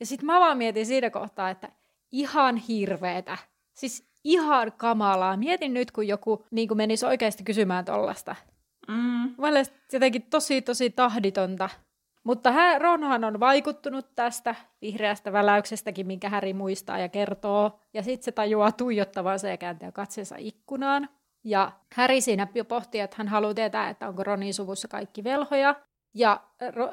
Ja 0.00 0.06
sitten 0.06 0.26
mä 0.26 0.40
vaan 0.40 0.58
mietin 0.58 0.86
siinä 0.86 1.10
kohtaa, 1.10 1.50
että 1.50 1.68
ihan 2.12 2.56
hirveetä. 2.56 3.38
Siis 3.74 4.08
ihan 4.24 4.72
kamalaa. 4.72 5.36
Mietin 5.36 5.74
nyt, 5.74 5.90
kun 5.90 6.08
joku 6.08 6.46
niin 6.50 6.68
kuin 6.68 6.78
menisi 6.78 7.06
oikeasti 7.06 7.44
kysymään 7.44 7.84
tollasta. 7.84 8.36
Mm. 8.88 9.34
Mielestäni 9.38 9.80
jotenkin 9.92 10.22
tosi, 10.22 10.62
tosi 10.62 10.90
tahditonta. 10.90 11.68
Mutta 12.24 12.52
hän, 12.52 12.80
Ronhan 12.80 13.24
on 13.24 13.40
vaikuttunut 13.40 14.14
tästä 14.14 14.54
vihreästä 14.82 15.32
väläyksestäkin, 15.32 16.06
minkä 16.06 16.28
Häri 16.28 16.52
muistaa 16.52 16.98
ja 16.98 17.08
kertoo. 17.08 17.80
Ja 17.94 18.02
sitten 18.02 18.24
se 18.24 18.32
tajuaa 18.32 18.72
tuijottavansa 18.72 19.48
ja 19.48 19.56
kääntää 19.56 19.92
katseensa 19.92 20.36
ikkunaan. 20.38 21.08
Ja 21.44 21.72
Häri 21.94 22.20
siinä 22.20 22.48
jo 22.54 22.64
pohtii, 22.64 23.00
että 23.00 23.16
hän 23.18 23.28
haluaa 23.28 23.54
tietää, 23.54 23.88
että 23.88 24.08
onko 24.08 24.24
Ronin 24.24 24.54
suvussa 24.54 24.88
kaikki 24.88 25.24
velhoja. 25.24 25.74
Ja 26.14 26.40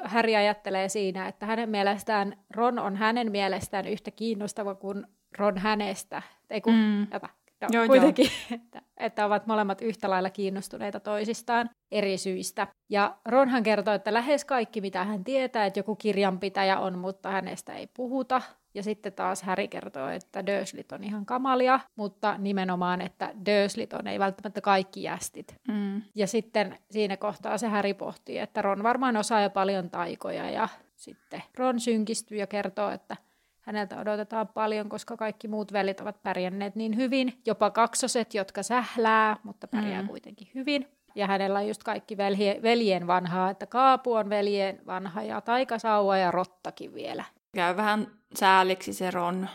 Häri 0.04 0.36
ajattelee 0.36 0.88
siinä, 0.88 1.28
että 1.28 1.46
hänen 1.46 1.68
mielestään 1.68 2.36
Ron 2.54 2.78
on 2.78 2.96
hänen 2.96 3.30
mielestään 3.30 3.86
yhtä 3.86 4.10
kiinnostava 4.10 4.74
kuin 4.74 5.06
Ron 5.38 5.58
hänestä. 5.58 6.22
Ei 6.50 6.60
kun, 6.60 6.74
mm. 6.74 7.06
jota, 7.12 7.28
no, 7.62 7.68
joo, 7.72 7.86
kuitenkin, 7.86 8.30
joo. 8.50 8.56
Että, 8.60 8.82
että 8.96 9.26
ovat 9.26 9.46
molemmat 9.46 9.82
yhtä 9.82 10.10
lailla 10.10 10.30
kiinnostuneita 10.30 11.00
toisistaan 11.00 11.70
eri 11.92 12.18
syistä. 12.18 12.66
Ja 12.88 13.16
Ronhan 13.24 13.62
kertoo, 13.62 13.94
että 13.94 14.14
lähes 14.14 14.44
kaikki, 14.44 14.80
mitä 14.80 15.04
hän 15.04 15.24
tietää, 15.24 15.66
että 15.66 15.78
joku 15.78 15.96
kirjanpitäjä 15.96 16.80
on, 16.80 16.98
mutta 16.98 17.30
hänestä 17.30 17.74
ei 17.74 17.88
puhuta. 17.96 18.42
Ja 18.76 18.82
sitten 18.82 19.12
taas 19.12 19.42
Häri 19.42 19.68
kertoo, 19.68 20.08
että 20.08 20.46
Dursleyt 20.46 20.92
on 20.92 21.04
ihan 21.04 21.26
kamalia, 21.26 21.80
mutta 21.96 22.38
nimenomaan, 22.38 23.00
että 23.00 23.34
Dursleyt 23.46 23.92
on 23.92 24.06
ei 24.06 24.18
välttämättä 24.18 24.60
kaikki 24.60 25.02
jästit. 25.02 25.54
Mm. 25.68 26.02
Ja 26.14 26.26
sitten 26.26 26.78
siinä 26.90 27.16
kohtaa 27.16 27.58
se 27.58 27.68
Häri 27.68 27.94
pohtii, 27.94 28.38
että 28.38 28.62
Ron 28.62 28.82
varmaan 28.82 29.16
osaa 29.16 29.42
jo 29.42 29.50
paljon 29.50 29.90
taikoja 29.90 30.50
ja 30.50 30.68
sitten 30.96 31.42
Ron 31.58 31.80
synkistyy 31.80 32.38
ja 32.38 32.46
kertoo, 32.46 32.90
että 32.90 33.16
häneltä 33.60 34.00
odotetaan 34.00 34.48
paljon, 34.48 34.88
koska 34.88 35.16
kaikki 35.16 35.48
muut 35.48 35.72
velit 35.72 36.00
ovat 36.00 36.22
pärjänneet 36.22 36.76
niin 36.76 36.96
hyvin. 36.96 37.40
Jopa 37.46 37.70
kaksoset, 37.70 38.34
jotka 38.34 38.62
sählää, 38.62 39.36
mutta 39.42 39.68
pärjää 39.68 40.02
mm. 40.02 40.08
kuitenkin 40.08 40.48
hyvin. 40.54 40.88
Ja 41.14 41.26
hänellä 41.26 41.58
on 41.58 41.68
just 41.68 41.84
kaikki 41.84 42.16
velje, 42.16 42.58
veljen 42.62 43.06
vanhaa, 43.06 43.50
että 43.50 43.66
Kaapu 43.66 44.12
on 44.12 44.30
veljen 44.30 44.80
vanha 44.86 45.22
ja 45.22 45.40
Taikasauva 45.40 46.16
ja 46.16 46.30
Rottakin 46.30 46.94
vielä. 46.94 47.24
Käy 47.54 47.76
vähän 47.76 48.06
sääliksi 48.38 48.92
se 48.92 49.10
Ron, 49.10 49.48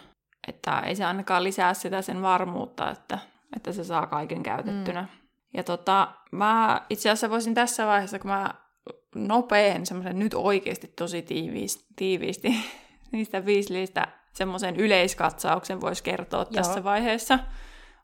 että 0.48 0.80
ei 0.80 0.96
se 0.96 1.06
ainakaan 1.06 1.44
lisää 1.44 1.74
sitä 1.74 2.02
sen 2.02 2.22
varmuutta, 2.22 2.92
että, 2.92 3.20
että 3.56 3.72
se 3.72 3.84
saa 3.84 4.08
kaiken 4.08 4.44
käytettynä. 4.44 5.02
Mm. 5.02 5.08
Ja 5.54 5.64
tota, 5.64 6.08
mä 6.32 6.82
itse 6.90 7.10
asiassa 7.10 7.30
voisin 7.30 7.54
tässä 7.54 7.88
vaiheessa, 7.88 8.20
kun 8.20 8.32
mä 8.32 8.54
nopeen 9.16 9.86
semmoisen 9.86 10.20
nyt 10.20 10.34
oikeasti 10.34 10.88
tosi 10.88 11.22
tiiviisti, 11.22 11.86
tiiviisti 11.96 12.56
niistä 13.12 13.46
viislistä 13.46 14.08
semmoisen 14.34 14.76
yleiskatsauksen 14.76 15.82
voisi 15.82 16.04
kertoa 16.04 16.40
Joo. 16.40 16.52
tässä 16.52 16.84
vaiheessa, 16.84 17.40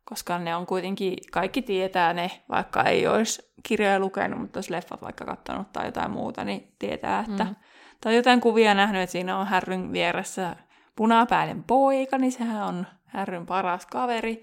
koska 0.06 0.38
ne 0.38 0.56
on 0.56 0.66
kuitenkin, 0.66 1.14
kaikki 1.32 1.62
tietää 1.62 2.14
ne, 2.14 2.32
vaikka 2.50 2.84
ei 2.84 3.08
olisi 3.08 3.52
kirjoja 3.64 4.00
lukenut, 4.00 4.40
mutta 4.40 4.60
jos 4.60 4.70
leffat 4.70 5.02
vaikka 5.02 5.26
katsonut 5.26 5.74
tai 5.74 5.86
jotain 5.86 6.12
muuta, 6.12 6.44
niin 6.44 6.76
tietää, 6.80 7.20
että 7.20 7.44
mm. 7.44 7.56
tai 8.02 8.16
jotain 8.16 8.42
kuvia 8.42 8.74
nähnyt, 8.74 9.02
että 9.02 9.12
siinä 9.12 9.38
on 9.38 9.48
härryn 9.48 9.92
vieressä 9.92 10.56
punapäinen 10.98 11.64
poika, 11.64 12.18
niin 12.18 12.32
sehän 12.32 12.68
on 12.68 12.88
härryn 13.06 13.46
paras 13.46 13.86
kaveri. 13.86 14.42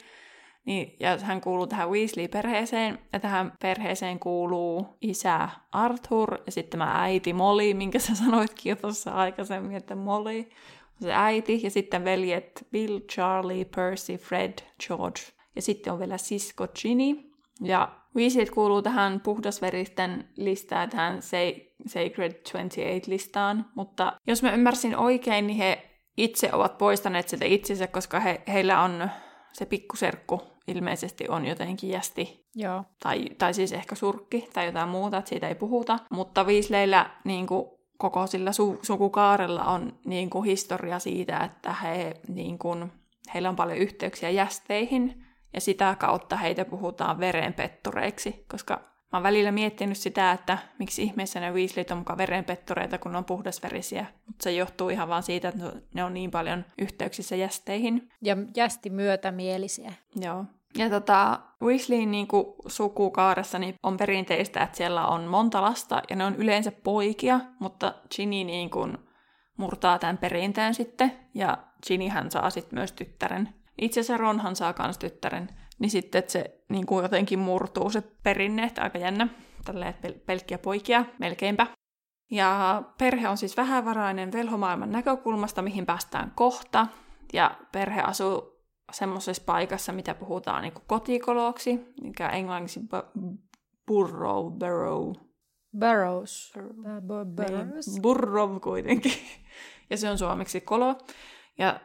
Niin, 0.64 0.96
ja 1.00 1.18
hän 1.18 1.40
kuuluu 1.40 1.66
tähän 1.66 1.88
Weasley-perheeseen, 1.90 2.98
ja 3.12 3.20
tähän 3.20 3.52
perheeseen 3.60 4.18
kuuluu 4.18 4.86
isä 5.00 5.48
Arthur, 5.72 6.38
ja 6.46 6.52
sitten 6.52 6.70
tämä 6.70 7.02
äiti 7.02 7.32
Molly, 7.32 7.74
minkä 7.74 7.98
sä 7.98 8.14
sanoitkin 8.14 8.70
jo 8.70 8.76
tuossa 8.76 9.10
aikaisemmin, 9.10 9.76
että 9.76 9.94
Molly 9.94 10.38
on 10.38 11.00
se 11.00 11.14
äiti, 11.14 11.60
ja 11.62 11.70
sitten 11.70 12.04
veljet 12.04 12.66
Bill, 12.70 12.98
Charlie, 12.98 13.64
Percy, 13.64 14.16
Fred, 14.16 14.58
George, 14.86 15.20
ja 15.56 15.62
sitten 15.62 15.92
on 15.92 15.98
vielä 15.98 16.18
sisko 16.18 16.66
Ginny, 16.68 17.30
ja 17.62 17.88
Weasleyt 18.16 18.50
kuuluu 18.50 18.82
tähän 18.82 19.20
puhdasveristen 19.20 20.28
listaan, 20.36 20.90
tähän 20.90 21.18
Sacred 21.86 22.32
28-listaan, 22.32 23.66
mutta 23.74 24.12
jos 24.26 24.42
mä 24.42 24.52
ymmärsin 24.52 24.96
oikein, 24.96 25.46
niin 25.46 25.56
he 25.56 25.93
itse 26.16 26.52
ovat 26.52 26.78
poistaneet 26.78 27.28
sitä 27.28 27.44
itsensä, 27.44 27.86
koska 27.86 28.20
he, 28.20 28.42
heillä 28.48 28.82
on 28.82 29.10
se 29.52 29.66
pikkuserkku 29.66 30.54
ilmeisesti 30.66 31.28
on 31.28 31.46
jotenkin 31.46 31.90
jästi. 31.90 32.46
Joo. 32.54 32.84
Tai, 33.02 33.24
tai 33.38 33.54
siis 33.54 33.72
ehkä 33.72 33.94
surkki 33.94 34.48
tai 34.52 34.66
jotain 34.66 34.88
muuta, 34.88 35.18
että 35.18 35.28
siitä 35.28 35.48
ei 35.48 35.54
puhuta. 35.54 35.98
Mutta 36.10 36.46
Viisleillä 36.46 37.10
niin 37.24 37.46
kuin, 37.46 37.66
koko 37.98 38.26
sillä 38.26 38.50
su- 38.50 38.78
sukukaarella 38.82 39.64
on 39.64 39.98
niin 40.06 40.30
kuin, 40.30 40.44
historia 40.44 40.98
siitä, 40.98 41.38
että 41.38 41.72
he, 41.72 42.14
niin 42.28 42.58
kuin, 42.58 42.92
heillä 43.34 43.48
on 43.48 43.56
paljon 43.56 43.78
yhteyksiä 43.78 44.30
jästeihin. 44.30 45.24
Ja 45.54 45.60
sitä 45.60 45.96
kautta 45.98 46.36
heitä 46.36 46.64
puhutaan 46.64 47.20
verenpettureiksi, 47.20 48.44
koska 48.50 48.80
Mä 49.14 49.18
oon 49.18 49.22
välillä 49.22 49.52
miettinyt 49.52 49.98
sitä, 49.98 50.32
että 50.32 50.58
miksi 50.78 51.02
ihmeessä 51.02 51.40
ne 51.40 51.52
Weasleyt 51.52 51.90
on 51.90 51.98
mukaan 51.98 52.18
verenpettureita, 52.18 52.98
kun 52.98 53.12
ne 53.12 53.18
on 53.18 53.24
puhdasverisiä. 53.24 54.06
Mutta 54.26 54.42
se 54.42 54.52
johtuu 54.52 54.88
ihan 54.88 55.08
vaan 55.08 55.22
siitä, 55.22 55.48
että 55.48 55.72
ne 55.94 56.04
on 56.04 56.14
niin 56.14 56.30
paljon 56.30 56.64
yhteyksissä 56.78 57.36
jästeihin. 57.36 58.08
Ja 58.22 58.36
jästi 58.56 58.90
myötämielisiä. 58.90 59.92
Joo. 60.16 60.44
Ja 60.78 60.90
tota, 60.90 61.40
Weasleyin 61.62 62.10
niin 62.10 62.26
kuin, 62.26 62.44
sukukaaressa 62.66 63.58
niin 63.58 63.74
on 63.82 63.96
perinteistä, 63.96 64.62
että 64.62 64.76
siellä 64.76 65.06
on 65.06 65.22
monta 65.24 65.62
lasta, 65.62 66.02
ja 66.10 66.16
ne 66.16 66.24
on 66.24 66.34
yleensä 66.34 66.72
poikia, 66.72 67.40
mutta 67.58 67.94
Ginny 68.16 68.44
niin 68.44 68.70
kuin, 68.70 68.98
murtaa 69.56 69.98
tämän 69.98 70.18
perinteen 70.18 70.74
sitten, 70.74 71.12
ja 71.34 71.58
Ginnyhän 71.86 72.30
saa 72.30 72.50
sitten 72.50 72.78
myös 72.78 72.92
tyttären. 72.92 73.48
Itse 73.78 74.00
asiassa 74.00 74.16
Ronhan 74.16 74.56
saa 74.56 74.74
myös 74.78 74.98
tyttären 74.98 75.48
niin 75.78 75.90
sitten 75.90 76.18
että 76.18 76.32
se 76.32 76.64
niin 76.68 76.86
kuin 76.86 77.02
jotenkin 77.02 77.38
murtuu 77.38 77.90
se 77.90 78.00
perinne, 78.22 78.64
että 78.64 78.82
aika 78.82 78.98
jännä, 78.98 79.28
tälleen 79.64 79.94
pel- 79.94 80.18
pelkkiä 80.26 80.58
poikia 80.58 81.04
melkeinpä. 81.18 81.66
Ja 82.30 82.82
perhe 82.98 83.28
on 83.28 83.36
siis 83.36 83.56
vähävarainen 83.56 84.32
velhomaailman 84.32 84.92
näkökulmasta, 84.92 85.62
mihin 85.62 85.86
päästään 85.86 86.32
kohta. 86.34 86.86
Ja 87.32 87.56
perhe 87.72 88.00
asuu 88.00 88.54
semmoisessa 88.92 89.42
paikassa, 89.46 89.92
mitä 89.92 90.14
puhutaan 90.14 90.62
niin 90.62 90.72
kuin 90.72 90.84
kotikoloksi, 90.86 91.80
mikä 92.02 92.28
englanniksi 92.28 92.80
bu- 92.80 93.38
burrow, 93.86 94.52
burrow. 94.52 95.12
Burrows. 95.78 96.52
Burrows. 97.36 98.00
Burrow 98.02 98.60
kuitenkin. 98.60 99.12
ja 99.90 99.96
se 99.96 100.10
on 100.10 100.18
suomeksi 100.18 100.60
kolo. 100.60 100.98
Ja 101.58 101.80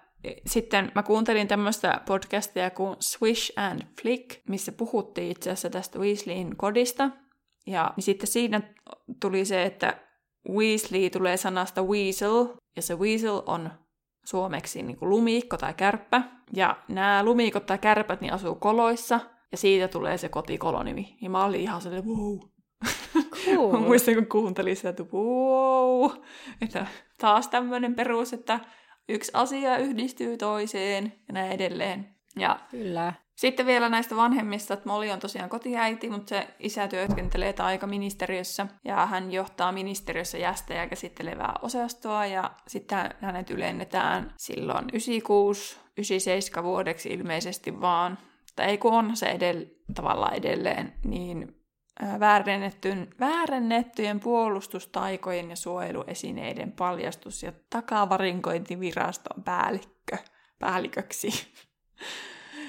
sitten 0.46 0.92
mä 0.96 1.04
kuuntelin 1.04 1.48
tämmöistä 1.48 2.02
podcastia 2.08 2.70
kuin 2.70 2.96
Swish 3.00 3.52
and 3.56 3.82
Flick, 4.02 4.42
missä 4.48 4.72
puhuttiin 4.72 5.32
itse 5.32 5.50
asiassa 5.50 5.70
tästä 5.70 6.00
Weasleyin 6.00 6.58
kodista. 6.58 7.10
Ja 7.68 7.94
niin 7.96 8.04
sitten 8.04 8.28
siinä 8.28 8.62
tuli 9.22 9.46
se, 9.46 9.64
että 9.64 10.00
Weasley 10.50 11.10
tulee 11.10 11.38
sanasta 11.38 11.84
weasel, 11.84 12.46
ja 12.76 12.82
se 12.82 12.96
weasel 12.96 13.42
on 13.46 13.72
suomeksi 14.26 14.84
niin 14.84 14.98
kuin 14.98 15.10
lumiikko 15.10 15.58
tai 15.58 15.74
kärppä. 15.74 16.22
Ja 16.54 16.78
nämä 16.88 17.24
lumiikot 17.24 17.66
tai 17.66 17.78
kärpät 17.78 18.22
niin 18.22 18.34
asuu 18.34 18.56
koloissa, 18.56 19.20
ja 19.52 19.58
siitä 19.58 19.88
tulee 19.88 20.18
se 20.18 20.30
kotikolonimi. 20.30 21.18
Ja 21.22 21.30
mä 21.30 21.46
olin 21.46 21.62
ihan 21.62 21.82
sellainen, 21.82 22.10
wow. 22.10 22.40
Cool. 23.46 23.72
mä 23.80 23.80
muistan, 23.80 24.14
kun 24.14 24.28
kuuntelin 24.28 24.76
sitä, 24.76 24.90
että 24.90 25.04
wow. 25.04 26.12
Että 26.62 26.88
taas 27.22 27.48
tämmöinen 27.48 27.96
perus, 27.96 28.34
että 28.34 28.60
yksi 29.10 29.32
asia 29.34 29.78
yhdistyy 29.78 30.38
toiseen 30.38 31.14
ja 31.28 31.34
näin 31.34 31.52
edelleen. 31.52 32.16
Ja 32.40 32.60
Kyllä. 32.72 33.14
Sitten 33.40 33.66
vielä 33.66 33.90
näistä 33.90 34.16
vanhemmista, 34.16 34.74
että 34.74 34.90
Molly 34.90 35.10
on 35.10 35.20
tosiaan 35.20 35.50
kotiäiti, 35.50 36.10
mutta 36.10 36.30
se 36.30 36.48
isä 36.60 36.88
työskentelee 36.88 37.56
ministeriössä 37.86 38.68
ja 38.86 39.06
hän 39.06 39.32
johtaa 39.32 39.72
ministeriössä 39.72 40.38
jästejä 40.38 40.88
käsittelevää 40.88 41.54
osastoa 41.62 42.26
ja 42.26 42.52
sitten 42.68 43.10
hänet 43.22 43.50
ylennetään 43.50 44.34
silloin 44.38 44.86
96, 44.94 45.78
97 45.98 46.64
vuodeksi 46.64 47.10
ilmeisesti 47.10 47.82
vaan, 47.82 48.18
tai 48.56 48.66
ei 48.66 48.78
kun 48.78 48.94
on 48.94 49.16
se 49.16 49.26
edell- 49.26 49.94
tavallaan 49.96 50.36
edelleen, 50.36 50.94
niin 51.04 51.59
väärennettyjen, 52.20 53.08
väärennettyjen 53.20 54.20
puolustustaikojen 54.20 55.50
ja 55.50 55.56
suojeluesineiden 55.56 56.72
paljastus- 56.72 57.44
ja 57.44 57.52
takavarinkointiviraston 57.70 59.44
päällikkö, 59.44 60.18
päälliköksi. 60.60 61.30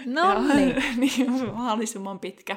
No 0.07 0.43
niin. 0.55 0.85
niin, 1.01 1.55
mahdollisimman 1.55 2.20
pitkä. 2.20 2.57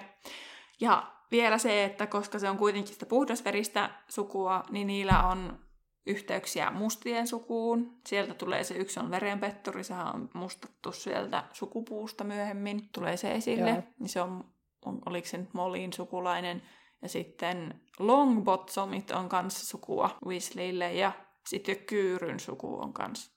Ja 0.82 1.14
vielä 1.32 1.58
se, 1.58 1.84
että 1.84 2.08
koska 2.08 2.40
se 2.40 2.50
on 2.50 2.58
kuitenkin 2.58 2.94
sitä 2.94 3.06
puhdasveristä 3.06 3.90
sukua, 4.08 4.64
niin 4.72 4.88
niillä 4.88 5.24
on 5.24 5.60
yhteyksiä 6.06 6.72
mustien 6.72 7.28
sukuun. 7.28 8.00
Sieltä 8.08 8.34
tulee 8.34 8.64
se 8.64 8.76
yksi 8.76 9.00
on 9.00 9.12
verenpetturi, 9.12 9.84
sehän 9.84 10.16
on 10.16 10.30
mustattu 10.34 10.92
sieltä 10.92 11.44
sukupuusta 11.54 12.24
myöhemmin. 12.24 12.90
Tulee 12.92 13.18
se 13.18 13.32
esille, 13.32 13.70
Joo. 13.70 13.84
niin 14.00 14.10
se 14.10 14.22
on, 14.22 14.53
oliko 14.86 15.28
se 15.28 15.38
nyt 15.38 15.54
Molin 15.54 15.94
sukulainen. 15.94 16.62
Ja 17.02 17.10
sitten 17.10 17.82
Longbottomit 18.00 19.12
on 19.12 19.30
kanssa 19.30 19.66
sukua 19.66 20.18
Weasleylle 20.26 20.94
ja 20.94 21.12
sitten 21.48 21.76
Kyyryn 21.76 22.40
suku 22.40 22.80
on 22.82 22.94
kanssa. 22.94 23.32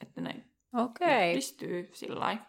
Että 0.00 0.20
ne 0.20 0.44
okay. 0.76 1.30
yhdistyy 1.30 1.90
sillä 1.92 2.20
lailla. 2.20 2.42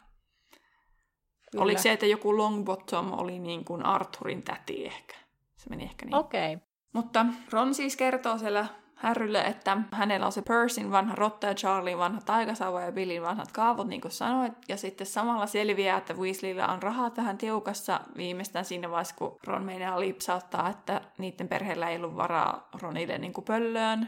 Kyllä. 1.52 1.64
Oliko 1.64 1.82
se, 1.82 1.92
että 1.92 2.06
joku 2.06 2.38
Longbottom 2.38 3.20
oli 3.20 3.40
niin 3.40 3.66
kuin 3.66 3.86
Arthurin 3.86 4.44
täti 4.44 4.86
ehkä? 4.86 5.16
Se 5.58 5.70
meni 5.70 5.84
ehkä 5.84 6.06
niin. 6.06 6.16
Okei. 6.16 6.54
Okay. 6.56 6.68
Mutta 6.94 7.26
Ron 7.52 7.74
siis 7.74 7.98
kertoo 7.98 8.38
siellä 8.38 8.66
Härrylle, 9.02 9.42
että 9.42 9.78
hänellä 9.92 10.26
on 10.26 10.32
se 10.32 10.42
Persin 10.42 10.92
vanha 10.92 11.16
rotta 11.16 11.48
ja 11.48 11.54
Charlie 11.54 11.98
vanha 11.98 12.22
taikasauva 12.26 12.82
ja 12.82 12.92
Billin 12.92 13.22
vanhat 13.22 13.52
kaavut, 13.52 13.88
niin 13.88 14.02
kuin 14.02 14.12
sanoit. 14.12 14.54
Ja 14.68 14.78
sitten 14.78 15.08
samalla 15.08 15.48
selviää, 15.48 15.98
että 15.98 16.14
Weasleyllä 16.14 16.68
on 16.68 16.84
rahaa 16.84 17.10
tähän 17.10 17.38
tiukassa 17.38 18.00
viimeistään 18.18 18.66
siinä 18.66 18.90
vaiheessa, 18.90 19.16
kun 19.16 19.38
Ron 19.48 19.64
meinaa 19.64 20.00
lipsauttaa, 20.00 20.70
että 20.70 21.02
niiden 21.18 21.48
perheellä 21.48 21.90
ei 21.90 21.98
ollut 21.98 22.16
varaa 22.16 22.70
Ronille 22.82 23.18
niin 23.18 23.34
kuin 23.34 23.46
pöllöön. 23.46 24.08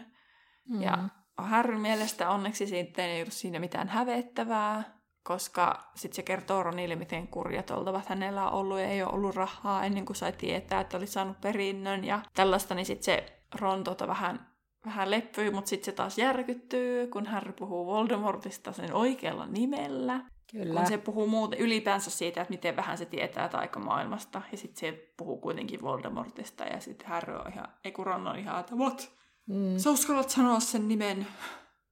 Mm. 0.69 0.81
Ja 0.81 0.97
Harryn 1.37 1.81
mielestä 1.81 2.29
onneksi 2.29 2.67
sitten 2.67 3.05
ei 3.05 3.21
ollut 3.21 3.33
siinä 3.33 3.59
mitään 3.59 3.87
hävettävää 3.87 4.83
koska 5.23 5.91
sitten 5.95 6.15
se 6.15 6.23
kertoo 6.23 6.63
Ronille, 6.63 6.95
miten 6.95 7.27
kurjat 7.27 7.71
oltavat 7.71 8.09
hänellä 8.09 8.49
on 8.49 8.53
ollut 8.53 8.79
ja 8.79 8.87
ei 8.87 9.03
ole 9.03 9.13
ollut 9.13 9.35
rahaa 9.35 9.85
ennen 9.85 10.05
kuin 10.05 10.15
sai 10.15 10.31
tietää, 10.31 10.81
että 10.81 10.97
oli 10.97 11.07
saanut 11.07 11.41
perinnön 11.41 12.03
ja 12.03 12.19
tällaista, 12.33 12.75
niin 12.75 12.85
sitten 12.85 13.03
se 13.03 13.41
Ron 13.59 13.83
tota 13.83 14.07
vähän, 14.07 14.52
vähän 14.85 15.11
leppyy, 15.11 15.51
mutta 15.51 15.69
sitten 15.69 15.85
se 15.85 15.91
taas 15.91 16.17
järkyttyy, 16.17 17.07
kun 17.07 17.25
Harry 17.25 17.53
puhuu 17.53 17.85
Voldemortista 17.85 18.71
sen 18.71 18.93
oikealla 18.93 19.45
nimellä. 19.45 20.21
Kyllä. 20.51 20.79
Kun 20.79 20.87
se 20.87 20.97
puhuu 20.97 21.27
muuten 21.27 21.59
ylipäänsä 21.59 22.11
siitä, 22.11 22.41
että 22.41 22.51
miten 22.51 22.75
vähän 22.75 22.97
se 22.97 23.05
tietää 23.05 23.49
taikamaailmasta. 23.49 24.41
Ja 24.51 24.57
sitten 24.57 24.79
se 24.79 25.13
puhuu 25.17 25.37
kuitenkin 25.37 25.81
Voldemortista. 25.81 26.63
Ja 26.63 26.79
sitten 26.79 27.07
Harry 27.07 27.35
on 27.35 27.53
ihan, 27.53 27.67
ei 27.85 27.91
kun 27.91 28.05
Ron 28.05 28.27
on 28.27 28.39
ihan, 28.39 28.59
että 28.59 28.75
what? 28.75 29.11
Mm. 29.47 29.77
Sä 29.77 29.89
uskallat 29.89 30.29
sanoa 30.29 30.59
sen 30.59 30.87
nimen. 30.87 31.27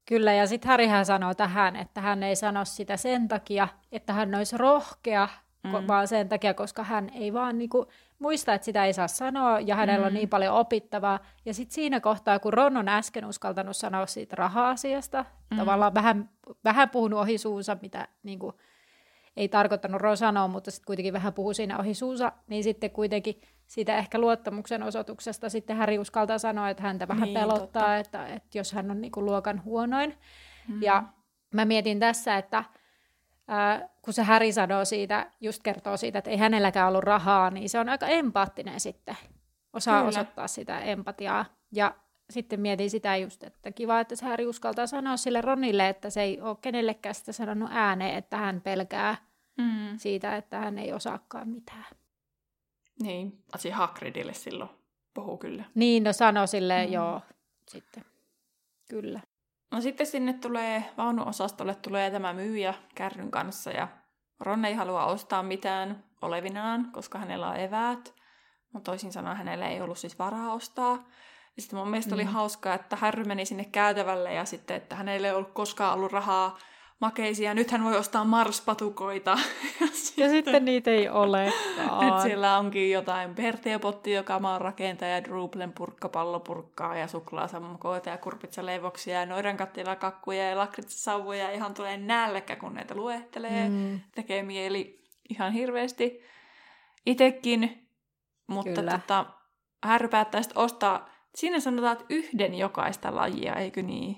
Kyllä, 0.06 0.34
ja 0.34 0.48
sitten 0.48 0.70
Härihän 0.70 1.06
sanoo 1.06 1.34
tähän, 1.34 1.76
että 1.76 2.02
hän 2.02 2.24
ei 2.24 2.36
sano 2.36 2.66
sitä 2.66 2.98
sen 2.98 3.28
takia, 3.28 3.68
että 3.92 4.14
hän 4.14 4.36
olisi 4.36 4.58
rohkea, 4.58 5.28
mm. 5.64 5.88
vaan 5.88 6.08
sen 6.08 6.30
takia, 6.30 6.54
koska 6.54 6.84
hän 6.84 7.10
ei 7.10 7.34
vaan 7.34 7.58
niinku 7.58 7.86
muista, 8.22 8.54
että 8.54 8.66
sitä 8.66 8.86
ei 8.86 8.94
saa 8.94 9.08
sanoa, 9.08 9.60
ja 9.60 9.76
hänellä 9.76 10.06
mm. 10.06 10.08
on 10.08 10.14
niin 10.14 10.30
paljon 10.30 10.56
opittavaa. 10.56 11.20
Ja 11.46 11.54
sitten 11.54 11.74
siinä 11.74 12.00
kohtaa, 12.00 12.40
kun 12.40 12.54
Ron 12.54 12.78
on 12.78 12.88
äsken 12.88 13.26
uskaltanut 13.26 13.78
sanoa 13.78 14.06
siitä 14.06 14.36
raha-asiasta, 14.36 15.26
mm. 15.52 15.58
tavallaan 15.58 15.94
vähän, 15.94 16.30
vähän 16.64 16.90
puhunut 16.90 17.20
ohi 17.20 17.38
suunsa, 17.38 17.78
mitä 17.82 18.08
niinku, 18.24 18.54
ei 19.38 19.50
tarkoittanut 19.50 20.02
Ron 20.02 20.18
sanoa, 20.18 20.48
mutta 20.48 20.72
sitten 20.72 20.86
kuitenkin 20.86 21.14
vähän 21.14 21.34
puhuu 21.34 21.54
siinä 21.54 21.80
ohi 21.80 21.94
suunsa, 21.94 22.32
niin 22.48 22.64
sitten 22.64 22.92
kuitenkin 22.92 23.42
siitä 23.68 23.98
ehkä 23.98 24.20
luottamuksen 24.20 24.84
osoituksesta 24.84 25.50
sitten 25.50 25.78
Häri 25.78 26.00
uskaltaa 26.00 26.38
sanoa, 26.38 26.70
että 26.70 26.84
häntä 26.84 27.08
vähän 27.08 27.24
niin, 27.24 27.40
pelottaa, 27.40 27.98
että, 27.98 28.28
että 28.28 28.58
jos 28.58 28.74
hän 28.74 28.92
on 28.92 29.02
niin 29.02 29.12
kuin 29.12 29.26
luokan 29.26 29.64
huonoin. 29.64 30.18
Mm. 30.68 30.84
Ja 30.84 31.04
mä 31.54 31.66
mietin 31.66 32.00
tässä, 32.00 32.38
että 32.38 32.64
ää, 33.52 33.90
kun 34.02 34.14
se 34.14 34.24
Häri 34.24 34.52
sanoo 34.52 34.86
siitä, 34.86 35.32
just 35.42 35.64
kertoo 35.64 35.98
siitä, 35.98 36.20
että 36.20 36.32
ei 36.32 36.38
hänelläkään 36.38 36.88
ollut 36.88 37.04
rahaa, 37.04 37.50
niin 37.50 37.70
se 37.70 37.80
on 37.80 37.90
aika 37.90 38.08
empaattinen 38.08 38.80
sitten. 38.80 39.18
Osaa 39.74 40.00
Kyllä. 40.00 40.10
osoittaa 40.10 40.48
sitä 40.48 40.80
empatiaa. 40.80 41.46
Ja 41.72 41.96
sitten 42.30 42.60
mietin 42.60 42.90
sitä 42.90 43.18
just, 43.18 43.44
että 43.44 43.72
kiva, 43.72 44.00
että 44.00 44.16
se 44.16 44.26
Häri 44.26 44.48
uskaltaa 44.48 44.88
sanoa 44.88 45.18
sille 45.18 45.42
Ronille, 45.42 45.90
että 45.90 46.10
se 46.10 46.22
ei 46.22 46.42
ole 46.42 46.58
kenellekään 46.62 47.16
sitä 47.16 47.32
sanonut 47.32 47.70
ääneen, 47.72 48.18
että 48.18 48.38
hän 48.38 48.62
pelkää 48.62 49.16
mm. 49.58 49.98
siitä, 49.98 50.36
että 50.36 50.60
hän 50.60 50.78
ei 50.78 50.94
osaakaan 50.94 51.50
mitään. 51.50 51.86
Niin, 53.02 53.44
asi 53.54 53.70
Hagridille 53.70 54.34
silloin 54.34 54.70
puhuu 55.14 55.38
kyllä. 55.38 55.64
Niin, 55.76 56.04
no 56.04 56.14
sano 56.14 56.48
sille 56.48 56.86
mm. 56.86 56.94
joo, 56.94 57.22
sitten. 57.68 58.06
Kyllä. 58.90 59.20
No 59.72 59.82
sitten 59.82 60.08
sinne 60.08 60.34
tulee, 60.34 60.84
vaunuosastolle 60.98 61.76
tulee 61.76 62.12
tämä 62.12 62.34
myyjä 62.34 62.74
kärryn 62.96 63.32
kanssa 63.32 63.72
ja 63.72 63.88
Ron 64.40 64.66
ei 64.66 64.74
halua 64.74 65.06
ostaa 65.06 65.44
mitään 65.44 66.04
olevinaan, 66.22 66.92
koska 66.92 67.20
hänellä 67.20 67.50
on 67.50 67.60
eväät. 67.60 68.14
Mutta 68.74 68.92
toisin 68.92 69.12
sanoen 69.12 69.38
hänellä 69.38 69.68
ei 69.68 69.82
ollut 69.82 69.98
siis 69.98 70.20
varaa 70.20 70.54
ostaa. 70.54 70.92
Ja 71.56 71.62
sitten 71.62 71.80
mun 71.80 71.90
mielestä 71.90 72.12
mm. 72.12 72.14
oli 72.14 72.24
hauskaa, 72.24 72.74
että 72.74 72.96
Harry 72.96 73.24
meni 73.24 73.46
sinne 73.46 73.66
käytävälle 73.66 74.34
ja 74.34 74.46
sitten, 74.46 74.78
että 74.78 74.96
hänellä 74.96 75.28
ei 75.28 75.34
ollut 75.34 75.54
koskaan 75.54 75.94
ollut 75.94 76.12
rahaa 76.12 76.58
makeisia. 77.02 77.54
Nythän 77.54 77.84
voi 77.84 77.98
ostaa 77.98 78.24
Mars-patukoita. 78.24 79.40
ja, 79.82 79.88
sitten, 79.94 80.24
ja 80.24 80.30
sitten 80.30 80.66
niitä 80.66 80.92
ei 80.92 81.10
ole. 81.10 81.46
Nyt 82.02 82.22
siellä 82.24 82.58
onkin 82.58 82.92
jotain 82.92 83.36
Perteopotti, 83.36 84.12
joka 84.12 84.40
maan 84.40 84.62
rakentaja, 84.62 85.24
Druplen 85.24 85.74
purkka, 85.74 86.10
pallopurkkaa 86.10 86.98
ja 86.98 87.08
suklaasammukoita 87.08 88.10
ja 88.10 88.18
kurpitsaleivoksia 88.18 89.20
ja 89.20 89.96
kakkuja 90.00 90.50
ja 90.50 90.58
lakritsasauvoja. 90.58 91.52
Ihan 91.52 91.74
tulee 91.74 91.98
nälkä, 91.98 92.56
kun 92.56 92.74
näitä 92.74 92.96
luettelee. 92.96 93.70
Mm. 93.70 94.00
Tekee 94.16 94.44
mieli 94.44 95.00
ihan 95.30 95.52
hirveästi. 95.54 96.22
Itekin, 97.06 97.88
mutta 98.48 98.82
tota, 98.84 99.26
Harry 99.84 100.08
päättää 100.08 100.42
ostaa, 100.56 101.10
siinä 101.36 101.60
sanotaan, 101.60 101.94
että 101.94 102.06
yhden 102.10 102.56
jokaista 102.56 103.16
lajia, 103.16 103.56
eikö 103.56 103.82
niin? 103.82 104.18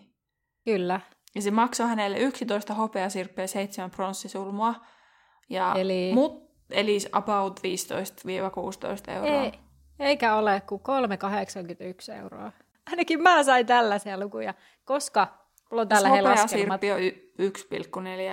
Kyllä. 0.66 1.00
Ja 1.36 1.42
se 1.42 1.52
maksoi 1.52 1.88
hänelle 1.88 2.18
11 2.18 2.74
hopeasirppiä 2.74 3.44
ja 3.44 3.48
7 3.48 3.92
pronssisulmua. 3.92 4.76
Ja 5.50 5.74
eli... 5.78 6.12
Mut, 6.14 6.52
eli 6.70 6.98
about 7.12 7.60
15-16 7.60 9.12
euroa. 9.12 9.44
Ei, 9.44 9.52
eikä 10.00 10.36
ole 10.36 10.62
kuin 10.68 10.82
3,81 12.14 12.14
euroa. 12.22 12.52
Ainakin 12.90 13.22
mä 13.22 13.44
sain 13.44 13.66
tällaisia 13.66 14.20
lukuja, 14.20 14.54
koska 14.86 15.28
mulla 15.72 15.82
on 15.82 15.88
tällä 15.88 16.10
hetkellä 16.10 16.42
laskelmat. 16.42 16.82
on 16.84 17.00
y- 17.00 17.34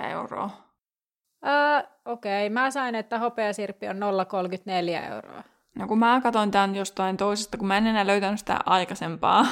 1,4 0.03 0.05
euroa. 0.05 0.45
Uh, 0.45 1.89
Okei, 2.05 2.47
okay. 2.47 2.53
mä 2.53 2.71
sain, 2.71 2.95
että 2.95 3.19
hopeasirppi 3.19 3.87
on 3.87 3.95
0,34 3.95 5.11
euroa. 5.11 5.43
No 5.75 5.87
kun 5.87 5.99
mä 5.99 6.21
katsoin 6.23 6.51
tämän 6.51 6.75
jostain 6.75 7.17
toisesta, 7.17 7.57
kun 7.57 7.67
mä 7.67 7.77
en 7.77 7.87
enää 7.87 8.07
löytänyt 8.07 8.39
sitä 8.39 8.59
aikaisempaa 8.65 9.45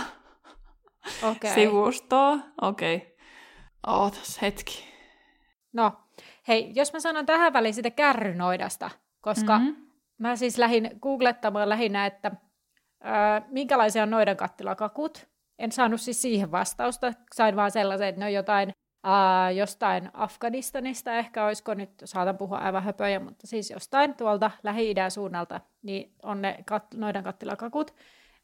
okay. 1.23 1.53
sivustoa. 1.53 2.37
Okei. 2.61 2.95
Okay. 2.95 3.09
Ootas 3.87 4.41
hetki. 4.41 4.83
No, 5.73 5.91
hei, 6.47 6.71
jos 6.75 6.93
mä 6.93 6.99
sanon 6.99 7.25
tähän 7.25 7.53
väliin 7.53 7.73
sitä 7.73 7.91
kärrynoidasta, 7.91 8.89
koska 9.21 9.59
mm-hmm. 9.59 9.75
mä 10.17 10.35
siis 10.35 10.57
lähdin 10.57 10.89
googlettamaan 11.01 11.69
lähinnä, 11.69 12.05
että 12.05 12.31
äh, 13.05 13.43
minkälaisia 13.47 14.03
on 14.03 14.09
noidan 14.09 14.37
kattilakakut. 14.37 15.27
en 15.59 15.71
saanut 15.71 16.01
siis 16.01 16.21
siihen 16.21 16.51
vastausta. 16.51 17.13
Sain 17.35 17.55
vaan 17.55 17.71
sellaisen, 17.71 18.07
että 18.07 18.19
ne 18.19 18.25
on 18.25 18.33
jotain 18.33 18.73
ää, 19.03 19.51
jostain 19.51 20.09
Afganistanista 20.13 21.13
ehkä, 21.13 21.45
olisiko 21.45 21.73
nyt, 21.73 21.89
saatan 22.05 22.37
puhua 22.37 22.57
aivan 22.57 22.83
höpöjä, 22.83 23.19
mutta 23.19 23.47
siis 23.47 23.69
jostain 23.69 24.15
tuolta 24.15 24.51
Lähi-idän 24.63 25.11
suunnalta, 25.11 25.61
niin 25.81 26.13
on 26.23 26.41
ne 26.41 26.63
kat- 26.71 26.97
noidan 26.97 27.23
kattilakakut. 27.23 27.95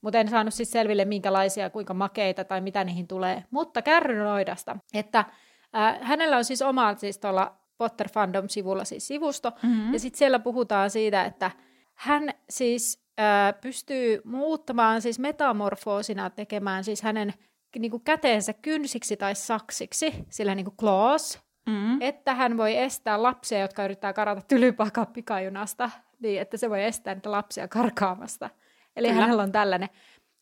Mutta 0.06 0.20
en 0.20 0.30
saanut 0.30 0.53
siis 0.53 0.72
selville, 0.72 1.06
minkälaisia, 1.06 1.70
kuinka 1.70 1.93
makeita 1.93 2.43
tai 2.43 2.62
mitä 2.62 2.84
niihin 2.84 3.08
tulee. 3.08 3.43
Mutta 3.51 3.82
kärrynoidasta, 3.82 4.78
että 4.93 5.26
ää, 5.74 5.99
hänellä 6.01 6.38
on 6.38 6.45
siis 6.45 6.62
oma 6.62 6.95
siis 6.95 7.18
tuolla 7.18 7.58
Potter 7.78 8.10
Fandom-sivulla 8.10 8.86
siis 8.86 9.08
sivusto, 9.08 9.51
mm-hmm. 9.64 9.93
ja 9.93 9.99
sitten 9.99 10.18
siellä 10.18 10.39
puhutaan 10.39 10.89
siitä, 10.89 11.26
että 11.26 11.51
hän 11.93 12.30
siis 12.49 13.03
ää, 13.18 13.53
pystyy 13.53 14.22
muuttamaan 14.26 15.01
siis 15.01 15.20
metamorfoosina 15.20 16.30
tekemään 16.30 16.84
siis 16.84 17.01
hänen 17.01 17.34
niin 17.80 17.91
kuin 17.91 18.03
käteensä 18.03 18.53
kynsiksi 18.53 19.18
tai 19.18 19.36
saksiksi, 19.36 20.14
sillä 20.30 20.56
niin 20.56 20.66
kuin 20.66 20.78
claws, 20.78 21.39
mm. 21.70 22.01
että 22.01 22.36
hän 22.36 22.58
voi 22.58 22.78
estää 22.78 23.24
lapsia, 23.24 23.60
jotka 23.60 23.86
yrittää 23.86 24.14
karata 24.14 24.41
tylypakaa 24.41 25.06
pikajunasta, 25.06 25.89
niin 26.20 26.41
että 26.41 26.58
se 26.58 26.70
voi 26.70 26.84
estää 26.84 27.14
niitä 27.16 27.32
lapsia 27.32 27.68
karkaamasta. 27.68 28.49
Eli 28.96 29.08
Kyllä. 29.08 29.22
hänellä 29.22 29.43
on 29.43 29.52
tällainen, 29.52 29.89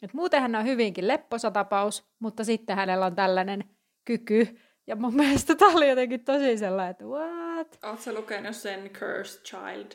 että 0.03 0.17
muuten 0.17 0.41
hän 0.41 0.55
on 0.55 0.65
hyvinkin 0.65 1.07
lepposa 1.07 1.51
tapaus, 1.51 2.05
mutta 2.19 2.43
sitten 2.43 2.75
hänellä 2.75 3.05
on 3.05 3.15
tällainen 3.15 3.63
kyky, 4.05 4.59
ja 4.87 4.95
mun 4.95 5.15
mielestä 5.23 5.55
tämä 5.55 5.75
oli 5.75 5.89
jotenkin 5.89 6.23
tosi 6.23 6.57
sellainen, 6.57 6.91
että 6.91 7.05
what? 7.05 7.79
Oletko 7.83 8.11
lukenut 8.13 8.55
sen 8.55 8.89
Cursed 8.89 9.41
Child? 9.41 9.91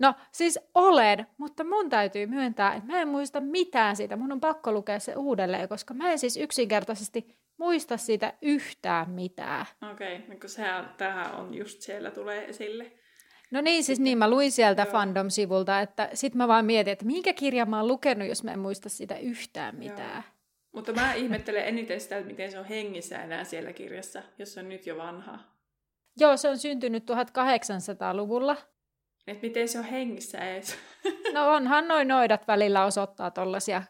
No 0.00 0.14
siis 0.32 0.58
olen, 0.74 1.26
mutta 1.38 1.64
mun 1.64 1.90
täytyy 1.90 2.26
myöntää, 2.26 2.74
että 2.74 2.92
mä 2.92 3.00
en 3.00 3.08
muista 3.08 3.40
mitään 3.40 3.96
siitä. 3.96 4.16
Mun 4.16 4.32
on 4.32 4.40
pakko 4.40 4.72
lukea 4.72 4.98
se 4.98 5.14
uudelleen, 5.16 5.68
koska 5.68 5.94
mä 5.94 6.10
en 6.12 6.18
siis 6.18 6.36
yksinkertaisesti 6.36 7.38
muista 7.56 7.96
siitä 7.96 8.32
yhtään 8.42 9.10
mitään. 9.10 9.66
Okei, 9.92 10.16
okay, 10.16 10.36
no 10.42 10.48
sehän, 10.48 10.94
tähän 10.96 11.34
on 11.34 11.54
just 11.54 11.80
siellä 11.80 12.10
tulee 12.10 12.48
esille. 12.48 12.92
No 13.50 13.60
niin, 13.60 13.84
siis 13.84 14.00
niin, 14.00 14.18
mä 14.18 14.30
luin 14.30 14.52
sieltä 14.52 14.82
Joo. 14.82 14.92
fandom-sivulta, 14.92 15.80
että 15.80 16.10
sit 16.14 16.34
mä 16.34 16.48
vaan 16.48 16.64
mietin, 16.64 16.92
että 16.92 17.04
minkä 17.04 17.32
kirjan 17.32 17.70
mä 17.70 17.76
oon 17.76 17.88
lukenut, 17.88 18.28
jos 18.28 18.44
mä 18.44 18.52
en 18.52 18.58
muista 18.58 18.88
sitä 18.88 19.16
yhtään 19.16 19.76
mitään. 19.76 20.14
Joo. 20.14 20.22
Mutta 20.72 20.92
mä 20.92 21.14
ihmettelen 21.14 21.64
eniten 21.64 22.00
sitä, 22.00 22.16
että 22.16 22.30
miten 22.30 22.50
se 22.50 22.58
on 22.58 22.64
hengissä 22.64 23.22
enää 23.22 23.44
siellä 23.44 23.72
kirjassa, 23.72 24.22
jos 24.38 24.54
se 24.54 24.60
on 24.60 24.68
nyt 24.68 24.86
jo 24.86 24.96
vanha. 24.96 25.38
Joo, 26.16 26.36
se 26.36 26.48
on 26.48 26.58
syntynyt 26.58 27.10
1800-luvulla. 27.10 28.56
Että 29.26 29.46
miten 29.46 29.68
se 29.68 29.78
on 29.78 29.84
hengissä 29.84 30.38
edes? 30.38 30.78
no 31.34 31.54
onhan 31.54 31.88
noin 31.88 32.08
noidat 32.08 32.48
välillä 32.48 32.84
osoittaa 32.84 33.30
tollasia 33.30 33.82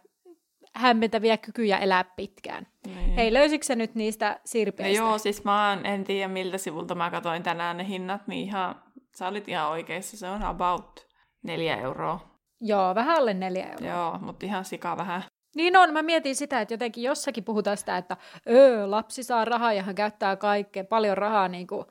hämmentäviä 0.75 1.37
kykyjä 1.37 1.79
elää 1.79 2.05
pitkään. 2.05 2.67
Niin. 2.87 3.11
Hei, 3.11 3.33
löysikö 3.33 3.65
se 3.65 3.77
nyt 3.77 3.95
niistä 3.95 4.41
sirpeistä? 4.45 5.03
No 5.03 5.09
joo, 5.09 5.19
siis 5.19 5.45
mä 5.45 5.79
en 5.85 6.05
tiedä 6.05 6.29
miltä 6.29 6.59
sivulta 6.59 6.95
mä 6.95 7.11
katsoin 7.11 7.43
tänään 7.43 7.77
ne 7.77 7.89
hinnat, 7.89 8.27
niin 8.27 8.47
ihan, 8.49 8.83
sä 9.19 9.29
olit 9.29 9.49
ihan 9.49 9.71
oikeassa, 9.71 10.17
se 10.17 10.29
on 10.29 10.43
about 10.43 11.07
neljä 11.43 11.77
euroa. 11.77 12.21
Joo, 12.61 12.95
vähän 12.95 13.17
alle 13.17 13.35
neljä 13.35 13.67
euroa. 13.67 13.89
Joo, 13.89 14.19
mutta 14.19 14.47
ihan 14.47 14.65
sika 14.65 14.97
vähän. 14.97 15.23
Niin 15.57 15.77
on, 15.77 15.93
mä 15.93 16.03
mietin 16.03 16.37
sitä, 16.37 16.61
että 16.61 16.75
jotenkin 16.75 17.05
jossakin 17.05 17.45
puhutaan 17.45 17.77
sitä, 17.77 17.97
että 17.97 18.17
öö, 18.49 18.91
lapsi 18.91 19.23
saa 19.23 19.45
rahaa 19.45 19.73
ja 19.73 19.83
hän 19.83 19.95
käyttää 19.95 20.37
kaikkea, 20.37 20.85
paljon 20.85 21.19
rahaa 21.19 21.49
niin 21.49 21.67
kuin, 21.67 21.85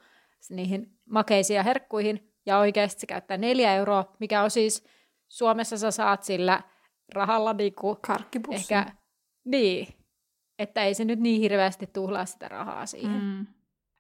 niihin 0.50 1.00
makeisiin 1.10 1.58
ja 1.58 1.64
herkkuihin, 1.64 2.34
ja 2.46 2.58
oikeasti 2.58 3.02
se 3.02 3.08
käyttää 3.08 3.38
neljä 3.38 3.74
euroa, 3.74 4.16
mikä 4.20 4.44
on 4.44 4.52
siis, 4.52 4.88
Suomessa 5.28 5.78
sä 5.78 5.92
saat 5.92 6.24
sillä 6.24 6.62
rahalla 7.14 7.54
niinku 7.54 7.98
ehkä, 8.52 8.86
niin, 9.46 9.88
että 10.60 10.84
ei 10.84 10.94
se 10.94 11.06
nyt 11.06 11.20
niin 11.20 11.42
hirveästi 11.42 11.88
tuhlaa 11.88 12.26
sitä 12.26 12.48
rahaa 12.48 12.86
siihen. 12.86 13.22
Mm. 13.24 13.48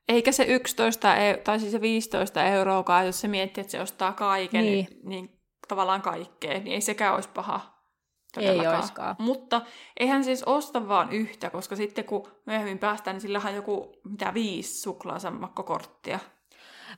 Eikä 0.07 0.31
se 0.31 0.43
11 0.43 1.15
e- 1.15 1.37
tai 1.37 1.59
siis 1.59 1.71
se 1.71 1.81
15 1.81 2.43
euroa, 2.43 3.03
jos 3.03 3.21
se 3.21 3.27
miettii, 3.27 3.61
että 3.61 3.71
se 3.71 3.81
ostaa 3.81 4.13
kaiken, 4.13 4.65
niin, 4.65 4.85
niin, 4.85 5.09
niin 5.09 5.39
tavallaan 5.67 6.01
kaikkea, 6.01 6.53
niin 6.53 6.67
ei 6.67 6.81
sekään 6.81 7.15
olisi 7.15 7.29
paha. 7.29 7.77
Ei 8.37 8.67
olisikaan. 8.67 9.15
Mutta 9.19 9.61
eihän 9.99 10.23
siis 10.23 10.43
osta 10.43 10.87
vaan 10.87 11.11
yhtä, 11.11 11.49
koska 11.49 11.75
sitten 11.75 12.05
kun 12.05 12.27
myöhemmin 12.45 12.79
päästään, 12.79 13.15
niin 13.15 13.21
sillähän 13.21 13.49
on 13.49 13.55
joku 13.55 13.91
mitä 14.09 14.33
viisi 14.33 14.81
suklaasammakkokorttia. 14.81 16.19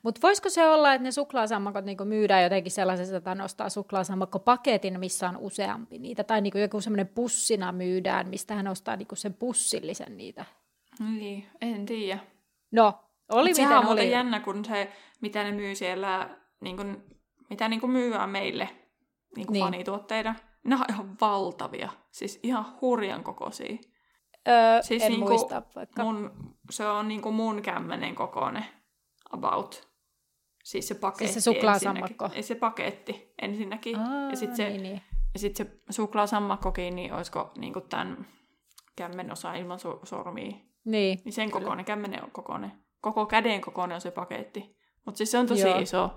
Mutta 0.04 0.22
voisiko 0.24 0.50
se 0.50 0.70
olla, 0.70 0.94
että 0.94 1.04
ne 1.04 1.12
suklaasammakot 1.12 1.86
niinku 1.86 2.06
myydään 2.06 2.44
jotenkin 2.44 2.72
sellaisessa, 2.72 3.18
että 3.18 3.36
nostaa 3.36 3.70
suklaasammakkopaketin, 3.70 5.00
missä 5.00 5.30
on 5.30 5.38
useampi 5.38 6.00
niitä, 6.00 6.24
tai 6.24 6.42
niinku 6.42 6.58
joku 6.58 6.82
semmoinen 6.82 7.08
pussina 7.08 7.72
myydään, 7.72 8.30
mistä 8.30 8.56
hän 8.56 8.68
ostaa 8.68 8.96
niinku 8.96 9.16
sen 9.16 9.34
pussillisen 9.34 10.18
niitä? 10.18 10.46
Niin, 11.00 11.48
en 11.62 11.86
tiedä. 11.86 12.20
No, 12.72 13.00
oli 13.30 13.50
miten 13.50 13.78
on 13.78 13.86
oli. 13.86 14.12
jännä, 14.12 14.40
kun 14.40 14.66
se, 14.66 14.92
mitä 15.22 15.44
ne 15.44 15.52
myy 15.52 15.76
siellä, 15.76 16.30
niin 16.62 16.78
kun, 16.78 17.04
mitä 17.50 17.70
niin 17.70 17.80
kuin 17.80 17.92
myyään 17.92 18.30
meille 18.30 18.70
niin 19.36 19.48
kuin 19.48 19.54
niin. 19.54 19.66
fanituotteita, 19.66 20.36
ne 20.64 20.76
on 20.76 20.86
ihan 20.90 21.18
valtavia, 21.22 21.90
siis 22.12 22.40
ihan 22.44 22.66
hurjan 22.82 23.24
kokoisia. 23.24 23.78
Öö, 24.48 24.82
siis 24.82 25.04
en 25.04 25.12
niin 25.12 25.20
muista 25.20 25.62
vaikka. 25.76 26.04
Mun, 26.04 26.32
se 26.70 26.88
on 26.88 27.08
niin 27.08 27.22
kuin 27.22 27.36
mun 27.36 27.62
kämmenen 27.62 28.16
kokoinen 28.16 28.66
about. 29.32 29.90
Siis 30.64 30.88
se 30.88 30.96
paketti 30.96 31.34
siis 31.34 31.44
se 31.44 31.54
suklaasammakko. 31.54 32.30
Ei 32.34 32.44
se 32.44 32.56
paketti 32.56 33.34
ensinnäkin. 33.42 34.00
Aa, 34.00 34.30
ja 34.30 34.36
sitten 34.36 34.58
se, 34.58 34.70
niin, 34.70 34.84
niin. 34.84 35.02
Ja 35.34 35.40
sit 35.40 35.56
se 35.56 35.66
suklaasammakkokin, 35.90 36.96
niin 36.96 37.14
olisiko 37.14 37.52
niin 37.58 37.74
kuin 37.74 37.90
tämän 37.90 38.28
kämmen 38.96 39.32
osa 39.32 39.54
ilman 39.54 39.80
so- 39.80 40.00
sormia. 40.04 40.58
Niin, 40.86 41.20
niin 41.26 41.34
sen 41.34 41.52
kyllä. 41.52 41.62
kokoinen, 41.62 41.86
kämmenen 41.86 42.24
on 42.24 42.32
kokoinen. 42.32 42.72
Koko 43.02 43.26
käden 43.26 43.62
kokoinen 43.62 43.96
on 43.96 44.02
se 44.02 44.12
paketti. 44.12 44.76
Mutta 45.06 45.18
siis 45.18 45.32
se 45.32 45.38
on 45.38 45.48
tosi 45.48 45.68
Joo. 45.68 45.80
iso. 45.80 46.12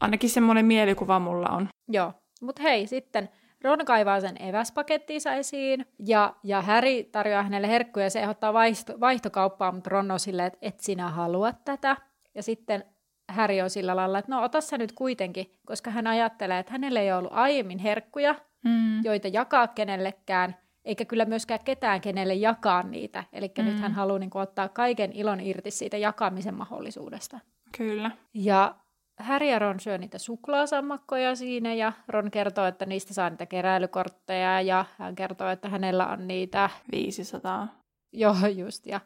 Ainakin 0.00 0.30
semmoinen 0.30 0.66
mielikuva 0.66 1.18
mulla 1.18 1.48
on. 1.48 1.68
Joo. 1.88 2.12
Mutta 2.40 2.62
hei, 2.62 2.86
sitten 2.86 3.28
Ron 3.64 3.84
kaivaa 3.84 4.20
sen 4.20 4.42
eväspakettiinsa 4.42 5.32
esiin, 5.32 5.86
ja, 5.98 6.34
ja 6.42 6.62
Harry 6.62 7.04
tarjoaa 7.04 7.42
hänelle 7.42 7.68
herkkuja, 7.68 8.06
ja 8.06 8.10
se 8.10 8.20
ehdottaa 8.20 8.52
vaihto, 8.52 9.00
vaihtokauppaa, 9.00 9.72
mutta 9.72 9.90
Ron 9.90 10.10
on 10.10 10.20
silleen, 10.20 10.46
että 10.46 10.58
et 10.62 10.80
sinä 10.80 11.08
halua 11.08 11.52
tätä. 11.52 11.96
Ja 12.34 12.42
sitten 12.42 12.84
Harry 13.28 13.60
on 13.60 13.70
sillä 13.70 13.96
lailla, 13.96 14.18
että 14.18 14.32
no 14.32 14.42
ota 14.42 14.60
sä 14.60 14.78
nyt 14.78 14.92
kuitenkin, 14.92 15.52
koska 15.66 15.90
hän 15.90 16.06
ajattelee, 16.06 16.58
että 16.58 16.72
hänellä 16.72 17.00
ei 17.00 17.12
ollut 17.12 17.32
aiemmin 17.34 17.78
herkkuja, 17.78 18.34
mm. 18.64 19.04
joita 19.04 19.28
jakaa 19.28 19.68
kenellekään, 19.68 20.56
eikä 20.84 21.04
kyllä 21.04 21.24
myöskään 21.24 21.64
ketään, 21.64 22.00
kenelle 22.00 22.34
jakaa 22.34 22.82
niitä. 22.82 23.24
Eli 23.32 23.52
mm. 23.58 23.64
nyt 23.64 23.80
hän 23.80 23.92
haluaa 23.92 24.18
niin 24.18 24.30
kuin, 24.30 24.42
ottaa 24.42 24.68
kaiken 24.68 25.12
ilon 25.12 25.40
irti 25.40 25.70
siitä 25.70 25.96
jakamisen 25.96 26.54
mahdollisuudesta. 26.54 27.38
Kyllä. 27.76 28.10
Ja 28.34 28.74
Harry 29.18 29.46
ja 29.46 29.58
Ron 29.58 29.80
syö 29.80 29.98
niitä 29.98 30.18
suklaasammakkoja 30.18 31.34
siinä 31.34 31.74
ja 31.74 31.92
Ron 32.08 32.30
kertoo, 32.30 32.66
että 32.66 32.86
niistä 32.86 33.14
saa 33.14 33.30
niitä 33.30 33.46
keräilykortteja 33.46 34.60
ja 34.60 34.84
hän 34.98 35.14
kertoo, 35.14 35.48
että 35.48 35.68
hänellä 35.68 36.06
on 36.06 36.28
niitä... 36.28 36.70
500. 36.92 37.68
Joo, 38.12 38.36
just. 38.56 38.86
Ja, 38.86 39.00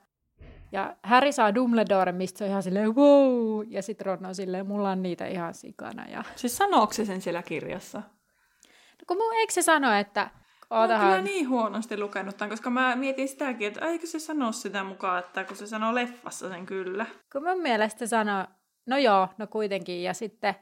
ja 0.73 0.97
Harry 1.03 1.33
saa 1.33 1.55
Dumbledore, 1.55 2.13
mistä 2.13 2.39
se 2.39 2.45
on 2.45 2.51
ihan 2.51 2.63
silleen 2.63 2.97
wow, 2.97 3.65
ja 3.69 3.83
sitten 3.83 4.07
Ron 4.07 4.27
on 4.27 4.35
silleen, 4.35 4.67
mulla 4.67 4.91
on 4.91 5.03
niitä 5.03 5.27
ihan 5.27 5.55
sikana. 5.55 6.07
Ja... 6.09 6.25
Siis 6.37 6.57
sanooko 6.57 6.93
se 6.93 7.05
sen 7.05 7.21
siellä 7.21 7.43
kirjassa? 7.43 7.99
No 8.69 9.05
kun 9.07 9.17
mun, 9.17 9.35
eikö 9.35 9.53
se 9.53 9.63
sano, 9.63 9.93
että 9.93 10.31
oon 10.71 10.89
kyllä 10.89 11.21
niin 11.21 11.49
huonosti 11.49 12.01
lukenut 12.01 12.37
tämän, 12.37 12.51
koska 12.51 12.71
mä 12.71 12.97
mietin 12.97 13.29
sitäkin, 13.29 13.69
että 13.69 13.87
eikö 13.87 14.07
se 14.07 14.19
sano 14.19 14.53
sitä 14.53 14.85
mukaan, 14.85 15.19
että 15.19 15.45
kun 15.45 15.57
se 15.57 15.67
sanoo 15.67 15.95
leffassa 15.95 16.49
sen 16.49 16.67
kyllä. 16.67 17.07
Kun 17.33 17.45
mun 17.45 17.63
mielestä 17.63 18.07
sanoo, 18.07 18.45
no 18.87 18.99
joo, 18.99 19.29
no 19.39 19.47
kuitenkin, 19.47 20.03
ja 20.03 20.15
sitten, 20.15 20.55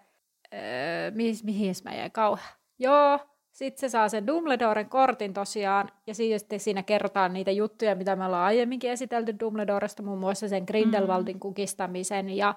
öö, 0.55 1.11
mihin, 1.11 1.36
mihin 1.44 1.74
mä 1.84 1.94
jäin 1.94 2.12
kauhean. 2.12 2.55
Joo, 2.78 3.18
sitten 3.52 3.80
se 3.80 3.88
saa 3.88 4.09
sen 4.09 4.26
Dumbledoren 4.26 4.88
kortin 4.88 5.34
tosiaan, 5.34 5.90
ja 6.07 6.14
sitten 6.14 6.61
siinä 6.61 6.82
kerrotaan 6.82 7.32
niitä 7.32 7.50
juttuja, 7.50 7.94
mitä 7.94 8.16
me 8.16 8.26
ollaan 8.26 8.46
aiemminkin 8.46 8.90
esitelty 8.90 9.34
Dumbledoresta, 9.40 10.02
muun 10.02 10.18
muassa 10.18 10.48
sen 10.48 10.64
Grindelwaldin 10.66 11.36
mm. 11.36 11.40
kukistamisen 11.40 12.30
ja 12.30 12.55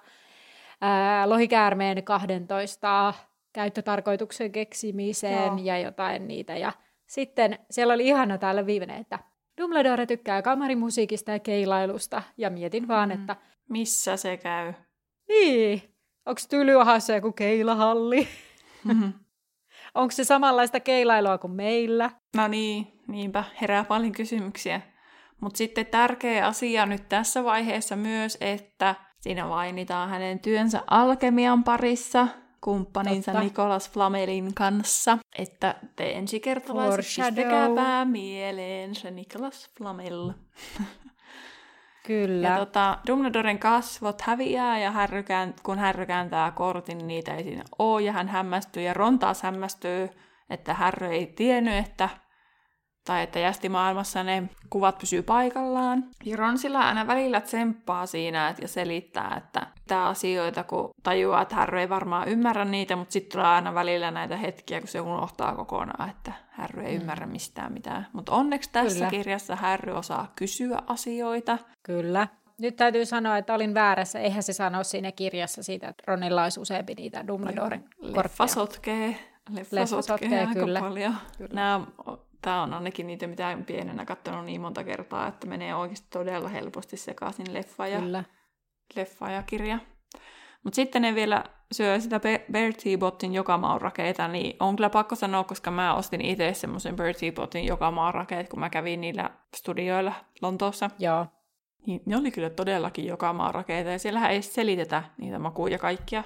ää, 0.81 1.29
lohikäärmeen 1.29 2.03
12 2.03 3.13
käyttötarkoituksen 3.53 4.51
keksimisen 4.51 5.33
Joo. 5.33 5.57
ja 5.63 5.79
jotain 5.79 6.27
niitä. 6.27 6.57
Ja 6.57 6.71
sitten 7.07 7.59
siellä 7.71 7.93
oli 7.93 8.07
ihana 8.07 8.37
täällä 8.37 8.65
viimeinen, 8.65 8.97
että 8.97 9.19
Dumbledore 9.61 10.05
tykkää 10.05 10.41
kamarimusiikista 10.41 11.31
ja 11.31 11.39
keilailusta, 11.39 12.23
ja 12.37 12.49
mietin 12.49 12.87
vaan, 12.87 13.09
mm. 13.09 13.15
että... 13.15 13.35
Missä 13.69 14.17
se 14.17 14.37
käy? 14.37 14.73
Niin, 15.29 15.81
onko 16.25 16.41
Tylyahassa 16.49 17.13
joku 17.13 17.31
keilahalli? 17.31 18.27
Mm-hmm. 18.83 19.13
onko 19.95 20.11
se 20.11 20.23
samanlaista 20.23 20.79
keilailua 20.79 21.37
kuin 21.37 21.51
meillä? 21.51 22.11
No 22.35 22.47
niin, 22.47 22.87
niinpä, 23.07 23.43
herää 23.61 23.83
paljon 23.83 24.11
kysymyksiä. 24.11 24.81
Mutta 25.41 25.57
sitten 25.57 25.85
tärkeä 25.85 26.47
asia 26.47 26.85
nyt 26.85 27.09
tässä 27.09 27.43
vaiheessa 27.43 27.95
myös, 27.95 28.37
että 28.41 28.95
siinä 29.19 29.45
mainitaan 29.45 30.09
hänen 30.09 30.39
työnsä 30.39 30.81
alkemian 30.87 31.63
parissa, 31.63 32.27
kumppaninsa 32.61 33.31
Totta. 33.31 33.43
Nikolas 33.43 33.91
Flamelin 33.91 34.53
kanssa, 34.53 35.17
että 35.37 35.75
te 35.95 36.11
ensikertalaiset 36.11 37.05
pistäkääpää 37.05 38.05
mieleen 38.05 38.95
se 38.95 39.11
Nikolas 39.11 39.69
Flamel. 39.77 40.31
Kyllä. 42.07 42.47
Ja 42.47 42.57
tota, 42.57 42.97
Dumbledoren 43.07 43.59
kasvot 43.59 44.21
häviää 44.21 44.79
ja 44.79 44.91
Harry 44.91 45.23
kään, 45.23 45.53
kun 45.63 45.79
Harry 45.79 46.05
kääntää 46.05 46.51
kortin, 46.51 46.97
niin 46.97 47.07
niitä 47.07 47.35
ei 47.35 47.43
siinä 47.43 47.63
ole 47.79 48.01
ja 48.01 48.11
hän 48.11 48.27
hämmästyy 48.27 48.83
ja 48.83 48.93
Ron 48.93 49.19
taas 49.19 49.43
hämmästyy, 49.43 50.09
että 50.49 50.73
Harry 50.73 51.07
ei 51.07 51.27
tiennyt, 51.27 51.73
että 51.73 52.09
tai 53.05 53.23
että 53.23 53.39
jästimaailmassa 53.39 54.23
ne 54.23 54.49
kuvat 54.69 54.97
pysyy 54.97 55.21
paikallaan. 55.21 56.03
Ja 56.25 56.37
Ron 56.37 56.57
sillä 56.57 56.79
aina 56.79 57.07
välillä 57.07 57.41
tsemppaa 57.41 58.05
siinä 58.05 58.49
että, 58.49 58.61
ja 58.61 58.67
selittää, 58.67 59.35
että 59.37 59.67
tämä 59.87 60.07
asioita, 60.07 60.63
kun 60.63 60.89
tajuaa, 61.03 61.41
että 61.41 61.55
Harry 61.55 61.79
ei 61.79 61.89
varmaan 61.89 62.27
ymmärrä 62.27 62.65
niitä, 62.65 62.95
mutta 62.95 63.11
sitten 63.11 63.31
tulee 63.31 63.45
aina 63.45 63.73
välillä 63.73 64.11
näitä 64.11 64.37
hetkiä, 64.37 64.79
kun 64.79 64.87
se 64.87 65.01
unohtaa 65.01 65.55
kokonaan, 65.55 66.09
että 66.09 66.31
Harry 66.51 66.83
ei 66.83 66.95
mm. 66.95 67.01
ymmärrä 67.01 67.25
mistään 67.25 67.73
mitään. 67.73 68.07
Mutta 68.13 68.31
onneksi 68.31 68.69
tässä 68.71 68.97
Kyllä. 68.97 69.09
kirjassa 69.09 69.55
Harry 69.55 69.93
osaa 69.93 70.31
kysyä 70.35 70.79
asioita. 70.87 71.57
Kyllä. 71.83 72.27
Nyt 72.61 72.75
täytyy 72.75 73.05
sanoa, 73.05 73.37
että 73.37 73.53
olin 73.53 73.73
väärässä. 73.73 74.19
Eihän 74.19 74.43
se 74.43 74.53
sano 74.53 74.83
siinä 74.83 75.11
kirjassa 75.11 75.63
siitä, 75.63 75.87
että 75.87 76.03
Ronilla 76.07 76.43
olisi 76.43 76.59
useampi 76.59 76.93
niitä 76.93 77.27
Dumbledoren 77.27 77.83
kortteja. 77.83 78.23
Leffa 78.23 78.47
sotkee. 78.47 79.19
Leffa, 79.49 79.75
Leffa 79.75 80.01
sotkee, 80.01 80.17
sotkee 80.17 80.39
aika 80.39 80.53
kyllä. 80.53 80.79
paljon. 80.79 81.15
Kyllä. 81.37 81.53
Nämä 81.53 81.81
tämä 82.41 82.63
on 82.63 82.73
ainakin 82.73 83.07
niitä, 83.07 83.27
mitä 83.27 83.57
pienenä 83.65 84.05
katsonut 84.05 84.45
niin 84.45 84.61
monta 84.61 84.83
kertaa, 84.83 85.27
että 85.27 85.47
menee 85.47 85.75
oikeasti 85.75 86.07
todella 86.09 86.49
helposti 86.49 86.97
sekaisin 86.97 87.53
leffa 87.53 87.87
ja, 87.87 87.99
Kyllä. 87.99 88.23
Leffa 88.95 89.31
ja 89.31 89.43
kirja. 89.43 89.79
Mutta 90.63 90.75
sitten 90.75 91.01
ne 91.01 91.15
vielä 91.15 91.43
syö 91.71 91.99
sitä 91.99 92.21
Bertie 92.51 92.97
Botin 92.97 93.33
joka 93.33 93.57
maan 93.57 93.81
rakeita, 93.81 94.27
niin 94.27 94.55
on 94.59 94.75
kyllä 94.75 94.89
pakko 94.89 95.15
sanoa, 95.15 95.43
koska 95.43 95.71
mä 95.71 95.95
ostin 95.95 96.21
itse 96.21 96.53
semmoisen 96.53 96.95
Bertie 96.95 97.31
Botin 97.31 97.65
joka 97.65 97.91
maan 97.91 98.13
rakeet, 98.13 98.49
kun 98.49 98.59
mä 98.59 98.69
kävin 98.69 99.01
niillä 99.01 99.29
studioilla 99.55 100.13
Lontoossa. 100.41 100.89
Joo. 100.99 101.25
Niin 101.87 102.01
ne 102.05 102.17
oli 102.17 102.31
kyllä 102.31 102.49
todellakin 102.49 103.05
joka 103.05 103.33
maan 103.33 103.53
rakeita, 103.53 103.89
ja 103.89 103.99
siellähän 103.99 104.31
ei 104.31 104.41
selitetä 104.41 105.03
niitä 105.17 105.39
makuja 105.39 105.77
kaikkia 105.77 106.23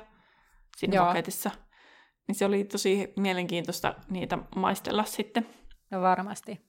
siinä 0.78 0.95
Joo. 0.95 1.05
paketissa. 1.05 1.51
Niin 2.28 2.36
se 2.36 2.45
oli 2.45 2.64
tosi 2.64 3.14
mielenkiintoista 3.18 3.95
niitä 4.09 4.38
maistella 4.55 5.03
sitten. 5.03 5.47
No 5.91 6.01
varmasti. 6.01 6.62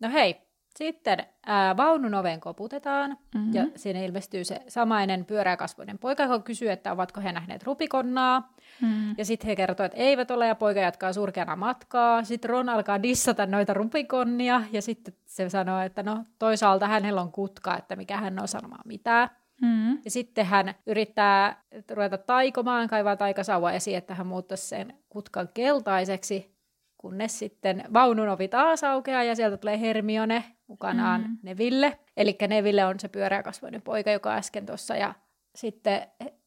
No 0.00 0.10
hei, 0.10 0.36
sitten 0.76 1.18
ää, 1.46 1.76
vaunun 1.76 2.14
oven 2.14 2.40
koputetaan, 2.40 3.16
mm-hmm. 3.34 3.54
ja 3.54 3.66
siinä 3.76 4.00
ilmestyy 4.00 4.44
se 4.44 4.62
samainen 4.68 5.24
pyöräkasvoinen 5.24 5.98
poika, 5.98 6.22
joka 6.22 6.38
kysyy, 6.38 6.70
että 6.70 6.92
ovatko 6.92 7.20
he 7.20 7.32
nähneet 7.32 7.62
rupikonnaa. 7.62 8.52
Mm-hmm. 8.82 9.14
Ja 9.18 9.24
sitten 9.24 9.46
he 9.46 9.56
kertovat, 9.56 9.92
että 9.92 10.04
eivät 10.04 10.30
ole, 10.30 10.46
ja 10.46 10.54
poika 10.54 10.80
jatkaa 10.80 11.12
surkeana 11.12 11.56
matkaa. 11.56 12.24
Sitten 12.24 12.50
Ron 12.50 12.68
alkaa 12.68 13.02
dissata 13.02 13.46
noita 13.46 13.74
rupikonnia, 13.74 14.62
ja 14.72 14.82
sitten 14.82 15.14
se 15.26 15.48
sanoo, 15.48 15.80
että 15.80 16.02
no 16.02 16.24
toisaalta 16.38 16.86
hänellä 16.86 17.20
on 17.20 17.32
kutka, 17.32 17.76
että 17.78 17.96
mikä 17.96 18.16
hän 18.16 18.42
on 18.42 18.48
sanomaan 18.48 18.82
mitään. 18.84 19.30
Mm-hmm. 19.62 19.98
Ja 20.04 20.10
sitten 20.10 20.46
hän 20.46 20.74
yrittää 20.86 21.62
ruveta 21.90 22.18
taikomaan, 22.18 22.88
kaivaa 22.88 23.16
taikasauva 23.16 23.72
esiin, 23.72 23.96
että 23.96 24.14
hän 24.14 24.26
muuttaisi 24.26 24.66
sen 24.66 24.94
kutkan 25.08 25.48
keltaiseksi, 25.54 26.59
kunnes 27.00 27.38
sitten 27.38 27.84
vaunun 27.92 28.28
ovi 28.28 28.48
taas 28.48 28.84
aukeaa 28.84 29.22
ja 29.22 29.34
sieltä 29.34 29.56
tulee 29.56 29.80
Hermione 29.80 30.44
mukanaan 30.66 31.20
mm. 31.20 31.36
Neville. 31.42 31.98
Eli 32.16 32.38
Neville 32.48 32.84
on 32.84 33.00
se 33.00 33.08
pyöreäkasvoinen 33.08 33.82
poika, 33.82 34.10
joka 34.10 34.34
äsken 34.34 34.66
tuossa, 34.66 34.96
ja 34.96 35.14
sitten 35.54 36.02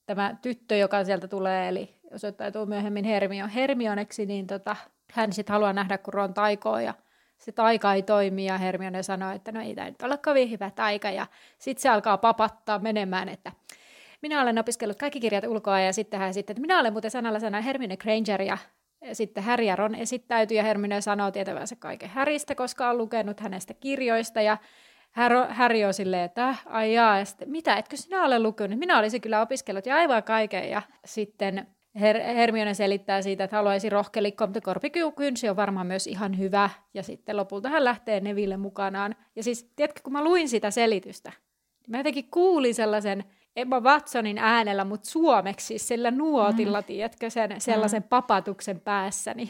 tämä 0.06 0.36
tyttö, 0.41 0.76
joka 0.76 1.04
sieltä 1.04 1.28
tulee, 1.28 1.70
eli 1.70 1.95
osoittautuu 2.12 2.66
myöhemmin 2.66 3.06
Hermio, 3.06 3.47
Hermioneksi, 3.56 4.26
niin 4.26 4.47
tota, 4.47 4.76
hän 5.12 5.34
sitten 5.34 5.54
haluaa 5.54 5.74
nähdä, 5.74 5.97
kun 5.97 6.14
Ron 6.14 6.34
taikoo, 6.34 6.80
ja 6.80 6.93
se 7.38 7.51
taika 7.51 7.93
ei 7.93 8.04
toimi, 8.04 8.45
ja 8.45 8.58
Hermione 8.58 9.04
sanoo, 9.04 9.32
että 9.32 9.51
no 9.51 9.62
ei 9.62 9.76
tämä 9.76 9.89
nyt 9.89 10.01
ole 10.01 10.18
kovin 10.18 10.51
hyvä 10.51 10.72
taika, 10.72 11.12
ja 11.12 11.28
sitten 11.60 11.82
se 11.82 11.89
alkaa 11.89 12.18
papattaa 12.18 12.80
menemään, 12.80 13.30
että 13.30 13.51
minä 14.22 14.41
olen 14.41 14.60
opiskellut 14.60 14.97
kaikki 14.97 15.20
kirjat 15.20 15.43
ulkoa, 15.47 15.80
ja 15.80 15.93
sitten 15.93 16.20
hän 16.20 16.34
sitten, 16.34 16.54
että 16.54 16.62
minä 16.62 16.80
olen 16.80 16.93
muuten 16.93 17.12
sanalla 17.12 17.39
sana 17.39 17.62
Hermione 17.62 17.97
Granger, 17.97 18.41
ja 18.41 18.58
sitten 19.14 19.43
Harry 19.43 19.66
ja 19.66 19.76
Ron 19.76 19.95
esittäytyy 19.95 20.58
ja 20.58 20.64
Hermione 20.64 21.01
sanoo 21.01 21.32
tietävänsä 21.32 21.76
kaiken 21.76 22.10
Häristä, 22.10 22.56
koska 22.56 22.89
on 22.89 22.97
lukenut 22.97 23.39
hänestä 23.39 23.74
kirjoista 23.74 24.41
ja 24.41 24.58
Harry 25.49 25.84
on 25.84 25.93
silleen, 25.93 26.24
että 26.24 26.49
äh, 26.49 26.62
ai 26.66 26.93
jaa, 26.93 27.20
ja 27.20 27.26
sitten, 27.26 27.49
mitä, 27.49 27.76
etkö 27.76 27.97
sinä 27.97 28.24
ole 28.24 28.39
lukenut? 28.39 28.80
Minä 28.80 28.99
olisin 28.99 29.22
kyllä 29.22 29.41
opiskellut 29.41 29.86
ja 29.86 29.95
aivan 29.95 30.24
kaiken. 30.24 30.70
Ja 30.70 30.82
sitten 31.06 31.68
Her- 31.99 32.34
Hermione 32.36 32.74
selittää 32.74 33.22
siitä, 33.22 33.43
että 33.43 33.56
haluaisi 33.56 33.89
rohkelikkoa, 33.89 34.47
mutta 34.47 34.62
korpikynsi 34.62 35.49
on 35.49 35.56
varmaan 35.56 35.88
myös 35.88 36.08
ihan 36.08 36.38
hyvä. 36.38 36.70
Ja 36.93 37.04
sitten 37.04 37.38
lopulta 37.38 37.70
hän 37.70 37.84
lähtee 37.84 38.20
Neville 38.20 38.58
mukanaan. 38.58 39.16
Ja 39.36 39.43
siis, 39.43 39.72
tiedätkö, 39.76 40.01
kun 40.04 40.14
mä 40.14 40.24
luin 40.24 40.49
sitä 40.49 40.72
selitystä, 40.72 41.30
niin 41.30 41.91
mä 41.91 41.97
jotenkin 41.97 42.32
kuulin 42.32 42.76
sellaisen 42.76 43.24
Emma 43.56 43.80
Watsonin 43.80 44.38
äänellä, 44.38 44.86
mutta 44.86 45.10
suomeksi 45.10 45.78
sillä 45.78 46.12
nuotilla, 46.12 46.82
mm. 46.82 46.86
tiedätkö, 46.86 47.30
sen, 47.30 47.62
sellaisen 47.62 48.01
mm. 48.01 48.10
papatuksen 48.10 48.80
päässäni. 48.80 49.49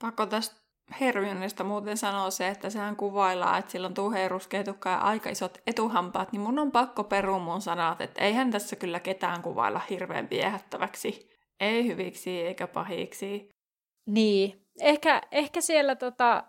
Pakko 0.00 0.26
tästä 0.26 0.62
Hermionesta 1.00 1.64
muuten 1.64 1.96
sanoa 1.96 2.30
se, 2.30 2.48
että 2.48 2.70
sehän 2.70 2.96
kuvaillaan, 2.96 3.58
että 3.58 3.72
sillä 3.72 3.86
on 3.86 3.94
tuheruskeitukka 3.94 4.90
ja 4.90 4.98
aika 4.98 5.30
isot 5.30 5.58
etuhampaat, 5.66 6.32
niin 6.32 6.40
mun 6.40 6.58
on 6.58 6.72
pakko 6.72 7.04
perua 7.04 7.38
mun 7.38 7.60
sanat, 7.60 8.00
että 8.00 8.24
eihän 8.24 8.50
tässä 8.50 8.76
kyllä 8.76 9.00
ketään 9.00 9.42
kuvailla 9.42 9.80
hirveän 9.90 10.30
viehättäväksi. 10.30 11.30
Ei 11.60 11.86
hyviksi 11.86 12.40
eikä 12.40 12.66
pahiksi. 12.66 13.48
Niin, 14.06 14.66
ehkä, 14.80 15.22
ehkä 15.30 15.60
siellä 15.60 15.96
tota, 15.96 16.44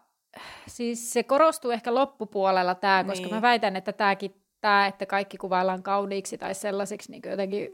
siis 0.68 1.14
se 1.14 1.24
korostuu 1.24 1.72
ehkä 1.72 1.96
loppupuolella 1.96 2.76
tämä, 2.76 3.04
koska 3.04 3.26
niin. 3.26 3.36
mä 3.36 3.42
väitän, 3.42 3.76
että 3.76 3.94
tämäkin 3.94 4.43
tämä, 4.64 4.88
että 4.88 5.06
kaikki 5.06 5.38
kuvaillaan 5.38 5.84
kauniiksi 5.84 6.38
tai 6.38 6.56
sellaisiksi 6.56 7.12
niin 7.12 7.22
jotenkin 7.30 7.70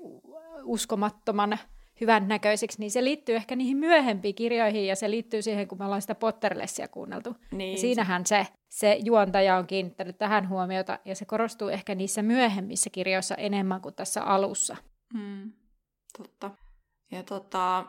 uskomattoman 0.63 1.57
hyvän 2.01 2.27
näköisiksi, 2.27 2.79
niin 2.79 2.91
se 2.91 3.03
liittyy 3.03 3.35
ehkä 3.35 3.55
niihin 3.55 3.77
myöhempiin 3.77 4.35
kirjoihin 4.35 4.87
ja 4.87 4.95
se 4.95 5.09
liittyy 5.09 5.41
siihen, 5.41 5.67
kun 5.67 5.77
me 5.77 5.85
ollaan 5.85 6.01
sitä 6.01 6.15
Potterlessia 6.15 6.87
kuunneltu. 6.87 7.35
Niin. 7.51 7.71
Ja 7.71 7.77
siinähän 7.77 8.25
se, 8.25 8.47
se 8.69 8.99
juontaja 9.03 9.57
on 9.57 9.67
kiinnittänyt 9.67 10.17
tähän 10.17 10.49
huomiota 10.49 10.99
ja 11.05 11.15
se 11.15 11.25
korostuu 11.25 11.67
ehkä 11.67 11.95
niissä 11.95 12.21
myöhemmissä 12.21 12.89
kirjoissa 12.89 13.35
enemmän 13.35 13.81
kuin 13.81 13.95
tässä 13.95 14.23
alussa. 14.23 14.77
Hmm. 15.17 15.51
Totta. 16.17 16.51
Ja 17.11 17.23
tota, 17.23 17.85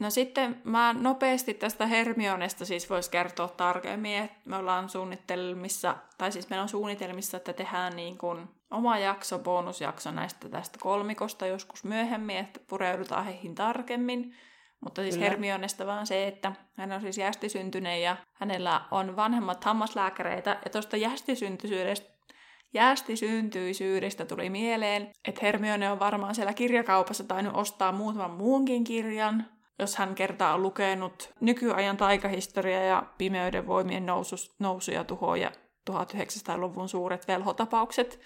No 0.00 0.10
sitten 0.10 0.60
mä 0.64 0.92
nopeasti 0.92 1.54
tästä 1.54 1.86
Hermionesta 1.86 2.64
siis 2.64 2.90
voisi 2.90 3.10
kertoa 3.10 3.48
tarkemmin, 3.48 4.16
että 4.16 4.36
me 4.44 4.56
ollaan 4.56 4.88
suunnitelmissa, 4.88 5.96
tai 6.18 6.32
siis 6.32 6.50
meillä 6.50 6.62
on 6.62 6.68
suunnitelmissa, 6.68 7.36
että 7.36 7.52
tehdään 7.52 7.96
niin 7.96 8.18
kuin 8.18 8.48
oma 8.70 8.98
jakso, 8.98 9.38
bonusjakso 9.38 10.10
näistä 10.10 10.48
tästä 10.48 10.78
kolmikosta 10.82 11.46
joskus 11.46 11.84
myöhemmin, 11.84 12.36
että 12.36 12.60
pureudutaan 12.66 13.24
heihin 13.24 13.54
tarkemmin. 13.54 14.34
Mutta 14.80 15.02
siis 15.02 15.14
Kyllä. 15.14 15.28
Hermionesta 15.28 15.86
vaan 15.86 16.06
se, 16.06 16.26
että 16.26 16.52
hän 16.76 16.92
on 16.92 17.00
siis 17.00 17.18
jästisyntyinen 17.18 18.02
ja 18.02 18.16
hänellä 18.32 18.80
on 18.90 19.16
vanhemmat 19.16 19.64
hammaslääkäreitä. 19.64 20.58
Ja 20.64 20.70
tuosta 20.70 20.96
jästisyntyisyydestä 20.96 22.18
jästisyntyisyydestä 22.74 24.24
tuli 24.24 24.50
mieleen, 24.50 25.10
että 25.28 25.40
Hermione 25.42 25.90
on 25.90 25.98
varmaan 25.98 26.34
siellä 26.34 26.52
kirjakaupassa 26.52 27.24
tainnut 27.24 27.56
ostaa 27.56 27.92
muutaman 27.92 28.30
muunkin 28.30 28.84
kirjan, 28.84 29.46
jos 29.78 29.96
hän 29.96 30.14
kertaa 30.14 30.54
on 30.54 30.62
lukenut 30.62 31.32
nykyajan 31.40 31.96
taikahistoria 31.96 32.84
ja 32.84 33.02
pimeyden 33.18 33.66
voimien 33.66 34.06
nousus, 34.06 34.54
nousu 34.58 34.90
ja 34.90 35.04
tuho 35.04 35.36
ja 35.36 35.52
1900-luvun 35.90 36.88
suuret 36.88 37.28
velhotapaukset. 37.28 38.20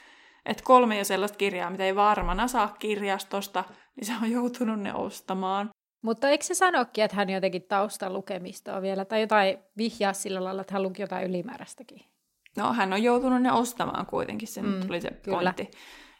Et 0.46 0.62
kolme 0.62 0.98
jo 0.98 1.04
sellaista 1.04 1.38
kirjaa, 1.38 1.70
mitä 1.70 1.84
ei 1.84 1.96
varmana 1.96 2.48
saa 2.48 2.74
kirjastosta, 2.78 3.64
niin 3.96 4.06
se 4.06 4.12
on 4.22 4.30
joutunut 4.30 4.80
ne 4.80 4.94
ostamaan. 4.94 5.70
Mutta 6.02 6.28
eikö 6.28 6.44
se 6.44 6.54
sanokin, 6.54 7.04
että 7.04 7.16
hän 7.16 7.30
jotenkin 7.30 7.62
taustan 7.62 8.12
lukemista 8.12 8.82
vielä, 8.82 9.04
tai 9.04 9.20
jotain 9.20 9.58
vihjaa 9.76 10.12
sillä 10.12 10.44
lailla, 10.44 10.60
että 10.60 10.74
hän 10.74 10.82
luki 10.82 11.02
jotain 11.02 11.28
ylimääräistäkin? 11.28 12.00
No, 12.56 12.72
hän 12.72 12.92
on 12.92 13.02
joutunut 13.02 13.42
ne 13.42 13.52
ostamaan 13.52 14.06
kuitenkin, 14.06 14.48
se 14.48 14.62
mm, 14.62 14.86
tuli 14.86 15.00
se 15.00 15.10
kyllä. 15.10 15.36
pointti. 15.36 15.70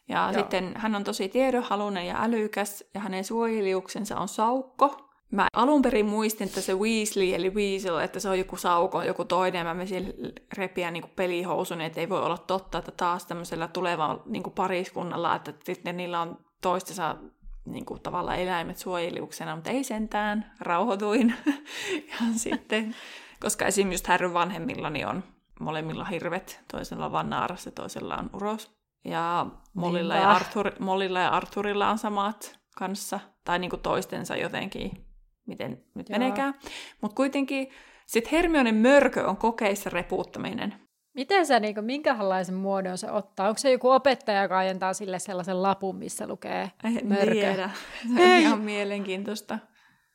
Ja 0.09 0.31
Joo. 0.33 0.33
sitten 0.33 0.73
hän 0.77 0.95
on 0.95 1.05
tosi 1.05 1.29
tiedonhalunen 1.29 2.07
ja 2.07 2.23
älykäs, 2.23 2.85
ja 2.95 3.01
hänen 3.01 3.25
suojeliuksensa 3.25 4.17
on 4.17 4.29
saukko, 4.29 5.12
Mä 5.33 5.47
alun 5.53 5.83
perin 5.83 6.07
muistin, 6.07 6.47
että 6.47 6.61
se 6.61 6.75
Weasley 6.75 7.35
eli 7.35 7.51
Weasel, 7.51 7.97
että 7.97 8.21
se 8.21 8.29
on 8.29 8.39
joku 8.39 8.57
sauko, 8.57 9.03
joku 9.03 9.25
toinen. 9.25 9.67
Mä 9.67 9.75
menisin 9.75 10.15
repiä 10.57 10.91
niin 10.91 11.11
pelihousun, 11.17 11.81
että 11.81 12.01
ei 12.01 12.09
voi 12.09 12.23
olla 12.23 12.39
totta, 12.39 12.79
että 12.79 12.93
taas 12.93 13.27
tämmöisellä 13.27 13.69
tulevalla 13.69 14.23
niin 14.27 14.43
pariskunnalla, 14.43 15.37
että 15.37 15.53
sitten 15.65 15.97
niillä 15.97 16.21
on 16.21 16.39
toistensa 16.61 17.17
niin 17.65 17.85
kuin, 17.85 18.01
tavallaan 18.01 18.39
eläimet 18.39 18.79
suojeliuksena, 18.79 19.55
mutta 19.55 19.71
ei 19.71 19.85
sentään, 19.85 20.53
rauhoituin. 20.61 21.35
ja 22.11 22.17
sitten, 22.37 22.95
koska 23.41 23.67
esim. 23.67 23.93
just 23.93 24.07
Härryn 24.07 24.35
vanhemmillani 24.35 25.05
on 25.05 25.25
molemmilla 25.61 26.05
hirvet, 26.05 26.61
toisella 26.73 27.07
on 27.07 27.13
Vannaaras 27.13 27.67
ja 27.67 27.73
toisella 27.73 28.17
on 28.17 28.31
Uros. 28.33 28.71
Ja 29.05 29.47
Molilla, 29.75 30.15
ja, 30.15 30.31
Arthur, 30.31 30.73
Molilla 30.79 31.21
ja 31.21 31.29
Arthurilla 31.29 31.91
on 31.91 31.99
samat 31.99 32.59
kanssa, 32.77 33.21
tai 33.45 33.59
niin 33.59 33.71
kuin 33.71 33.83
toistensa 33.83 34.37
jotenkin 34.37 35.12
miten 35.47 35.83
nyt 35.95 36.09
Joo. 36.09 36.19
menekään. 36.19 36.55
Mutta 37.01 37.15
kuitenkin 37.15 37.69
sitten 38.07 38.31
Hermionen 38.31 38.75
mörkö 38.75 39.27
on 39.27 39.37
kokeissa 39.37 39.91
repuuttaminen. 39.91 40.75
Miten 41.15 41.47
sä, 41.47 41.61
niin 41.61 41.85
minkälaisen 41.85 42.55
muodon 42.55 42.99
se 42.99 43.11
ottaa? 43.11 43.49
Onko 43.49 43.59
se 43.59 43.73
joku 43.73 43.91
opettaja, 43.91 44.43
joka 44.43 44.59
ajentaa 44.59 44.93
sille 44.93 45.19
sellaisen 45.19 45.63
lapun, 45.63 45.97
missä 45.97 46.27
lukee 46.27 46.71
En 46.85 47.07
mörkö? 47.09 47.31
tiedä. 47.31 47.71
Se 48.17 48.23
on 48.23 48.29
ihan 48.29 48.61
mielenkiintoista. 48.61 49.59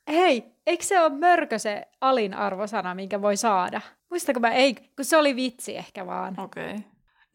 Hei, 0.08 0.44
eikö 0.68 0.84
se 0.84 1.00
ole 1.00 1.10
mörkö 1.10 1.60
se 1.60 1.88
alin 2.02 2.34
arvosana, 2.34 2.96
minkä 2.96 3.22
voi 3.22 3.38
saada? 3.38 3.82
Muistako 4.10 4.40
mä, 4.40 4.52
ei, 4.52 4.74
kun 4.74 5.06
se 5.06 5.18
oli 5.18 5.36
vitsi 5.36 5.78
ehkä 5.78 6.06
vaan. 6.06 6.40
Okei. 6.40 6.70
Okay. 6.72 6.78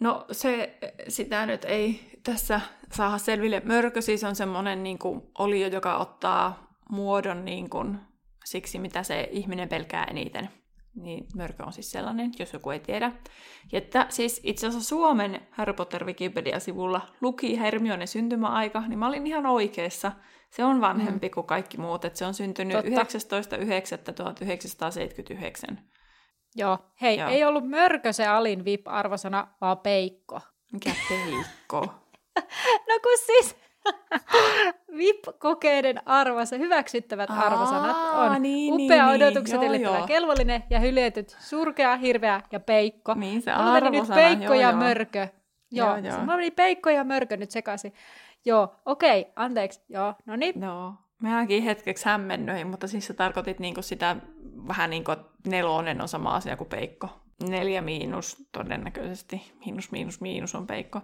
No 0.01 0.25
se, 0.33 0.79
sitä 1.09 1.47
nyt 1.47 1.65
ei 1.65 2.01
tässä 2.25 2.61
saada 2.93 3.19
selville. 3.19 3.63
Mörkö 3.65 4.01
siis 4.01 4.25
on 4.25 4.37
semmoinen 4.37 4.83
niin 4.83 4.99
kuin, 4.99 5.23
olio, 5.39 5.69
joka 5.69 5.97
ottaa 5.97 6.72
muodon 6.93 7.45
niin 7.45 7.71
kuin, 7.71 7.99
siksi, 8.45 8.79
mitä 8.79 9.03
se 9.03 9.29
ihminen 9.31 9.69
pelkää 9.69 10.05
eniten. 10.05 10.49
Niin 10.95 11.27
mörkö 11.37 11.65
on 11.65 11.73
siis 11.73 11.91
sellainen, 11.91 12.31
jos 12.39 12.53
joku 12.53 12.71
ei 12.71 12.81
tiedä. 12.81 13.13
Ja 13.73 13.79
että, 13.79 14.07
siis 14.09 14.41
itse 14.45 14.67
asiassa 14.67 14.89
Suomen 14.89 15.47
Harry 15.51 15.73
Potter 15.73 16.05
Wikipedia-sivulla 16.05 17.01
luki 17.21 17.59
Hermionen 17.59 18.09
syntymäaika, 18.09 18.81
niin 18.81 18.99
mä 18.99 19.09
olin 19.09 19.27
ihan 19.27 19.47
oikeassa. 19.47 20.13
Se 20.51 20.65
on 20.65 20.81
vanhempi 20.81 21.29
mm. 21.29 21.35
kuin 21.35 21.47
kaikki 21.47 21.79
muut, 21.79 22.05
että 22.05 22.19
se 22.19 22.27
on 22.27 22.35
syntynyt 22.35 22.77
Totta. 22.77 23.03
19.9.1979. 25.71 25.77
Joo, 26.57 26.79
hei, 27.01 27.19
Joo. 27.19 27.29
ei 27.29 27.45
ollut 27.45 27.69
mörkö 27.69 28.13
se 28.13 28.27
alin 28.27 28.65
VIP-arvosana, 28.65 29.49
vaan 29.61 29.79
peikko. 29.79 30.41
Mikä 30.73 30.91
peikko? 31.09 31.87
No 32.89 32.95
kun 33.03 33.19
siis 33.27 33.57
VIP-kokeiden 34.97 36.01
arvosa, 36.07 36.57
hyväksyttävät 36.57 37.31
Aa, 37.31 37.47
arvosanat 37.47 37.97
on 38.15 38.43
niin, 38.43 38.75
upea 38.75 39.07
niin, 39.07 39.23
odotukset 39.23 39.61
niin. 39.61 39.83
Joo, 39.83 39.97
joo. 39.97 40.07
kelvollinen 40.07 40.65
ja 40.71 40.81
hyljetyt 40.81 41.37
surkea, 41.41 41.97
hirveä 41.97 42.41
ja 42.53 42.61
peikko. 42.61 43.15
Niin 43.15 43.43
se 43.43 43.53
Mulla 43.57 43.73
meni 43.73 43.91
nyt 43.91 43.95
arvosana, 43.95 44.15
peikko 44.15 44.45
joo, 44.45 44.55
ja 44.55 44.71
joo. 44.71 44.79
mörkö. 44.79 45.29
Joo, 45.71 45.89
Joo, 45.89 45.97
joo. 45.97 46.19
mulla 46.19 46.37
meni 46.37 46.51
peikko 46.51 46.91
ja 46.91 47.05
mörkö 47.05 47.37
nyt 47.37 47.51
sekaisin. 47.51 47.95
Joo, 48.45 48.75
okei, 48.87 49.27
anteeksi. 49.37 49.81
Joo, 49.89 50.15
no 50.27 50.37
niin. 50.37 50.63
Joo. 50.63 50.95
Mäkin 51.23 51.63
hetkeksi 51.63 52.05
hämmennyin, 52.05 52.67
mutta 52.67 52.89
siis 52.89 53.07
sä 53.07 53.15
tarkoitit 53.15 53.59
niinku 53.59 53.83
sitä 53.83 54.17
vähän 54.69 54.91
niin 54.91 55.05
kuin 55.05 55.17
nelonen 55.47 56.03
on 56.03 56.09
sama 56.09 56.37
asia 56.37 56.57
kuin 56.57 56.69
peikko. 56.69 57.09
Neljä 57.49 57.83
miinus 57.83 58.49
todennäköisesti. 58.53 59.53
Miinus, 59.67 59.91
miinus, 59.91 60.21
miinus 60.21 60.55
on 60.55 60.67
peikko. 60.67 61.01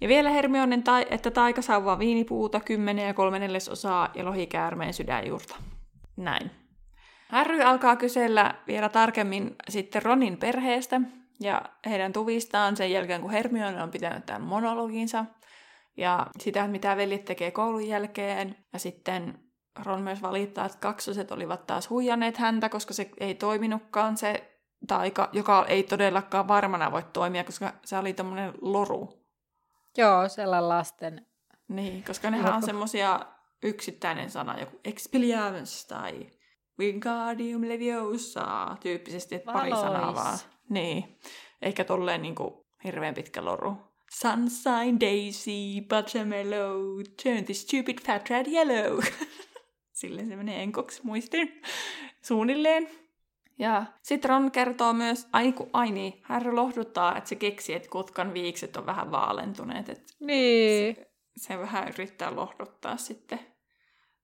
Ja 0.00 0.08
vielä 0.08 0.30
Hermionen, 0.30 0.82
tai, 0.82 1.06
että 1.10 1.30
taika 1.30 1.62
sauvaa 1.62 1.98
viinipuuta, 1.98 2.60
kymmenen 2.60 3.06
ja 3.06 3.14
kolme 3.14 3.38
neljäsosaa 3.38 4.08
ja 4.14 4.24
lohikäärmeen 4.24 4.94
sydänjuurta. 4.94 5.56
Näin. 6.16 6.50
Harry 7.28 7.62
alkaa 7.62 7.96
kysellä 7.96 8.54
vielä 8.66 8.88
tarkemmin 8.88 9.56
sitten 9.68 10.02
Ronin 10.02 10.36
perheestä 10.36 11.00
ja 11.40 11.62
heidän 11.86 12.12
tuvistaan 12.12 12.76
sen 12.76 12.92
jälkeen, 12.92 13.20
kun 13.20 13.30
Hermione 13.30 13.82
on 13.82 13.90
pitänyt 13.90 14.26
tämän 14.26 14.42
monologinsa. 14.42 15.24
Ja 15.96 16.26
sitä, 16.38 16.68
mitä 16.68 16.96
veljet 16.96 17.24
tekee 17.24 17.50
koulun 17.50 17.88
jälkeen. 17.88 18.56
Ja 18.72 18.78
sitten 18.78 19.38
Ron 19.84 20.02
myös 20.02 20.22
valittaa, 20.22 20.66
että 20.66 20.78
kaksoset 20.78 21.32
olivat 21.32 21.66
taas 21.66 21.90
huijanneet 21.90 22.36
häntä, 22.36 22.68
koska 22.68 22.94
se 22.94 23.10
ei 23.20 23.34
toiminutkaan 23.34 24.16
se 24.16 24.58
taika, 24.86 25.28
joka 25.32 25.64
ei 25.68 25.82
todellakaan 25.82 26.48
varmana 26.48 26.92
voi 26.92 27.02
toimia, 27.12 27.44
koska 27.44 27.72
se 27.84 27.98
oli 27.98 28.12
tämmöinen 28.12 28.52
loru. 28.60 29.19
Joo, 29.96 30.28
sellainen 30.28 30.68
lasten. 30.68 31.26
Niin, 31.68 32.04
koska 32.04 32.30
nehän 32.30 32.46
on 32.46 32.52
Loru. 32.54 32.66
semmosia 32.66 33.20
yksittäinen 33.62 34.30
sana, 34.30 34.60
joku 34.60 34.80
expelliarmus 34.84 35.86
tai 35.86 36.26
Wingardium 36.78 37.68
Leviosa 37.68 38.76
tyyppisesti, 38.80 39.34
että 39.34 39.52
pari 39.52 39.70
Valois. 39.70 39.92
sanaa 39.92 40.14
vaan. 40.14 40.38
Niin, 40.68 41.18
eikä 41.62 41.84
tolleen 41.84 42.22
niinku 42.22 42.66
hirveän 42.84 43.14
pitkä 43.14 43.44
loru. 43.44 43.76
Sunshine, 44.12 45.00
Daisy, 45.00 45.80
Buttermellow, 45.88 47.00
turn 47.22 47.44
this 47.44 47.62
stupid 47.62 47.98
fat 48.06 48.30
rat 48.30 48.46
yellow. 48.48 49.00
Silleen 49.92 50.28
se 50.28 50.36
menee 50.36 50.62
enkoksi 50.62 51.00
muistin 51.04 51.62
suunnilleen. 52.22 52.88
Ja 53.60 53.84
sitten 54.02 54.28
Ron 54.28 54.50
kertoo 54.50 54.92
myös, 54.92 55.28
ai, 55.32 55.52
ku, 55.52 55.70
ai 55.72 55.90
niin, 55.90 56.20
Harry 56.22 56.52
lohduttaa, 56.52 57.16
että 57.16 57.28
se 57.28 57.34
keksi, 57.34 57.74
että 57.74 57.88
kutkan 57.88 58.34
viikset 58.34 58.76
on 58.76 58.86
vähän 58.86 59.10
vaalentuneet. 59.10 59.88
Että 59.88 60.12
Niin. 60.20 60.96
se, 60.96 61.10
se 61.36 61.58
vähän 61.58 61.88
yrittää 61.88 62.36
lohduttaa 62.36 62.96
sitten. 62.96 63.40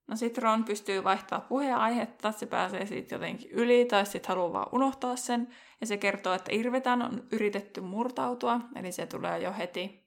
No 0.09 0.16
sit 0.16 0.39
Ron 0.39 0.64
pystyy 0.64 1.05
vaihtamaan 1.05 1.49
puheenaihetta, 1.49 2.32
se 2.32 2.47
pääsee 2.47 2.87
siitä 2.87 3.14
jotenkin 3.14 3.51
yli, 3.51 3.84
tai 3.84 4.07
sitten 4.07 4.28
haluaa 4.28 4.53
vaan 4.53 4.68
unohtaa 4.72 5.16
sen. 5.16 5.49
Ja 5.80 5.87
se 5.87 5.97
kertoo, 5.97 6.34
että 6.34 6.51
Irvetän 6.55 7.03
on 7.03 7.24
yritetty 7.32 7.80
murtautua, 7.80 8.61
eli 8.74 8.93
se 8.93 9.07
tulee 9.07 9.39
jo 9.39 9.53
heti. 9.59 10.06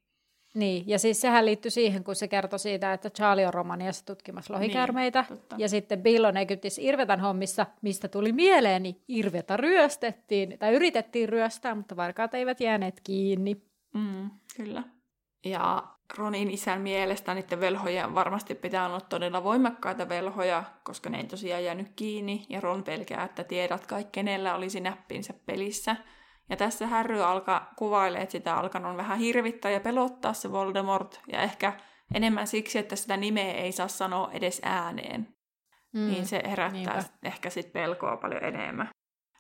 Niin, 0.54 0.84
ja 0.88 1.00
siis 1.00 1.22
sehän 1.22 1.46
liittyy 1.46 1.72
siihen, 1.72 2.04
kun 2.04 2.16
se 2.16 2.28
kertoi 2.28 2.60
siitä, 2.60 2.94
että 2.94 3.10
Charlie 3.10 3.48
on 3.48 3.54
Romaniassa 3.54 4.06
tutkimassa 4.06 4.54
lohikäärmeitä. 4.54 5.26
Niin, 5.30 5.40
totta. 5.40 5.56
ja 5.60 5.70
sitten 5.70 6.02
Bill 6.02 6.26
on 6.26 6.38
Egyptissä 6.38 6.82
Irvetan 6.82 7.20
hommissa, 7.20 7.66
mistä 7.82 8.08
tuli 8.08 8.32
mieleeni, 8.32 9.02
Irveta 9.08 9.58
ryöstettiin, 9.58 10.60
tai 10.60 10.74
yritettiin 10.74 11.30
ryöstää, 11.30 11.76
mutta 11.76 11.96
varkaat 11.96 12.34
eivät 12.34 12.62
jääneet 12.62 13.02
kiinni. 13.04 13.62
Mm, 13.94 14.30
kyllä. 14.56 14.84
Ja 15.46 15.84
Ronin 16.18 16.52
isän 16.52 16.82
mielestä 16.82 17.34
niiden 17.34 17.60
velhojen 17.60 18.16
varmasti 18.16 18.56
pitää 18.56 18.86
olla 18.86 19.02
todella 19.02 19.44
voimakkaita 19.44 20.10
velhoja, 20.10 20.64
koska 20.84 21.10
ne 21.10 21.18
ei 21.18 21.24
tosiaan 21.24 21.64
jäänyt 21.64 21.88
kiinni, 21.96 22.46
ja 22.50 22.62
Ron 22.62 22.84
pelkää, 22.84 23.24
että 23.24 23.44
tiedät 23.44 23.88
kai 23.88 24.06
kenellä 24.12 24.56
olisi 24.56 24.80
näppinsä 24.80 25.34
pelissä. 25.46 25.96
Ja 26.50 26.58
tässä 26.58 26.88
Harry 26.88 27.22
alkaa 27.22 27.74
kuvailee, 27.76 28.22
että 28.22 28.32
sitä 28.32 28.56
alkanut 28.56 28.98
vähän 28.98 29.20
hirvittää 29.20 29.72
ja 29.72 29.80
pelottaa 29.80 30.34
se 30.34 30.52
Voldemort, 30.52 31.22
ja 31.32 31.42
ehkä 31.42 31.74
enemmän 32.14 32.48
siksi, 32.48 32.80
että 32.80 32.96
sitä 32.96 33.18
nimeä 33.18 33.54
ei 33.54 33.72
saa 33.72 33.88
sanoa 33.88 34.32
edes 34.32 34.62
ääneen. 34.64 35.36
Mm, 35.94 36.08
niin 36.08 36.26
se 36.26 36.42
herättää 36.46 36.72
niinpä. 36.72 37.04
ehkä 37.24 37.50
sit 37.50 37.74
pelkoa 37.74 38.18
paljon 38.18 38.44
enemmän. 38.44 38.90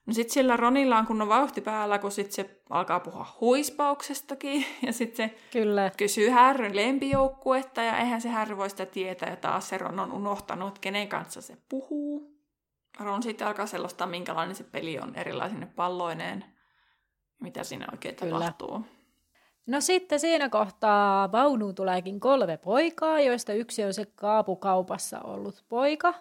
No 0.05 0.13
sit 0.13 0.29
sillä 0.29 0.57
Ronilla 0.57 0.97
on 0.97 1.05
kunnon 1.05 1.29
vauhti 1.29 1.61
päällä, 1.61 1.99
kun 1.99 2.11
sit 2.11 2.31
se 2.31 2.61
alkaa 2.69 2.99
puhua 2.99 3.25
huispauksestakin, 3.41 4.65
ja 4.85 4.93
sit 4.93 5.15
se 5.15 5.35
Kyllä. 5.51 5.91
kysyy 5.97 6.29
Härryn 6.29 6.75
lempijoukkuetta, 6.75 7.81
ja 7.81 7.97
eihän 7.97 8.21
se 8.21 8.29
Härry 8.29 8.57
voi 8.57 8.69
sitä 8.69 8.85
tietää, 8.85 9.29
ja 9.29 9.35
taas 9.35 9.69
se 9.69 9.77
Ron 9.77 9.99
on 9.99 10.11
unohtanut, 10.11 10.79
kenen 10.79 11.07
kanssa 11.07 11.41
se 11.41 11.57
puhuu. 11.69 12.39
Ron 12.99 13.23
sitten 13.23 13.47
alkaa 13.47 13.65
selostaa, 13.65 14.07
minkälainen 14.07 14.55
se 14.55 14.63
peli 14.63 14.99
on 14.99 15.15
erilaisine 15.15 15.65
palloineen, 15.65 16.45
mitä 17.39 17.63
siinä 17.63 17.85
oikein 17.91 18.15
Kyllä. 18.15 18.39
tapahtuu. 18.39 18.85
No 19.67 19.81
sitten 19.81 20.19
siinä 20.19 20.49
kohtaa 20.49 21.31
vaunuun 21.31 21.75
tuleekin 21.75 22.19
kolme 22.19 22.57
poikaa, 22.57 23.19
joista 23.19 23.53
yksi 23.53 23.83
on 23.83 23.93
se 23.93 24.05
kaapukaupassa 24.05 25.19
ollut 25.19 25.65
poika. 25.69 26.13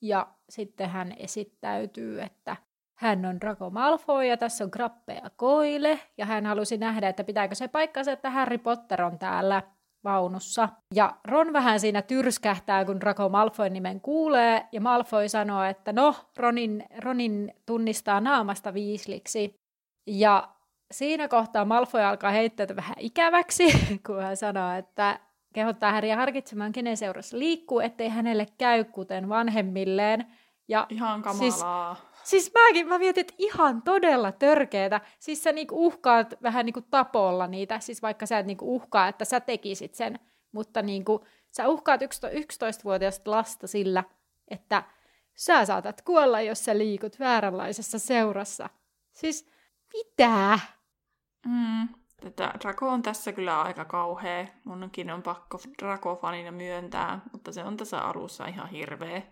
Ja 0.00 0.26
sitten 0.48 0.90
hän 0.90 1.14
esittäytyy, 1.18 2.20
että 2.20 2.56
hän 2.94 3.24
on 3.24 3.40
Draco 3.40 3.70
Malfoy 3.70 4.24
ja 4.24 4.36
tässä 4.36 4.64
on 4.64 4.70
Grappe 4.72 5.14
ja 5.14 5.30
Koile. 5.36 6.00
Ja 6.18 6.26
hän 6.26 6.46
halusi 6.46 6.76
nähdä, 6.78 7.08
että 7.08 7.24
pitääkö 7.24 7.54
se 7.54 7.68
paikkansa, 7.68 8.12
että 8.12 8.30
Harry 8.30 8.58
Potter 8.58 9.02
on 9.02 9.18
täällä 9.18 9.62
vaunussa. 10.04 10.68
Ja 10.94 11.16
Ron 11.24 11.52
vähän 11.52 11.80
siinä 11.80 12.02
tyrskähtää, 12.02 12.84
kun 12.84 13.00
Draco 13.00 13.28
Malfoyn 13.28 13.72
nimen 13.72 14.00
kuulee. 14.00 14.66
Ja 14.72 14.80
Malfoy 14.80 15.28
sanoo, 15.28 15.64
että 15.64 15.92
no, 15.92 16.14
Ronin, 16.36 16.84
Ronin 16.98 17.54
tunnistaa 17.66 18.20
naamasta 18.20 18.74
viisliksi. 18.74 19.54
Ja 20.06 20.48
siinä 20.90 21.28
kohtaa 21.28 21.64
Malfoy 21.64 22.00
alkaa 22.00 22.30
heittää 22.30 22.66
vähän 22.76 22.96
ikäväksi, 22.98 23.64
kun 24.06 24.22
hän 24.22 24.36
sanoo, 24.36 24.72
että 24.72 25.20
kehottaa 25.54 25.92
Häriä 25.92 26.16
harkitsemaan, 26.16 26.72
kenen 26.72 26.96
seurassa 26.96 27.38
liikkuu, 27.38 27.80
ettei 27.80 28.08
hänelle 28.08 28.46
käy 28.58 28.84
kuten 28.84 29.28
vanhemmilleen. 29.28 30.26
Ja 30.68 30.86
Ihan 30.90 31.22
Siis- 31.38 31.54
kamalaa. 31.58 31.96
Siis 32.24 32.52
mäkin, 32.54 32.88
mä 32.88 32.98
mietin, 32.98 33.20
että 33.20 33.34
ihan 33.38 33.82
todella 33.82 34.32
törkeetä. 34.32 35.00
Siis 35.18 35.42
sä 35.42 35.52
niinku 35.52 35.86
uhkaat 35.86 36.34
vähän 36.42 36.66
niinku 36.66 36.80
tapolla 36.80 37.46
niitä, 37.46 37.80
siis 37.80 38.02
vaikka 38.02 38.26
sä 38.26 38.38
et 38.38 38.46
niinku 38.46 38.76
uhkaa, 38.76 39.08
että 39.08 39.24
sä 39.24 39.40
tekisit 39.40 39.94
sen, 39.94 40.18
mutta 40.52 40.82
niinku, 40.82 41.24
sä 41.50 41.68
uhkaat 41.68 42.00
11-vuotiaasta 42.02 43.30
lasta 43.30 43.66
sillä, 43.66 44.04
että 44.48 44.82
sä 45.34 45.64
saatat 45.64 46.02
kuolla, 46.02 46.40
jos 46.40 46.64
sä 46.64 46.78
liikut 46.78 47.18
vääränlaisessa 47.20 47.98
seurassa. 47.98 48.68
Siis 49.12 49.48
mitä? 49.92 50.58
Mm. 51.46 51.88
Tätä 52.20 52.52
Draco 52.60 52.88
on 52.88 53.02
tässä 53.02 53.32
kyllä 53.32 53.62
aika 53.62 53.84
kauhea. 53.84 54.46
Munkin 54.64 55.10
on 55.10 55.22
pakko 55.22 55.58
Draco-fanina 55.82 56.52
myöntää, 56.52 57.20
mutta 57.32 57.52
se 57.52 57.64
on 57.64 57.76
tässä 57.76 58.00
alussa 58.00 58.46
ihan 58.46 58.68
hirveä. 58.68 59.22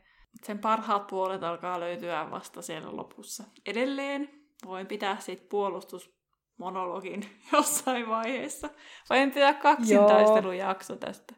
Sen 0.43 0.59
parhaat 0.59 1.07
puolet 1.07 1.43
alkaa 1.43 1.81
löytyä 1.81 2.31
vasta 2.31 2.63
siellä 2.63 2.97
lopussa. 2.97 3.45
Edelleen 3.67 4.29
voin 4.67 4.87
pitää 4.87 5.21
siitä 5.21 5.47
puolustusmonologin 5.51 7.25
jossain 7.53 8.09
vaiheessa. 8.09 8.69
Voin 9.11 9.31
pitää 9.31 9.55
kaksintaistelujakso 9.55 10.97
tästä. 10.97 11.35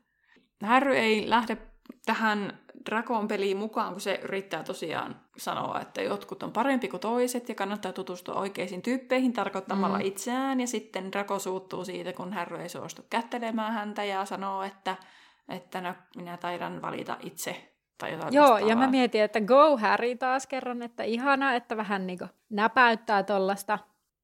Harry 0.63 0.97
ei 0.97 1.31
lähde 1.31 1.57
tähän 2.07 2.66
Drakon 2.87 3.29
peliin 3.29 3.57
mukaan, 3.57 3.93
kun 3.93 4.01
se 4.01 4.21
yrittää 4.23 4.63
tosiaan 4.63 5.21
sanoa, 5.39 5.81
että 5.81 6.03
jotkut 6.03 6.43
on 6.43 6.53
parempi 6.53 6.89
kuin 6.89 7.01
toiset 7.01 7.49
ja 7.49 7.55
kannattaa 7.55 7.93
tutustua 7.93 8.35
oikeisiin 8.35 8.83
tyyppeihin 8.83 9.33
tarkoittamalla 9.33 9.99
mm. 9.99 10.05
itseään. 10.05 10.61
Ja 10.61 10.67
sitten 10.67 11.13
Drako 11.13 11.39
suuttuu 11.39 11.85
siitä, 11.85 12.13
kun 12.13 12.33
Harry 12.33 12.57
ei 12.57 12.69
suostu 12.69 13.03
kättelemään 13.11 13.73
häntä 13.73 14.05
ja 14.05 14.25
sanoo, 14.25 14.63
että, 14.63 14.97
että 15.49 15.81
no, 15.81 15.95
minä 16.17 16.37
taidan 16.37 16.83
valita 16.83 17.17
itse. 17.21 17.73
Tai 17.99 18.13
jotain 18.13 18.35
Joo, 18.35 18.45
vastaavaa. 18.45 18.69
ja 18.69 18.77
mä 18.77 18.87
mietin, 18.87 19.23
että 19.23 19.41
go 19.41 19.77
Harry 19.77 20.17
taas 20.17 20.47
kerran, 20.47 20.83
että 20.83 21.03
ihana, 21.03 21.55
että 21.55 21.77
vähän 21.77 22.07
niin 22.07 22.19
näpäyttää 22.51 23.23
tollasta. 23.23 23.79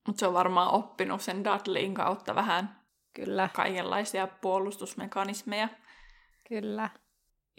Mutta 0.06 0.20
se 0.20 0.26
on 0.26 0.34
varmaan 0.34 0.70
oppinut 0.70 1.20
sen 1.20 1.44
Dudleyin 1.44 1.94
kautta 1.94 2.34
vähän 2.34 2.76
Kyllä. 3.14 3.48
kaikenlaisia 3.52 4.26
puolustusmekanismeja. 4.26 5.68
Kyllä. 6.48 6.90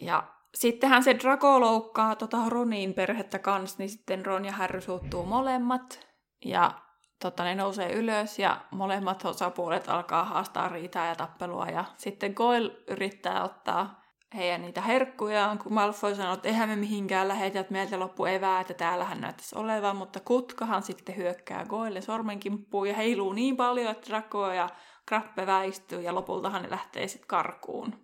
Ja 0.02 0.24
sittenhän 0.54 1.02
se 1.02 1.14
Draco 1.18 1.60
loukkaa 1.60 2.16
tota 2.16 2.38
Ronin 2.48 2.94
perhettä 2.94 3.38
kanssa, 3.38 3.78
niin 3.78 3.88
sitten 3.88 4.26
Ron 4.26 4.44
ja 4.44 4.52
Harry 4.52 4.80
suuttuu 4.80 5.26
molemmat. 5.26 6.06
Ja 6.44 6.70
tota, 7.22 7.44
ne 7.44 7.54
nousee 7.54 7.92
ylös 7.92 8.38
ja 8.38 8.60
molemmat 8.70 9.24
osapuolet 9.24 9.88
alkaa 9.88 10.24
haastaa 10.24 10.68
riitaa 10.68 11.06
ja 11.06 11.14
tappelua. 11.14 11.66
Ja 11.66 11.84
sitten 11.96 12.32
Goyle 12.36 12.72
yrittää 12.88 13.44
ottaa 13.44 14.04
heidän 14.34 14.62
niitä 14.62 14.80
herkkujaan, 14.80 15.58
kun 15.58 15.72
Malfoy 15.72 16.14
sanoo, 16.14 16.34
että 16.34 16.48
eihän 16.48 16.68
me 16.68 16.76
mihinkään 16.76 17.28
lähetä, 17.28 17.60
että 17.60 17.72
meiltä 17.72 17.98
loppu 17.98 18.24
evää, 18.24 18.60
että 18.60 18.74
täällähän 18.74 19.20
näyttäisi 19.20 19.58
olevan, 19.58 19.96
mutta 19.96 20.20
Kutkahan 20.20 20.82
sitten 20.82 21.16
hyökkää 21.16 21.64
Goille 21.64 22.00
sormenkimppuun 22.00 22.88
ja 22.88 22.94
heiluu 22.94 23.32
niin 23.32 23.56
paljon, 23.56 23.90
että 23.90 24.10
Draco 24.10 24.52
ja 24.52 24.68
Krappe 25.06 25.46
väistyy 25.46 26.00
ja 26.00 26.14
lopultahan 26.14 26.62
ne 26.62 26.70
lähtee 26.70 27.08
sitten 27.08 27.28
karkuun. 27.28 27.94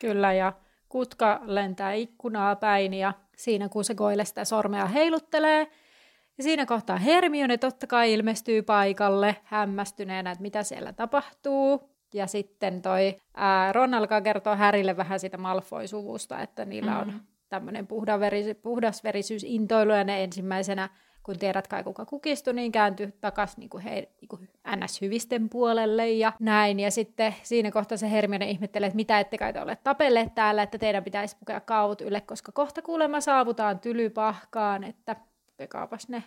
Kyllä, 0.00 0.32
ja 0.32 0.52
kutka 0.88 1.40
lentää 1.44 1.92
ikkunaa 1.92 2.56
päin 2.56 2.94
ja 2.94 3.12
siinä 3.36 3.68
kun 3.68 3.84
se 3.84 3.94
Goille 3.94 4.24
sitä 4.24 4.44
sormea 4.44 4.86
heiluttelee, 4.86 5.70
ja 6.38 6.42
siinä 6.42 6.66
kohtaa 6.66 6.96
Hermione 6.96 7.58
totta 7.58 7.86
kai 7.86 8.12
ilmestyy 8.12 8.62
paikalle 8.62 9.36
hämmästyneenä, 9.44 10.30
että 10.30 10.42
mitä 10.42 10.62
siellä 10.62 10.92
tapahtuu. 10.92 11.90
Ja 12.14 12.26
sitten 12.26 12.82
toi 12.82 13.16
ää, 13.34 13.72
Ron 13.72 13.94
alkaa 13.94 14.20
kertoa 14.20 14.56
Härille 14.56 14.96
vähän 14.96 15.20
siitä 15.20 15.38
Malfoy-suvusta, 15.38 16.40
että 16.40 16.64
niillä 16.64 16.98
on 16.98 17.08
mm. 17.08 17.20
tämmöinen 17.48 17.86
puhdasverisyysintoilu 18.62 19.92
ja 19.92 20.04
ne 20.04 20.24
ensimmäisenä 20.24 20.88
kun 21.26 21.38
tiedät 21.38 21.68
kai 21.68 21.84
kuka 21.84 22.06
kukistui, 22.06 22.54
niin 22.54 22.72
kääntyy 22.72 23.12
takaisin 23.20 23.60
niin 23.60 23.82
he, 23.82 24.08
niin 24.20 24.48
NS-hyvisten 24.76 25.48
puolelle 25.48 26.10
ja 26.10 26.32
näin. 26.40 26.80
Ja 26.80 26.90
sitten 26.90 27.34
siinä 27.42 27.70
kohtaa 27.70 27.98
se 27.98 28.10
Hermione 28.10 28.50
ihmettelee, 28.50 28.86
että 28.86 28.96
mitä 28.96 29.20
ette 29.20 29.38
kai 29.38 29.52
te 29.52 29.60
ole 29.60 29.78
tapelleet 29.84 30.34
täällä, 30.34 30.62
että 30.62 30.78
teidän 30.78 31.04
pitäisi 31.04 31.36
pukea 31.36 31.60
kaavut 31.60 32.00
ylle, 32.00 32.20
koska 32.20 32.52
kohta 32.52 32.82
kuulemma 32.82 33.20
saavutaan 33.20 33.78
tylypahkaan, 33.78 34.84
että 34.84 35.16
pukekaapas 35.46 36.08
ne 36.08 36.22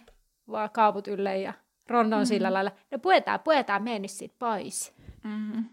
vaan 0.51 0.69
kaavut 0.69 1.07
ylle 1.07 1.37
ja 1.37 1.53
Ron 1.87 2.05
on 2.05 2.09
mm-hmm. 2.09 2.25
sillä 2.25 2.53
lailla, 2.53 2.71
no 2.91 2.99
puetaan, 2.99 3.39
puetaan, 3.39 3.83
mene 3.83 3.99
nyt 3.99 4.11
siitä 4.11 4.35
pois. 4.39 4.95
Mm-hmm. 5.23 5.65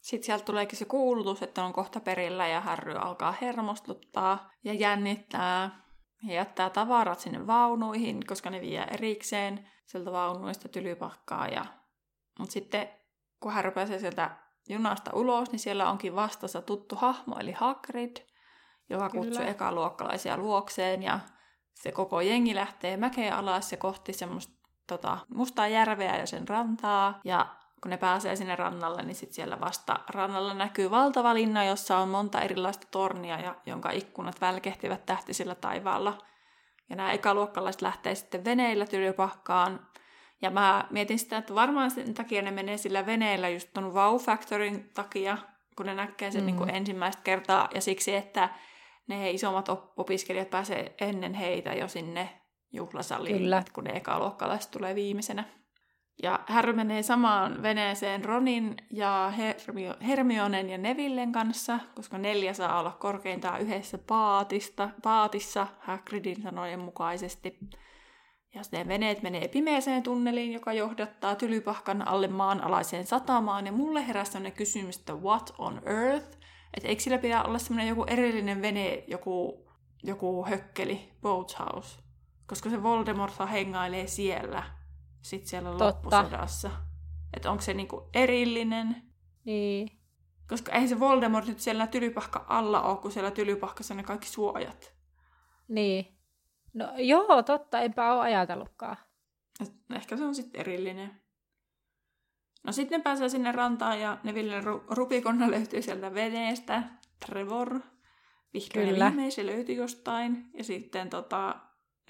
Sitten 0.00 0.26
sieltä 0.26 0.44
tuleekin 0.44 0.78
se 0.78 0.84
kuulutus, 0.84 1.42
että 1.42 1.64
on 1.64 1.72
kohta 1.72 2.00
perillä 2.00 2.48
ja 2.48 2.60
Harry 2.60 2.92
alkaa 2.92 3.32
hermostuttaa 3.32 4.50
ja 4.64 4.74
jännittää. 4.74 5.83
He 6.26 6.34
jättää 6.34 6.70
tavarat 6.70 7.20
sinne 7.20 7.46
vaunuihin, 7.46 8.26
koska 8.26 8.50
ne 8.50 8.60
vie 8.60 8.86
erikseen 8.90 9.68
sieltä 9.86 10.12
vaunuista 10.12 10.68
tylypakkaa. 10.68 11.48
Ja... 11.48 11.64
Mutta 12.38 12.52
sitten 12.52 12.88
kun 13.40 13.52
hän 13.52 13.72
pääsee 13.74 13.98
sieltä 13.98 14.30
junasta 14.68 15.10
ulos, 15.14 15.50
niin 15.50 15.60
siellä 15.60 15.90
onkin 15.90 16.16
vastassa 16.16 16.62
tuttu 16.62 16.96
hahmo, 16.96 17.36
eli 17.38 17.52
Hagrid, 17.52 18.16
joka 18.90 19.10
Kyllä. 19.10 19.24
kutsuu 19.24 19.44
ekaluokkalaisia 19.44 20.36
luokseen. 20.36 21.02
Ja 21.02 21.20
se 21.74 21.92
koko 21.92 22.20
jengi 22.20 22.54
lähtee 22.54 22.96
mäkeen 22.96 23.34
alas 23.34 23.72
ja 23.72 23.78
kohti 23.78 24.12
semmoista 24.12 24.54
tota, 24.86 25.18
mustaa 25.34 25.68
järveä 25.68 26.16
ja 26.16 26.26
sen 26.26 26.48
rantaa. 26.48 27.20
Ja 27.24 27.46
kun 27.84 27.90
ne 27.90 27.96
pääsee 27.96 28.36
sinne 28.36 28.56
rannalle, 28.56 29.02
niin 29.02 29.14
sitten 29.14 29.34
siellä 29.34 29.60
vasta 29.60 30.00
rannalla 30.08 30.54
näkyy 30.54 30.90
valtava 30.90 31.34
linna, 31.34 31.64
jossa 31.64 31.98
on 31.98 32.08
monta 32.08 32.40
erilaista 32.40 32.86
tornia, 32.90 33.40
ja, 33.40 33.54
jonka 33.66 33.90
ikkunat 33.90 34.40
välkehtivät 34.40 35.06
tähtisillä 35.06 35.54
taivaalla. 35.54 36.18
Ja 36.90 36.96
nämä 36.96 37.12
ekaluokkalaiset 37.12 37.82
lähtee 37.82 38.14
sitten 38.14 38.44
veneillä 38.44 38.86
tylypahkaan. 38.86 39.86
Ja 40.42 40.50
mä 40.50 40.86
mietin 40.90 41.18
sitä, 41.18 41.36
että 41.36 41.54
varmaan 41.54 41.90
sen 41.90 42.14
takia 42.14 42.42
ne 42.42 42.50
menee 42.50 42.76
sillä 42.76 43.06
veneellä 43.06 43.48
just 43.48 43.68
ton 43.74 43.94
Wow 43.94 44.16
Factorin 44.16 44.90
takia, 44.94 45.38
kun 45.76 45.86
ne 45.86 45.94
näkee 45.94 46.30
sen 46.30 46.42
mm. 46.42 46.46
niin 46.46 46.56
kuin 46.56 46.70
ensimmäistä 46.70 47.22
kertaa, 47.22 47.68
ja 47.74 47.80
siksi, 47.80 48.14
että 48.14 48.48
ne 49.06 49.30
isommat 49.30 49.68
opiskelijat 49.96 50.50
pääsee 50.50 50.94
ennen 51.00 51.34
heitä 51.34 51.72
jo 51.72 51.88
sinne 51.88 52.40
juhlasaliin, 52.72 53.38
Kyllä. 53.38 53.62
kun 53.72 53.84
ne 53.84 53.96
ekaluokkalaiset 53.96 54.70
tulee 54.70 54.94
viimeisenä. 54.94 55.44
Ja 56.22 56.40
Harry 56.46 56.72
menee 56.72 57.02
samaan 57.02 57.62
veneeseen 57.62 58.24
Ronin 58.24 58.76
ja 58.90 59.32
Hermio- 59.36 60.06
Hermionen 60.06 60.70
ja 60.70 60.78
Nevillen 60.78 61.32
kanssa, 61.32 61.78
koska 61.94 62.18
neljä 62.18 62.52
saa 62.52 62.80
olla 62.80 62.90
korkeintaan 62.90 63.60
yhdessä 63.60 63.98
paatista, 63.98 64.90
paatissa 65.02 65.66
Hagridin 65.80 66.42
sanojen 66.42 66.80
mukaisesti. 66.80 67.58
Ja 68.54 68.62
sitten 68.62 68.88
veneet 68.88 69.22
menee 69.22 69.48
pimeeseen 69.48 70.02
tunneliin, 70.02 70.52
joka 70.52 70.72
johdattaa 70.72 71.34
tylypahkan 71.34 72.08
alle 72.08 72.28
maanalaiseen 72.28 73.06
satamaan. 73.06 73.66
Ja 73.66 73.72
mulle 73.72 74.06
heräsi 74.06 74.32
sellainen 74.32 74.56
kysymys, 74.56 74.96
että 74.96 75.14
what 75.14 75.54
on 75.58 75.82
earth? 75.86 76.38
Että 76.76 76.88
eikö 76.88 77.02
sillä 77.02 77.18
pidä 77.18 77.42
olla 77.42 77.58
semmoinen 77.58 77.88
joku 77.88 78.04
erillinen 78.06 78.62
vene, 78.62 79.04
joku, 79.06 79.66
joku 80.02 80.44
hökkeli, 80.44 81.12
boathouse? 81.22 81.98
Koska 82.46 82.70
se 82.70 82.82
Voldemort 82.82 83.34
hengailee 83.52 84.06
siellä 84.06 84.62
sitten 85.24 85.48
siellä 85.48 85.68
Totta. 85.68 85.84
loppusodassa. 85.84 86.70
Että 87.34 87.50
onko 87.50 87.62
se 87.62 87.74
niinku 87.74 88.08
erillinen. 88.14 89.02
Niin. 89.44 89.88
Koska 90.48 90.72
eihän 90.72 90.88
se 90.88 91.00
Voldemort 91.00 91.46
nyt 91.46 91.60
siellä 91.60 91.86
tylypahka 91.86 92.44
alla 92.48 92.82
ole, 92.82 92.98
kun 92.98 93.12
siellä 93.12 93.30
tylypahkassa 93.30 93.94
ne 93.94 94.02
kaikki 94.02 94.28
suojat. 94.28 94.94
Niin. 95.68 96.18
No 96.74 96.92
joo, 96.96 97.42
totta, 97.42 97.80
enpä 97.80 98.12
ole 98.12 98.20
ajatellutkaan. 98.20 98.96
Ehkä 99.94 100.16
se 100.16 100.24
on 100.24 100.34
sitten 100.34 100.60
erillinen. 100.60 101.20
No 102.64 102.72
sitten 102.72 102.98
ne 102.98 103.02
pääsee 103.02 103.28
sinne 103.28 103.52
rantaan 103.52 104.00
ja 104.00 104.18
Neville 104.22 104.60
Rupikonna 104.88 105.50
löytyy 105.50 105.82
sieltä 105.82 106.14
veneestä. 106.14 106.82
Trevor. 107.26 107.80
Vihdoin 108.54 108.88
Kyllä. 108.88 109.06
viimein 109.06 109.32
se 109.32 109.46
löytyi 109.46 109.76
jostain. 109.76 110.50
Ja 110.54 110.64
sitten 110.64 111.10
tota, 111.10 111.56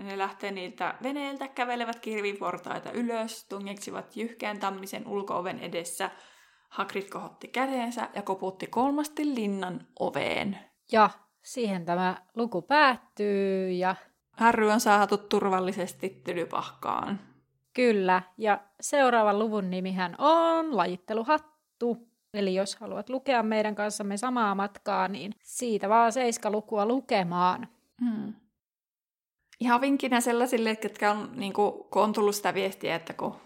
ne 0.03 0.19
lähtee 0.19 0.51
niiltä 0.51 0.95
veneiltä, 1.03 1.49
kävelevät 1.49 2.01
kirviportaita 2.01 2.93
ylös, 2.93 3.49
tungeksivat 3.49 4.17
jyhkeän 4.17 4.61
tammisen 4.61 5.09
ulkooven 5.09 5.59
edessä. 5.59 6.11
Hagrid 6.69 7.09
kohotti 7.09 7.49
käteensä 7.49 8.09
ja 8.15 8.23
koputti 8.23 8.67
kolmasti 8.67 9.35
linnan 9.35 9.87
oveen. 10.01 10.59
Ja 10.93 11.11
siihen 11.43 11.85
tämä 11.85 12.17
luku 12.37 12.63
päättyy 12.63 13.71
ja... 13.71 13.97
Harry 14.33 14.71
on 14.71 14.81
saatu 14.81 15.19
turvallisesti 15.19 16.21
tylypahkaan. 16.25 17.21
Kyllä, 17.73 18.23
ja 18.39 18.61
seuraavan 18.81 19.39
luvun 19.39 19.71
nimihän 19.71 20.15
on 20.19 20.77
Lajitteluhattu. 20.77 22.09
Eli 22.35 22.55
jos 22.55 22.77
haluat 22.77 23.11
lukea 23.11 23.43
meidän 23.43 23.75
kanssamme 23.75 24.17
samaa 24.17 24.55
matkaa, 24.55 25.09
niin 25.09 25.33
siitä 25.43 25.89
vaan 25.89 26.13
seiska 26.13 26.51
lukua 26.51 26.87
lukemaan. 26.87 27.69
Hmm 28.01 28.35
ihan 29.61 29.81
vinkkinä 29.81 30.21
sellaisille, 30.21 30.77
ketkä 30.77 31.11
on, 31.11 31.31
niin 31.35 31.53
kuin, 31.53 31.73
kun 31.91 32.03
on 32.03 32.13
tullut 32.13 32.35
sitä 32.35 32.55
viestiä, 32.55 32.95
että 32.95 33.13
kun 33.13 33.37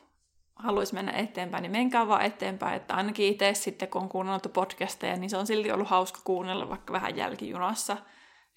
haluaisi 0.55 0.95
mennä 0.95 1.13
eteenpäin, 1.13 1.63
niin 1.63 1.73
menkää 1.73 2.09
vaan 2.09 2.25
eteenpäin. 2.25 2.77
Että 2.77 2.95
ainakin 2.95 3.27
itse 3.27 3.55
sitten, 3.55 3.89
kun 3.89 4.03
on 4.03 4.09
kuunneltu 4.09 4.49
podcasteja, 4.49 5.17
niin 5.17 5.31
se 5.31 5.37
on 5.37 5.47
silti 5.47 5.73
ollut 5.73 5.89
hauska 5.89 6.21
kuunnella 6.25 6.69
vaikka 6.69 6.93
vähän 6.93 7.17
jälkijunassa. 7.17 7.97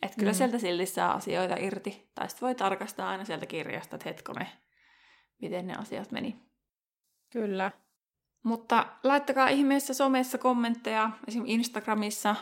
Että 0.02 0.18
kyllä 0.18 0.32
mm. 0.32 0.36
sieltä 0.36 0.60
silti 0.60 0.86
saa 0.86 1.14
asioita 1.14 1.56
irti. 1.60 2.12
Tai 2.16 2.30
sitten 2.30 2.46
voi 2.46 2.56
tarkastaa 2.56 3.10
aina 3.10 3.26
sieltä 3.26 3.46
kirjasta, 3.46 3.96
että 3.96 4.10
hetkone, 4.10 4.48
miten 5.42 5.68
ne 5.68 5.76
asiat 5.76 6.12
meni. 6.12 6.36
Kyllä. 7.30 7.72
Mutta 8.44 8.86
laittakaa 9.04 9.48
ihmeessä 9.48 9.94
somessa 9.94 10.38
kommentteja, 10.38 11.12
esimerkiksi 11.28 11.54
Instagramissa, 11.54 12.36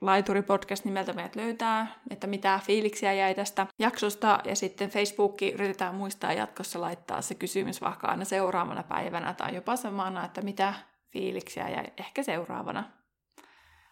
Laituri-podcast 0.00 0.84
nimeltä 0.84 1.12
meidät 1.12 1.36
löytää, 1.36 1.86
että 2.10 2.26
mitä 2.26 2.60
fiiliksiä 2.64 3.12
jäi 3.12 3.34
tästä 3.34 3.66
jaksosta. 3.78 4.38
Ja 4.44 4.56
sitten 4.56 4.90
Facebookki 4.90 5.50
yritetään 5.50 5.94
muistaa 5.94 6.32
jatkossa 6.32 6.80
laittaa 6.80 7.22
se 7.22 7.34
kysymys 7.34 7.80
vaikka 7.80 8.06
aina 8.06 8.24
seuraavana 8.24 8.82
päivänä 8.82 9.34
tai 9.34 9.54
jopa 9.54 9.76
samana, 9.76 10.24
että 10.24 10.42
mitä 10.42 10.74
fiiliksiä 11.12 11.68
jäi 11.68 11.84
ehkä 11.98 12.22
seuraavana. 12.22 12.84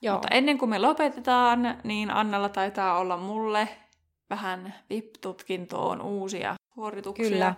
Joo. 0.02 0.14
Mutta 0.14 0.28
ennen 0.28 0.58
kuin 0.58 0.68
me 0.68 0.78
lopetetaan, 0.78 1.78
niin 1.84 2.10
Annalla 2.10 2.48
taitaa 2.48 2.98
olla 2.98 3.16
mulle 3.16 3.68
vähän 4.30 4.74
VIP-tutkintoon 4.90 6.00
uusia 6.00 6.54
suorituksia. 6.74 7.28
Kyllä. 7.28 7.54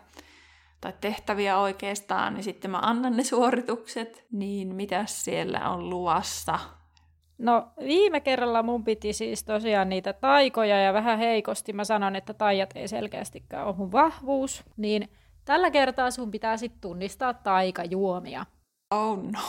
Tai 0.80 0.92
tehtäviä 1.00 1.58
oikeastaan, 1.58 2.34
niin 2.34 2.44
sitten 2.44 2.70
mä 2.70 2.78
annan 2.78 3.16
ne 3.16 3.24
suoritukset. 3.24 4.26
Niin 4.32 4.74
mitä 4.74 5.04
siellä 5.06 5.70
on 5.70 5.90
luvassa? 5.90 6.58
No 7.38 7.68
viime 7.78 8.20
kerralla 8.20 8.62
mun 8.62 8.84
piti 8.84 9.12
siis 9.12 9.44
tosiaan 9.44 9.88
niitä 9.88 10.12
taikoja 10.12 10.80
ja 10.80 10.92
vähän 10.92 11.18
heikosti 11.18 11.72
mä 11.72 11.84
sanon, 11.84 12.16
että 12.16 12.34
taijat 12.34 12.70
ei 12.74 12.88
selkeästikään 12.88 13.66
ole 13.66 13.76
mun 13.76 13.92
vahvuus, 13.92 14.64
niin 14.76 15.08
tällä 15.44 15.70
kertaa 15.70 16.10
sun 16.10 16.30
pitää 16.30 16.56
sitten 16.56 16.80
tunnistaa 16.80 17.34
taikajuomia. 17.34 18.46
Oh 18.90 19.18
no. 19.22 19.40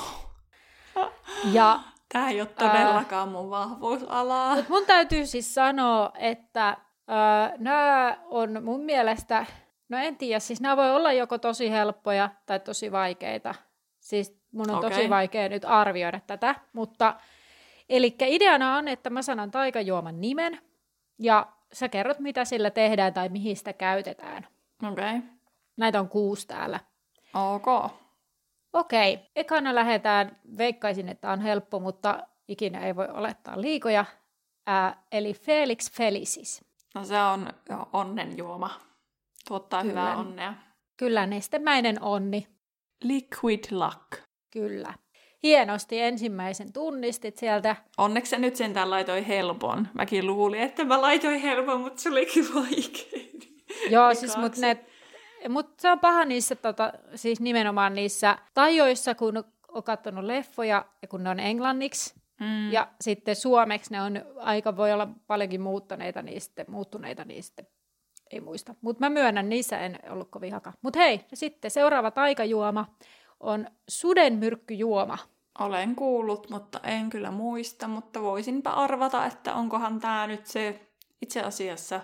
Ja 1.52 1.80
Tämä 2.16 2.30
ei 2.30 2.42
ole 2.42 2.50
todellakaan 2.50 3.30
mun 3.30 3.50
vahvuusalaa. 3.50 4.56
Mut 4.56 4.70
mun 4.70 4.86
täytyy 4.86 5.26
siis 5.26 5.54
sanoa, 5.54 6.12
että 6.18 6.70
äh, 6.70 6.78
nämä 7.58 8.18
on 8.26 8.64
mun 8.64 8.82
mielestä, 8.82 9.46
no 9.90 9.98
en 9.98 10.18
tiedä, 10.18 10.40
siis 10.40 10.62
nämä 10.62 10.78
voi 10.78 10.92
olla 10.92 11.14
joko 11.14 11.38
tosi 11.38 11.72
helppoja 11.72 12.30
tai 12.46 12.60
tosi 12.60 12.92
vaikeita. 12.92 13.56
Siis 14.00 14.38
mun 14.52 14.70
on 14.70 14.78
okay. 14.78 14.90
tosi 14.90 15.10
vaikea 15.10 15.50
nyt 15.50 15.66
arvioida 15.66 16.20
tätä, 16.28 16.56
mutta 16.74 17.16
eli 17.90 18.16
ideana 18.22 18.78
on, 18.78 18.88
että 18.88 19.10
mä 19.10 19.22
sanon 19.22 19.52
taikajuoman 19.52 20.22
nimen 20.22 20.62
ja 21.20 21.54
sä 21.74 21.90
kerrot, 21.90 22.20
mitä 22.20 22.46
sillä 22.46 22.70
tehdään 22.70 23.14
tai 23.14 23.30
mihin 23.30 23.58
sitä 23.58 23.74
käytetään. 23.74 24.48
Okei. 24.92 25.18
Okay. 25.18 25.22
Näitä 25.78 26.00
on 26.00 26.10
kuusi 26.10 26.48
täällä. 26.48 26.80
Ok. 27.34 27.92
Okei, 28.74 29.20
ekana 29.36 29.76
lähdetään, 29.76 30.40
veikkaisin, 30.58 31.10
että 31.10 31.32
on 31.32 31.42
helppo, 31.42 31.80
mutta 31.80 32.28
ikinä 32.48 32.86
ei 32.86 32.96
voi 32.96 33.08
olettaa 33.08 33.62
liikoja. 33.62 34.06
Ää, 34.68 35.04
eli 35.12 35.34
Felix 35.34 35.92
Felicis. 35.92 36.66
No 36.96 37.04
se 37.04 37.22
on 37.22 37.54
onnenjuoma. 37.94 38.70
Tuottaa 39.48 39.82
Kyllä. 39.82 40.02
hyvää 40.02 40.18
onnea. 40.18 40.54
Kyllä, 40.98 41.26
nestemäinen 41.26 42.04
onni. 42.04 42.48
Liquid 43.04 43.64
luck. 43.72 44.22
Kyllä. 44.52 44.94
Hienosti 45.46 46.02
ensimmäisen 46.02 46.74
tunnistit 46.74 47.38
sieltä. 47.38 47.76
Onneksi 47.98 48.30
se 48.30 48.38
nyt 48.38 48.56
sentään 48.56 48.90
laitoi 48.90 49.28
helpon. 49.28 49.88
Mäkin 49.94 50.28
luulin, 50.28 50.62
että 50.62 50.84
mä 50.84 51.02
laitoin 51.02 51.40
helpon, 51.40 51.82
mutta 51.82 52.02
se 52.02 52.10
olikin 52.10 52.46
vaikea. 52.56 53.50
Joo, 53.90 54.14
siis 54.14 54.38
mut 54.38 54.58
ne 54.58 54.86
mutta 55.50 55.82
se 55.82 55.92
on 55.92 56.00
paha 56.00 56.26
niissä, 56.26 56.56
tota, 56.56 56.94
siis 57.16 57.40
nimenomaan 57.40 57.94
niissä 57.94 58.38
tajoissa, 58.54 59.16
kun 59.16 59.44
on 59.68 59.84
katsonut 59.84 60.24
leffoja 60.24 60.86
ja 61.02 61.08
kun 61.08 61.24
ne 61.24 61.30
on 61.30 61.40
englanniksi. 61.40 62.16
Mm. 62.40 62.72
Ja 62.72 62.88
sitten 63.02 63.36
suomeksi 63.36 63.92
ne 63.92 64.02
on 64.02 64.22
aika, 64.38 64.78
voi 64.78 64.94
olla 64.94 65.08
paljonkin 65.28 65.62
muuttaneita 65.62 66.22
niistä, 66.22 66.66
muuttuneita 66.68 67.26
niistä. 67.26 67.64
Ei 68.32 68.40
muista. 68.40 68.76
Mutta 68.82 69.06
mä 69.06 69.10
myönnän, 69.10 69.50
niissä 69.50 69.80
en 69.80 70.00
ollut 70.10 70.32
kovin 70.32 70.54
haka. 70.54 70.74
Mutta 70.82 71.00
hei, 71.00 71.22
sitten 71.34 71.72
seuraava 71.72 72.12
taikajuoma 72.12 72.86
on 73.40 73.68
sudenmyrkkyjuoma. 73.88 75.18
Olen 75.60 75.96
kuullut, 75.96 76.50
mutta 76.50 76.80
en 76.84 77.10
kyllä 77.10 77.32
muista, 77.32 77.88
mutta 77.88 78.22
voisinpa 78.22 78.70
arvata, 78.70 79.26
että 79.26 79.54
onkohan 79.54 80.00
tämä 80.00 80.28
nyt 80.28 80.46
se 80.46 80.92
itse 81.22 81.42
asiassa 81.42 82.02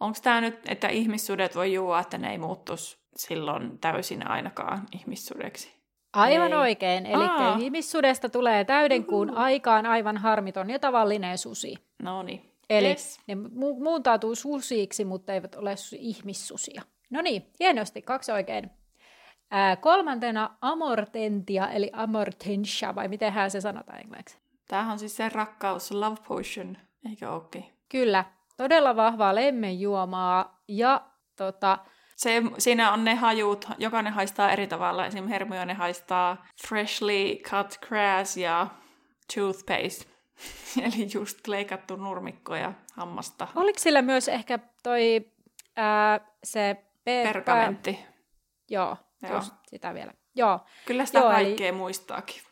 Onko 0.00 0.18
tämä 0.22 0.40
nyt, 0.40 0.58
että 0.68 0.88
ihmissudet 0.88 1.56
voi 1.56 1.72
juua, 1.72 2.00
että 2.00 2.18
ne 2.18 2.30
ei 2.30 2.38
muuttuisi 2.38 2.98
silloin 3.16 3.78
täysin 3.78 4.26
ainakaan 4.30 4.86
ihmissudeksi? 4.92 5.80
Aivan 6.12 6.52
ei. 6.52 6.58
oikein. 6.58 7.06
Eli 7.06 7.64
ihmissudesta 7.64 8.28
tulee 8.28 8.64
täydenkuun 8.64 9.30
Uhuhu. 9.30 9.42
aikaan 9.42 9.86
aivan 9.86 10.16
harmiton 10.16 10.70
ja 10.70 10.78
tavallinen 10.78 11.38
susi. 11.38 11.74
No 12.02 12.22
niin. 12.22 12.50
Eli 12.70 12.88
yes. 12.88 13.20
ne 13.26 13.34
mu- 13.34 13.82
muuntautuu 13.82 14.34
susiksi, 14.34 15.04
mutta 15.04 15.32
eivät 15.32 15.54
ole 15.54 15.74
ihmissusia. 15.98 16.82
No 17.10 17.20
niin, 17.20 17.46
hienosti, 17.60 18.02
kaksi 18.02 18.32
oikein. 18.32 18.70
Ää, 19.50 19.76
kolmantena 19.76 20.56
amortentia, 20.60 21.70
eli 21.70 21.90
amortentia, 21.92 22.94
vai 22.94 23.08
miten 23.08 23.50
se 23.50 23.60
sanotaan 23.60 24.00
englanniksi? 24.00 24.38
Tämähän 24.68 24.92
on 24.92 24.98
siis 24.98 25.16
se 25.16 25.28
rakkaus, 25.28 25.90
love 25.92 26.16
potion, 26.28 26.76
eikö 27.10 27.30
ookin? 27.30 27.64
Kyllä, 27.88 28.24
todella 28.56 28.96
vahvaa 28.96 29.34
lemmenjuomaa 29.34 30.62
ja 30.68 31.00
tota, 31.36 31.78
se, 32.16 32.42
siinä 32.58 32.92
on 32.92 33.04
ne 33.04 33.14
hajut, 33.14 33.68
jokainen 33.78 34.12
haistaa 34.12 34.52
eri 34.52 34.66
tavalla. 34.66 35.06
Esimerkiksi 35.06 35.32
Hermione 35.32 35.74
haistaa 35.74 36.46
freshly 36.68 37.36
cut 37.36 37.78
grass 37.88 38.36
ja 38.36 38.66
toothpaste. 39.34 40.04
Eli 40.84 41.08
just 41.14 41.46
leikattu 41.46 41.96
nurmikko 41.96 42.54
ja 42.54 42.72
hammasta. 42.94 43.48
Oliko 43.54 43.78
sillä 43.78 44.02
myös 44.02 44.28
ehkä 44.28 44.58
toi 44.82 45.32
ää, 45.76 46.20
se... 46.44 46.76
Pe- 47.04 47.22
Pergamentti. 47.24 47.92
Pää... 47.92 48.12
Joo, 48.70 48.96
Joo. 49.22 49.34
Just 49.34 49.54
sitä 49.66 49.94
vielä. 49.94 50.12
Joo. 50.34 50.60
Kyllä 50.86 51.06
sitä 51.06 51.18
Joo, 51.18 51.30
kaikkea 51.30 51.68
eli... 51.68 51.76
muistaakin. 51.76 52.42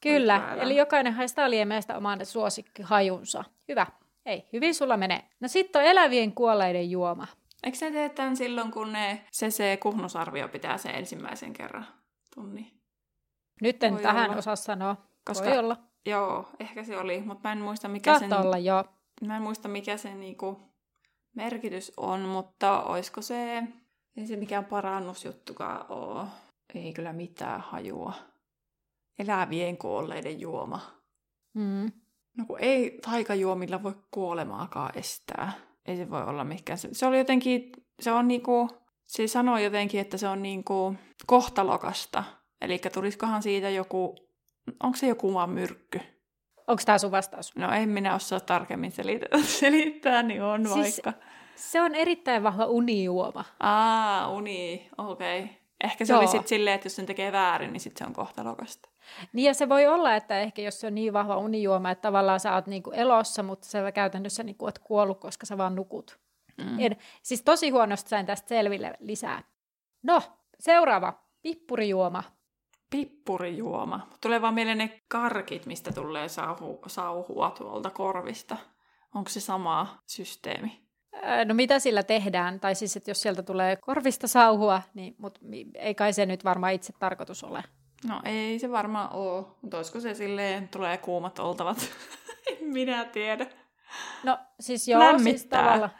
Kyllä, 0.00 0.54
eli 0.60 0.76
jokainen 0.76 1.12
haistaa 1.12 1.50
liemeestä 1.50 1.96
oman 1.96 2.26
suosikkihajunsa. 2.26 3.44
Hyvä. 3.68 3.86
Ei, 4.26 4.48
hyvin 4.52 4.74
sulla 4.74 4.96
menee. 4.96 5.24
No 5.40 5.48
sitten 5.48 5.82
on 5.82 5.88
elävien 5.88 6.32
kuolleiden 6.32 6.90
juoma. 6.90 7.26
Eikö 7.62 7.78
se 7.78 7.90
tee 7.90 8.08
tämän 8.08 8.36
silloin, 8.36 8.70
kun 8.70 8.92
ne 8.92 9.24
se 9.30 9.78
kuhnusarvio 9.82 10.48
pitää 10.48 10.78
sen 10.78 10.94
ensimmäisen 10.94 11.52
kerran 11.52 11.86
tunni? 12.34 12.72
Nyt 13.60 13.82
en 13.82 13.92
Voi 13.94 14.02
tähän 14.02 14.30
olla. 14.30 14.38
osaa 14.38 14.56
sanoa. 14.56 14.96
Koska, 15.24 15.48
Voi 15.48 15.58
olla. 15.58 15.76
Joo, 16.06 16.48
ehkä 16.60 16.84
se 16.84 16.98
oli, 16.98 17.20
mutta 17.20 17.48
mä 17.48 17.52
en 17.52 17.58
muista 17.58 17.88
mikä 17.88 18.18
sen... 18.18 18.32
olla, 18.32 18.58
joo. 18.58 18.84
Mä 19.26 19.36
en 19.36 19.42
muista 19.42 19.68
mikä 19.68 19.96
sen 19.96 20.20
niinku 20.20 20.60
merkitys 21.34 21.92
on, 21.96 22.20
mutta 22.20 22.82
oisko 22.82 23.22
se... 23.22 23.62
Ei 24.16 24.26
se 24.26 24.36
mikään 24.36 24.64
parannusjuttukaan 24.64 25.92
ole. 25.92 26.26
Ei 26.74 26.92
kyllä 26.92 27.12
mitään 27.12 27.60
hajua. 27.60 28.12
Elävien 29.18 29.76
kuolleiden 29.76 30.40
juoma. 30.40 30.80
Mm. 31.54 31.92
No 32.36 32.44
kun 32.46 32.58
ei 32.60 32.98
taikajuomilla 33.10 33.82
voi 33.82 33.94
kuolemaakaan 34.10 34.98
estää. 34.98 35.52
Ei 35.86 35.96
se 35.96 36.10
voi 36.10 36.22
olla 36.22 36.44
mikään. 36.44 36.78
Se, 36.78 36.88
se 36.92 37.06
oli 37.06 37.18
jotenkin, 37.18 37.72
se 38.00 38.12
on 38.12 38.28
niinku, 38.28 38.68
se 39.06 39.26
sanoi 39.26 39.64
jotenkin, 39.64 40.00
että 40.00 40.16
se 40.16 40.28
on 40.28 40.42
niinku 40.42 40.94
kohtalokasta. 41.26 42.24
Eli 42.60 42.78
tulisikohan 42.92 43.42
siitä 43.42 43.70
joku, 43.70 44.14
onko 44.82 44.96
se 44.96 45.06
joku 45.06 45.34
vaan 45.34 45.50
myrkky? 45.50 46.00
Onko 46.66 46.82
tämä 46.86 46.98
sun 46.98 47.10
vastaus? 47.10 47.56
No 47.56 47.72
en 47.72 47.88
minä 47.88 48.14
osaa 48.14 48.40
tarkemmin 48.40 48.92
selittää, 48.92 49.42
selittää 49.60 50.22
niin 50.22 50.42
on 50.42 50.68
siis 50.68 51.00
vaikka. 51.04 51.22
Se 51.56 51.80
on 51.80 51.94
erittäin 51.94 52.42
vahva 52.42 52.66
unijuoma. 52.66 53.44
Aa, 53.60 54.30
uni, 54.30 54.88
okei. 54.98 55.42
Okay. 55.42 55.54
Ehkä 55.84 56.04
se 56.04 56.12
Joo. 56.12 56.20
oli 56.20 56.28
sitten 56.28 56.48
silleen, 56.48 56.74
että 56.74 56.86
jos 56.86 56.96
sen 56.96 57.06
tekee 57.06 57.32
väärin, 57.32 57.72
niin 57.72 57.80
sitten 57.80 57.98
se 57.98 58.08
on 58.08 58.14
kohtalokasta. 58.14 58.88
Niin 59.32 59.46
ja 59.46 59.54
se 59.54 59.68
voi 59.68 59.86
olla, 59.86 60.14
että 60.14 60.40
ehkä 60.40 60.62
jos 60.62 60.80
se 60.80 60.86
on 60.86 60.94
niin 60.94 61.12
vahva 61.12 61.36
unijuoma, 61.36 61.90
että 61.90 62.02
tavallaan 62.02 62.40
sä 62.40 62.54
oot 62.54 62.66
niinku 62.66 62.90
elossa, 62.90 63.42
mutta 63.42 63.66
sä 63.66 63.92
käytännössä 63.92 64.42
niinku 64.42 64.64
oot 64.64 64.78
kuollut, 64.78 65.20
koska 65.20 65.46
sä 65.46 65.58
vaan 65.58 65.74
nukut. 65.74 66.18
Mm. 66.58 66.80
En, 66.80 66.96
siis 67.22 67.42
tosi 67.42 67.70
huonosti 67.70 68.08
sain 68.08 68.26
tästä 68.26 68.48
selville 68.48 68.92
lisää. 69.00 69.42
No, 70.02 70.22
seuraava. 70.60 71.12
Pippurijuoma. 71.42 72.22
Pippurijuoma. 72.90 74.08
Tulee 74.20 74.42
vaan 74.42 74.54
mieleen 74.54 74.78
ne 74.78 75.02
karkit, 75.08 75.66
mistä 75.66 75.92
tulee 75.92 76.28
sauhu, 76.28 76.80
sauhua 76.86 77.50
tuolta 77.50 77.90
korvista. 77.90 78.56
Onko 79.14 79.30
se 79.30 79.40
sama 79.40 80.02
systeemi? 80.06 80.85
No 81.44 81.54
mitä 81.54 81.78
sillä 81.78 82.02
tehdään? 82.02 82.60
Tai 82.60 82.74
siis, 82.74 82.96
että 82.96 83.10
jos 83.10 83.20
sieltä 83.20 83.42
tulee 83.42 83.76
korvista 83.76 84.28
sauhua, 84.28 84.82
niin 84.94 85.14
mut, 85.18 85.38
ei 85.74 85.94
kai 85.94 86.12
se 86.12 86.26
nyt 86.26 86.44
varmaan 86.44 86.72
itse 86.72 86.92
tarkoitus 86.98 87.44
ole. 87.44 87.62
No 88.08 88.20
ei 88.24 88.58
se 88.58 88.70
varmaan 88.70 89.12
ole, 89.12 89.46
mutta 89.62 89.76
olisiko 89.76 90.00
se 90.00 90.14
silleen, 90.14 90.68
tulee 90.68 90.96
kuumat 90.96 91.38
oltavat? 91.38 91.78
en 92.50 92.68
minä 92.68 93.04
tiedä. 93.04 93.46
No 94.24 94.38
siis 94.60 94.88
joo, 94.88 95.00
siis 95.00 95.12
Lämmittää. 95.12 95.32
siis 95.38 95.46
tavalla. 95.46 95.90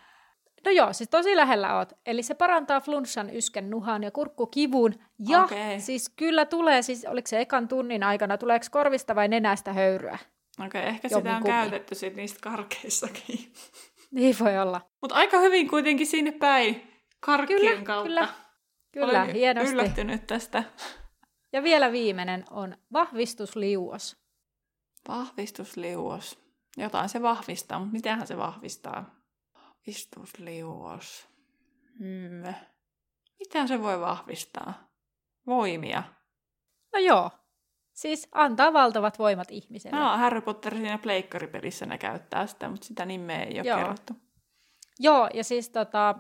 No 0.64 0.70
joo, 0.72 0.92
siis 0.92 1.08
tosi 1.08 1.36
lähellä 1.36 1.78
oot. 1.78 1.92
Eli 2.06 2.22
se 2.22 2.34
parantaa 2.34 2.80
flunssan, 2.80 3.30
yskän, 3.34 3.70
nuhan 3.70 4.02
ja 4.02 4.10
kurkkukivun. 4.10 4.94
Ja 5.28 5.44
okay. 5.44 5.80
siis 5.80 6.08
kyllä 6.08 6.46
tulee, 6.46 6.82
siis 6.82 7.04
oliko 7.04 7.26
se 7.26 7.40
ekan 7.40 7.68
tunnin 7.68 8.02
aikana, 8.02 8.38
tuleeko 8.38 8.66
korvista 8.70 9.14
vai 9.14 9.28
nenästä 9.28 9.72
höyryä? 9.72 10.18
Okei, 10.66 10.80
okay, 10.80 10.90
ehkä 10.90 11.08
sitä 11.08 11.18
on 11.18 11.24
kumpi. 11.34 11.48
käytetty 11.48 11.94
sit 11.94 12.16
niistä 12.16 12.38
karkeissakin. 12.42 13.52
Niin 14.16 14.36
voi 14.40 14.58
olla. 14.58 14.90
Mutta 15.00 15.14
aika 15.14 15.38
hyvin 15.38 15.68
kuitenkin 15.68 16.06
sinne 16.06 16.32
päin 16.32 16.92
karkkien 17.20 17.60
kyllä, 17.60 17.82
kautta. 17.82 18.08
Kyllä, 18.08 18.28
kyllä 18.92 19.22
Olen 19.22 19.34
hienosti. 19.34 19.72
yllättynyt 19.72 20.26
tästä. 20.26 20.64
Ja 21.52 21.62
vielä 21.62 21.92
viimeinen 21.92 22.44
on 22.50 22.76
vahvistusliuos. 22.92 24.16
Vahvistusliuos. 25.08 26.38
Jotain 26.76 27.08
se 27.08 27.22
vahvistaa, 27.22 27.78
mutta 27.78 27.92
mitähän 27.92 28.26
se 28.26 28.36
vahvistaa? 28.36 29.14
Vahvistusliuos. 29.54 31.28
Hmm. 31.98 32.54
Mitä 33.38 33.66
se 33.66 33.82
voi 33.82 34.00
vahvistaa? 34.00 34.90
Voimia. 35.46 36.02
No 36.92 36.98
joo. 36.98 37.30
Siis 37.96 38.28
antaa 38.32 38.72
valtavat 38.72 39.18
voimat 39.18 39.50
ihmiselle. 39.50 40.00
No, 40.00 40.16
Harry 40.16 40.40
Potter 40.40 40.74
siinä 40.74 40.98
pleikkaripelissä 40.98 41.86
ne 41.86 41.98
käyttää 41.98 42.46
sitä, 42.46 42.68
mutta 42.68 42.86
sitä 42.86 43.06
nimeä 43.06 43.42
ei 43.42 43.60
ole 43.60 43.68
joo. 43.68 43.78
kerrottu. 43.78 44.12
Joo, 44.98 45.28
ja 45.34 45.44
siis 45.44 45.70
tota, 45.70 46.14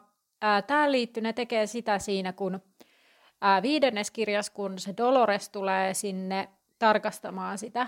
tämä 0.66 0.92
liittyy, 0.92 1.22
ne 1.22 1.32
tekee 1.32 1.66
sitä 1.66 1.98
siinä, 1.98 2.32
kun 2.32 2.60
ää, 3.40 3.62
viidennes 3.62 4.10
kirjas, 4.10 4.50
kun 4.50 4.78
se 4.78 4.94
Dolores 4.96 5.48
tulee 5.48 5.94
sinne 5.94 6.48
tarkastamaan 6.78 7.58
sitä 7.58 7.86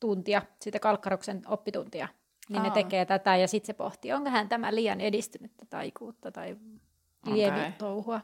tuntia, 0.00 0.42
sitä 0.60 0.78
Kalkkaroksen 0.78 1.42
oppituntia, 1.46 2.08
niin 2.48 2.62
Aa. 2.62 2.68
ne 2.68 2.70
tekee 2.70 3.04
tätä 3.04 3.36
ja 3.36 3.48
sitten 3.48 3.66
se 3.66 3.72
pohtii, 3.72 4.12
onkohan 4.12 4.48
tämä 4.48 4.74
liian 4.74 5.00
edistynyttä 5.00 5.66
taikuutta 5.70 6.32
tai 6.32 6.56
lievi 7.26 7.60
Okei. 7.60 7.72
touhua. 7.72 8.20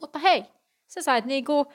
Mutta 0.00 0.18
hei, 0.18 0.44
sä 0.86 1.02
sait 1.02 1.24
niinku 1.24 1.72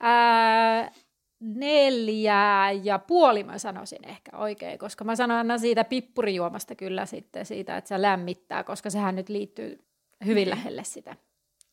ää, 0.00 0.92
neljä 1.40 2.70
ja 2.82 2.98
puoli 2.98 3.44
mä 3.44 3.58
sanoisin 3.58 4.08
ehkä 4.08 4.36
oikein, 4.36 4.78
koska 4.78 5.04
mä 5.04 5.16
sanon 5.16 5.36
aina 5.36 5.58
siitä 5.58 5.84
pippurijuomasta 5.84 6.74
kyllä 6.74 7.06
sitten 7.06 7.46
siitä, 7.46 7.76
että 7.76 7.88
se 7.88 8.02
lämmittää, 8.02 8.64
koska 8.64 8.90
sehän 8.90 9.16
nyt 9.16 9.28
liittyy 9.28 9.84
hyvin 10.24 10.36
Niin. 10.36 10.50
lähelle 10.50 10.84
sitä. 10.84 11.16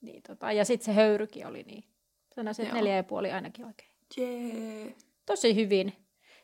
Niin, 0.01 0.21
tota, 0.27 0.51
ja 0.51 0.65
sitten 0.65 0.85
se 0.85 0.93
höyrykin 0.93 1.47
oli 1.47 1.63
niin. 1.63 1.83
Sanoisin, 2.35 2.65
että 2.65 2.77
Joo. 2.77 2.83
neljä 2.83 2.95
ja 2.95 3.03
puoli 3.03 3.31
ainakin 3.31 3.65
oikein. 3.65 3.89
Jee. 4.17 4.95
Tosi 5.25 5.55
hyvin. 5.55 5.93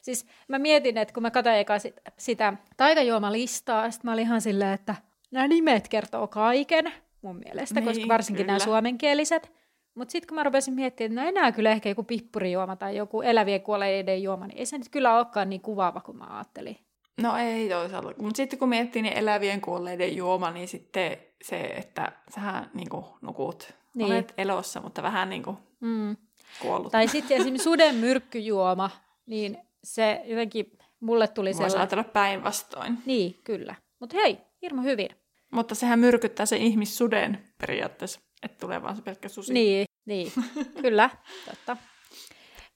Siis 0.01 0.25
mä 0.47 0.59
mietin, 0.59 0.97
että 0.97 1.13
kun 1.13 1.23
mä 1.23 1.31
katsoin 1.31 1.55
eka 1.55 1.79
sit, 1.79 1.95
sitä 2.17 2.53
taikajuomalistaa, 2.77 3.91
sitten 3.91 4.09
mä 4.09 4.13
olin 4.13 4.23
ihan 4.25 4.41
silleen, 4.41 4.73
että 4.73 4.95
nämä 5.31 5.47
nimet 5.47 5.87
kertoo 5.87 6.27
kaiken 6.27 6.93
mun 7.21 7.35
mielestä, 7.45 7.79
Niin, 7.79 7.85
koska 7.87 8.07
varsinkin 8.07 8.47
nämä 8.47 8.57
kyllä. 8.59 8.65
suomenkieliset. 8.65 9.51
Mutta 9.95 10.11
sitten 10.11 10.27
kun 10.27 10.35
mä 10.35 10.43
rupesin 10.43 10.73
miettimään, 10.73 11.11
että 11.11 11.21
no 11.21 11.27
enää 11.39 11.51
kyllä 11.51 11.71
ehkä 11.71 11.89
joku 11.89 12.03
pippurijuoma 12.03 12.75
tai 12.75 12.97
joku 12.97 13.21
elävien 13.21 13.61
kuolleiden 13.61 14.23
juoma, 14.23 14.47
niin 14.47 14.57
ei 14.57 14.65
se 14.65 14.77
nyt 14.77 14.89
kyllä 14.89 15.15
olekaan 15.17 15.49
niin 15.49 15.61
kuvaava 15.61 16.01
kuin 16.01 16.17
mä 16.17 16.25
ajattelin. 16.29 16.77
No 17.21 17.37
ei 17.37 17.69
toisaalta. 17.69 18.13
Mutta 18.21 18.37
sitten 18.37 18.59
kun 18.59 18.69
miettii 18.69 19.01
niin 19.01 19.17
elävien 19.17 19.61
kuolleiden 19.61 20.15
juoma, 20.15 20.51
niin 20.51 20.67
sitten 20.67 21.17
se, 21.43 21.59
että 21.61 22.11
sähän 22.35 22.69
niin 22.73 22.89
kuin, 22.89 23.05
nukut. 23.21 23.73
Niin. 23.95 24.11
Olet 24.11 24.33
elossa, 24.37 24.81
mutta 24.81 25.03
vähän 25.03 25.29
niin 25.29 25.43
kuin 25.43 25.57
Mm. 25.79 26.17
kuollut. 26.61 26.91
Tai 26.91 27.07
sitten 27.07 27.37
esimerkiksi 27.37 27.63
suden 27.63 27.95
myrkkyjuoma, 27.95 28.89
niin 29.25 29.57
se 29.83 30.21
jotenkin 30.25 30.77
mulle 30.99 31.27
tuli 31.27 31.47
Voisi 31.47 31.57
sellainen. 31.57 31.79
ajatella 31.79 32.03
päinvastoin. 32.03 32.97
Niin, 33.05 33.39
kyllä. 33.43 33.75
Mutta 33.99 34.15
hei, 34.17 34.37
hirmu 34.61 34.81
hyvin. 34.81 35.09
Mutta 35.51 35.75
sehän 35.75 35.99
myrkyttää 35.99 36.45
sen 36.45 36.61
ihmissuden 36.61 37.43
periaatteessa, 37.61 38.19
että 38.43 38.57
tulee 38.59 38.81
vaan 38.81 38.95
se 38.95 39.01
pelkkä 39.01 39.29
susi. 39.29 39.53
Niin, 39.53 39.85
niin. 40.05 40.31
kyllä, 40.81 41.09
totta. 41.45 41.77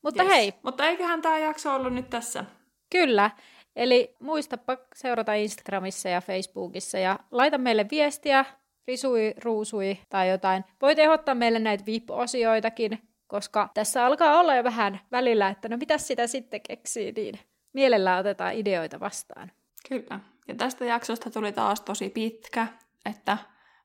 Mutta 0.03 0.23
Yes. 0.23 0.34
hei, 0.34 0.53
Mutta 0.64 0.88
eiköhän 0.88 1.22
tämä 1.22 1.38
jakso 1.38 1.76
ollut 1.76 1.94
nyt 1.94 2.10
tässä. 2.10 2.45
Kyllä. 2.91 3.31
Eli 3.76 4.15
muistapa 4.19 4.77
seurata 4.95 5.34
Instagramissa 5.34 6.10
ja 6.10 6.22
Facebookissa 6.22 6.99
ja 6.99 7.19
laita 7.31 7.57
meille 7.57 7.85
viestiä, 7.91 8.45
risui, 8.88 9.34
ruusui 9.44 9.98
tai 10.10 10.30
jotain. 10.30 10.64
Voit 10.81 10.99
ehdottaa 10.99 11.35
meille 11.35 11.60
näitä 11.60 11.85
VIP-osioitakin, 11.85 12.99
koska 13.27 13.69
tässä 13.73 14.06
alkaa 14.06 14.39
olla 14.39 14.56
jo 14.56 14.64
vähän 14.64 14.99
välillä, 15.11 15.49
että 15.49 15.69
no 15.69 15.77
mitä 15.77 15.98
sitä 15.98 16.27
sitten 16.27 16.61
keksii, 16.68 17.11
niin 17.11 17.39
mielellään 17.73 18.19
otetaan 18.19 18.53
ideoita 18.53 18.99
vastaan. 18.99 19.52
Kyllä. 19.89 20.19
Ja 20.48 20.56
tästä 20.56 20.85
jaksosta 20.85 21.30
tuli 21.30 21.52
taas 21.52 21.81
tosi 21.81 22.10
pitkä, 22.10 22.68
että 23.06 23.38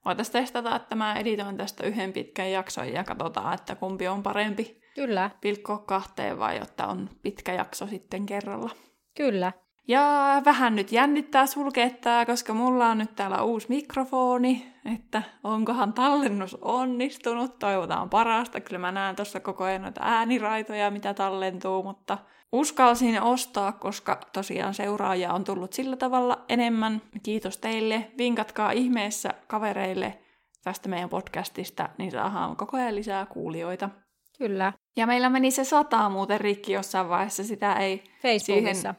voitaisiin 0.04 0.32
testata, 0.32 0.76
että 0.76 0.94
mä 0.94 1.14
editoin 1.14 1.56
tästä 1.56 1.86
yhden 1.86 2.12
pitkän 2.12 2.50
jakson 2.50 2.92
ja 2.92 3.04
katsotaan, 3.04 3.54
että 3.54 3.74
kumpi 3.74 4.08
on 4.08 4.22
parempi 4.22 4.80
Kyllä, 4.94 5.30
pilkkoa 5.40 5.78
kahteen 5.78 6.38
vai 6.38 6.58
jotta 6.58 6.86
on 6.86 7.10
pitkä 7.22 7.52
jakso 7.52 7.86
sitten 7.86 8.26
kerralla. 8.26 8.70
kyllä. 9.16 9.52
Ja 9.88 10.42
vähän 10.44 10.74
nyt 10.74 10.92
jännittää 10.92 11.46
sulkettaa, 11.46 12.26
koska 12.26 12.54
mulla 12.54 12.88
on 12.88 12.98
nyt 12.98 13.16
täällä 13.16 13.42
uusi 13.42 13.66
mikrofoni, 13.68 14.72
että 14.94 15.22
onkohan 15.44 15.92
tallennus 15.92 16.54
onnistunut, 16.54 17.58
toivotaan 17.58 18.10
parasta. 18.10 18.60
Kyllä 18.60 18.78
mä 18.78 18.92
näen 18.92 19.16
tuossa 19.16 19.40
koko 19.40 19.64
ajan 19.64 19.82
noita 19.82 20.00
ääniraitoja, 20.04 20.90
mitä 20.90 21.14
tallentuu, 21.14 21.82
mutta 21.82 22.18
uskalsin 22.52 23.22
ostaa, 23.22 23.72
koska 23.72 24.20
tosiaan 24.32 24.74
seuraajia 24.74 25.32
on 25.32 25.44
tullut 25.44 25.72
sillä 25.72 25.96
tavalla 25.96 26.44
enemmän. 26.48 27.02
Kiitos 27.22 27.58
teille, 27.58 28.10
vinkatkaa 28.18 28.70
ihmeessä 28.70 29.34
kavereille 29.46 30.18
tästä 30.64 30.88
meidän 30.88 31.08
podcastista, 31.08 31.88
niin 31.98 32.10
saadaan 32.10 32.56
koko 32.56 32.76
ajan 32.76 32.94
lisää 32.94 33.26
kuulijoita. 33.26 33.90
Kyllä. 34.38 34.72
Ja 34.96 35.06
meillä 35.06 35.30
meni 35.30 35.50
se 35.50 35.64
sataa 35.64 36.08
muuten 36.08 36.40
rikki 36.40 36.72
jossain 36.72 37.08
vaiheessa, 37.08 37.44
sitä 37.44 37.74
ei 37.74 38.04
Facebookissa. 38.22 38.94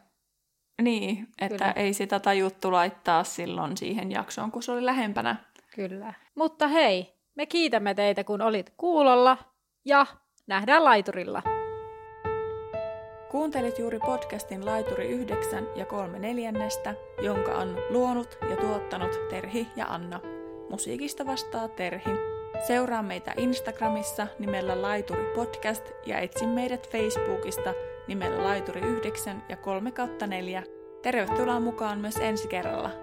Niin, 0.81 1.27
että 1.41 1.57
Kyllä. 1.57 1.71
ei 1.71 1.93
sitä 1.93 2.19
tajuttu 2.19 2.71
laittaa 2.71 3.23
silloin 3.23 3.77
siihen 3.77 4.11
jaksoon, 4.11 4.51
kun 4.51 4.63
se 4.63 4.71
oli 4.71 4.85
lähempänä. 4.85 5.35
Kyllä. 5.75 6.13
Mutta 6.35 6.67
hei, 6.67 7.13
me 7.35 7.45
kiitämme 7.45 7.93
teitä, 7.93 8.23
kun 8.23 8.41
olit 8.41 8.73
kuulolla 8.77 9.37
ja 9.85 10.05
nähdään 10.47 10.83
laiturilla. 10.83 11.43
Kuuntelit 13.31 13.79
juuri 13.79 13.99
podcastin 13.99 14.65
Laituri 14.65 15.07
9 15.07 15.67
ja 15.75 15.85
3 15.85 16.19
neljännestä, 16.19 16.95
jonka 17.21 17.51
on 17.51 17.77
luonut 17.89 18.37
ja 18.49 18.55
tuottanut 18.55 19.19
Terhi 19.29 19.67
ja 19.75 19.85
Anna. 19.85 20.19
Musiikista 20.69 21.25
vastaa 21.25 21.67
Terhi. 21.67 22.11
Seuraa 22.67 23.03
meitä 23.03 23.33
Instagramissa 23.37 24.27
nimellä 24.39 24.81
Laituri 24.81 25.31
Podcast 25.35 25.83
ja 26.05 26.19
etsi 26.19 26.47
meidät 26.47 26.89
Facebookista 26.89 27.73
nimellä 28.07 28.43
Laituri 28.43 28.81
9 28.81 29.43
ja 29.49 29.57
3 29.57 29.91
4. 30.27 30.63
Tervetuloa 31.01 31.59
mukaan 31.59 31.99
myös 31.99 32.15
ensi 32.17 32.47
kerralla. 32.47 33.02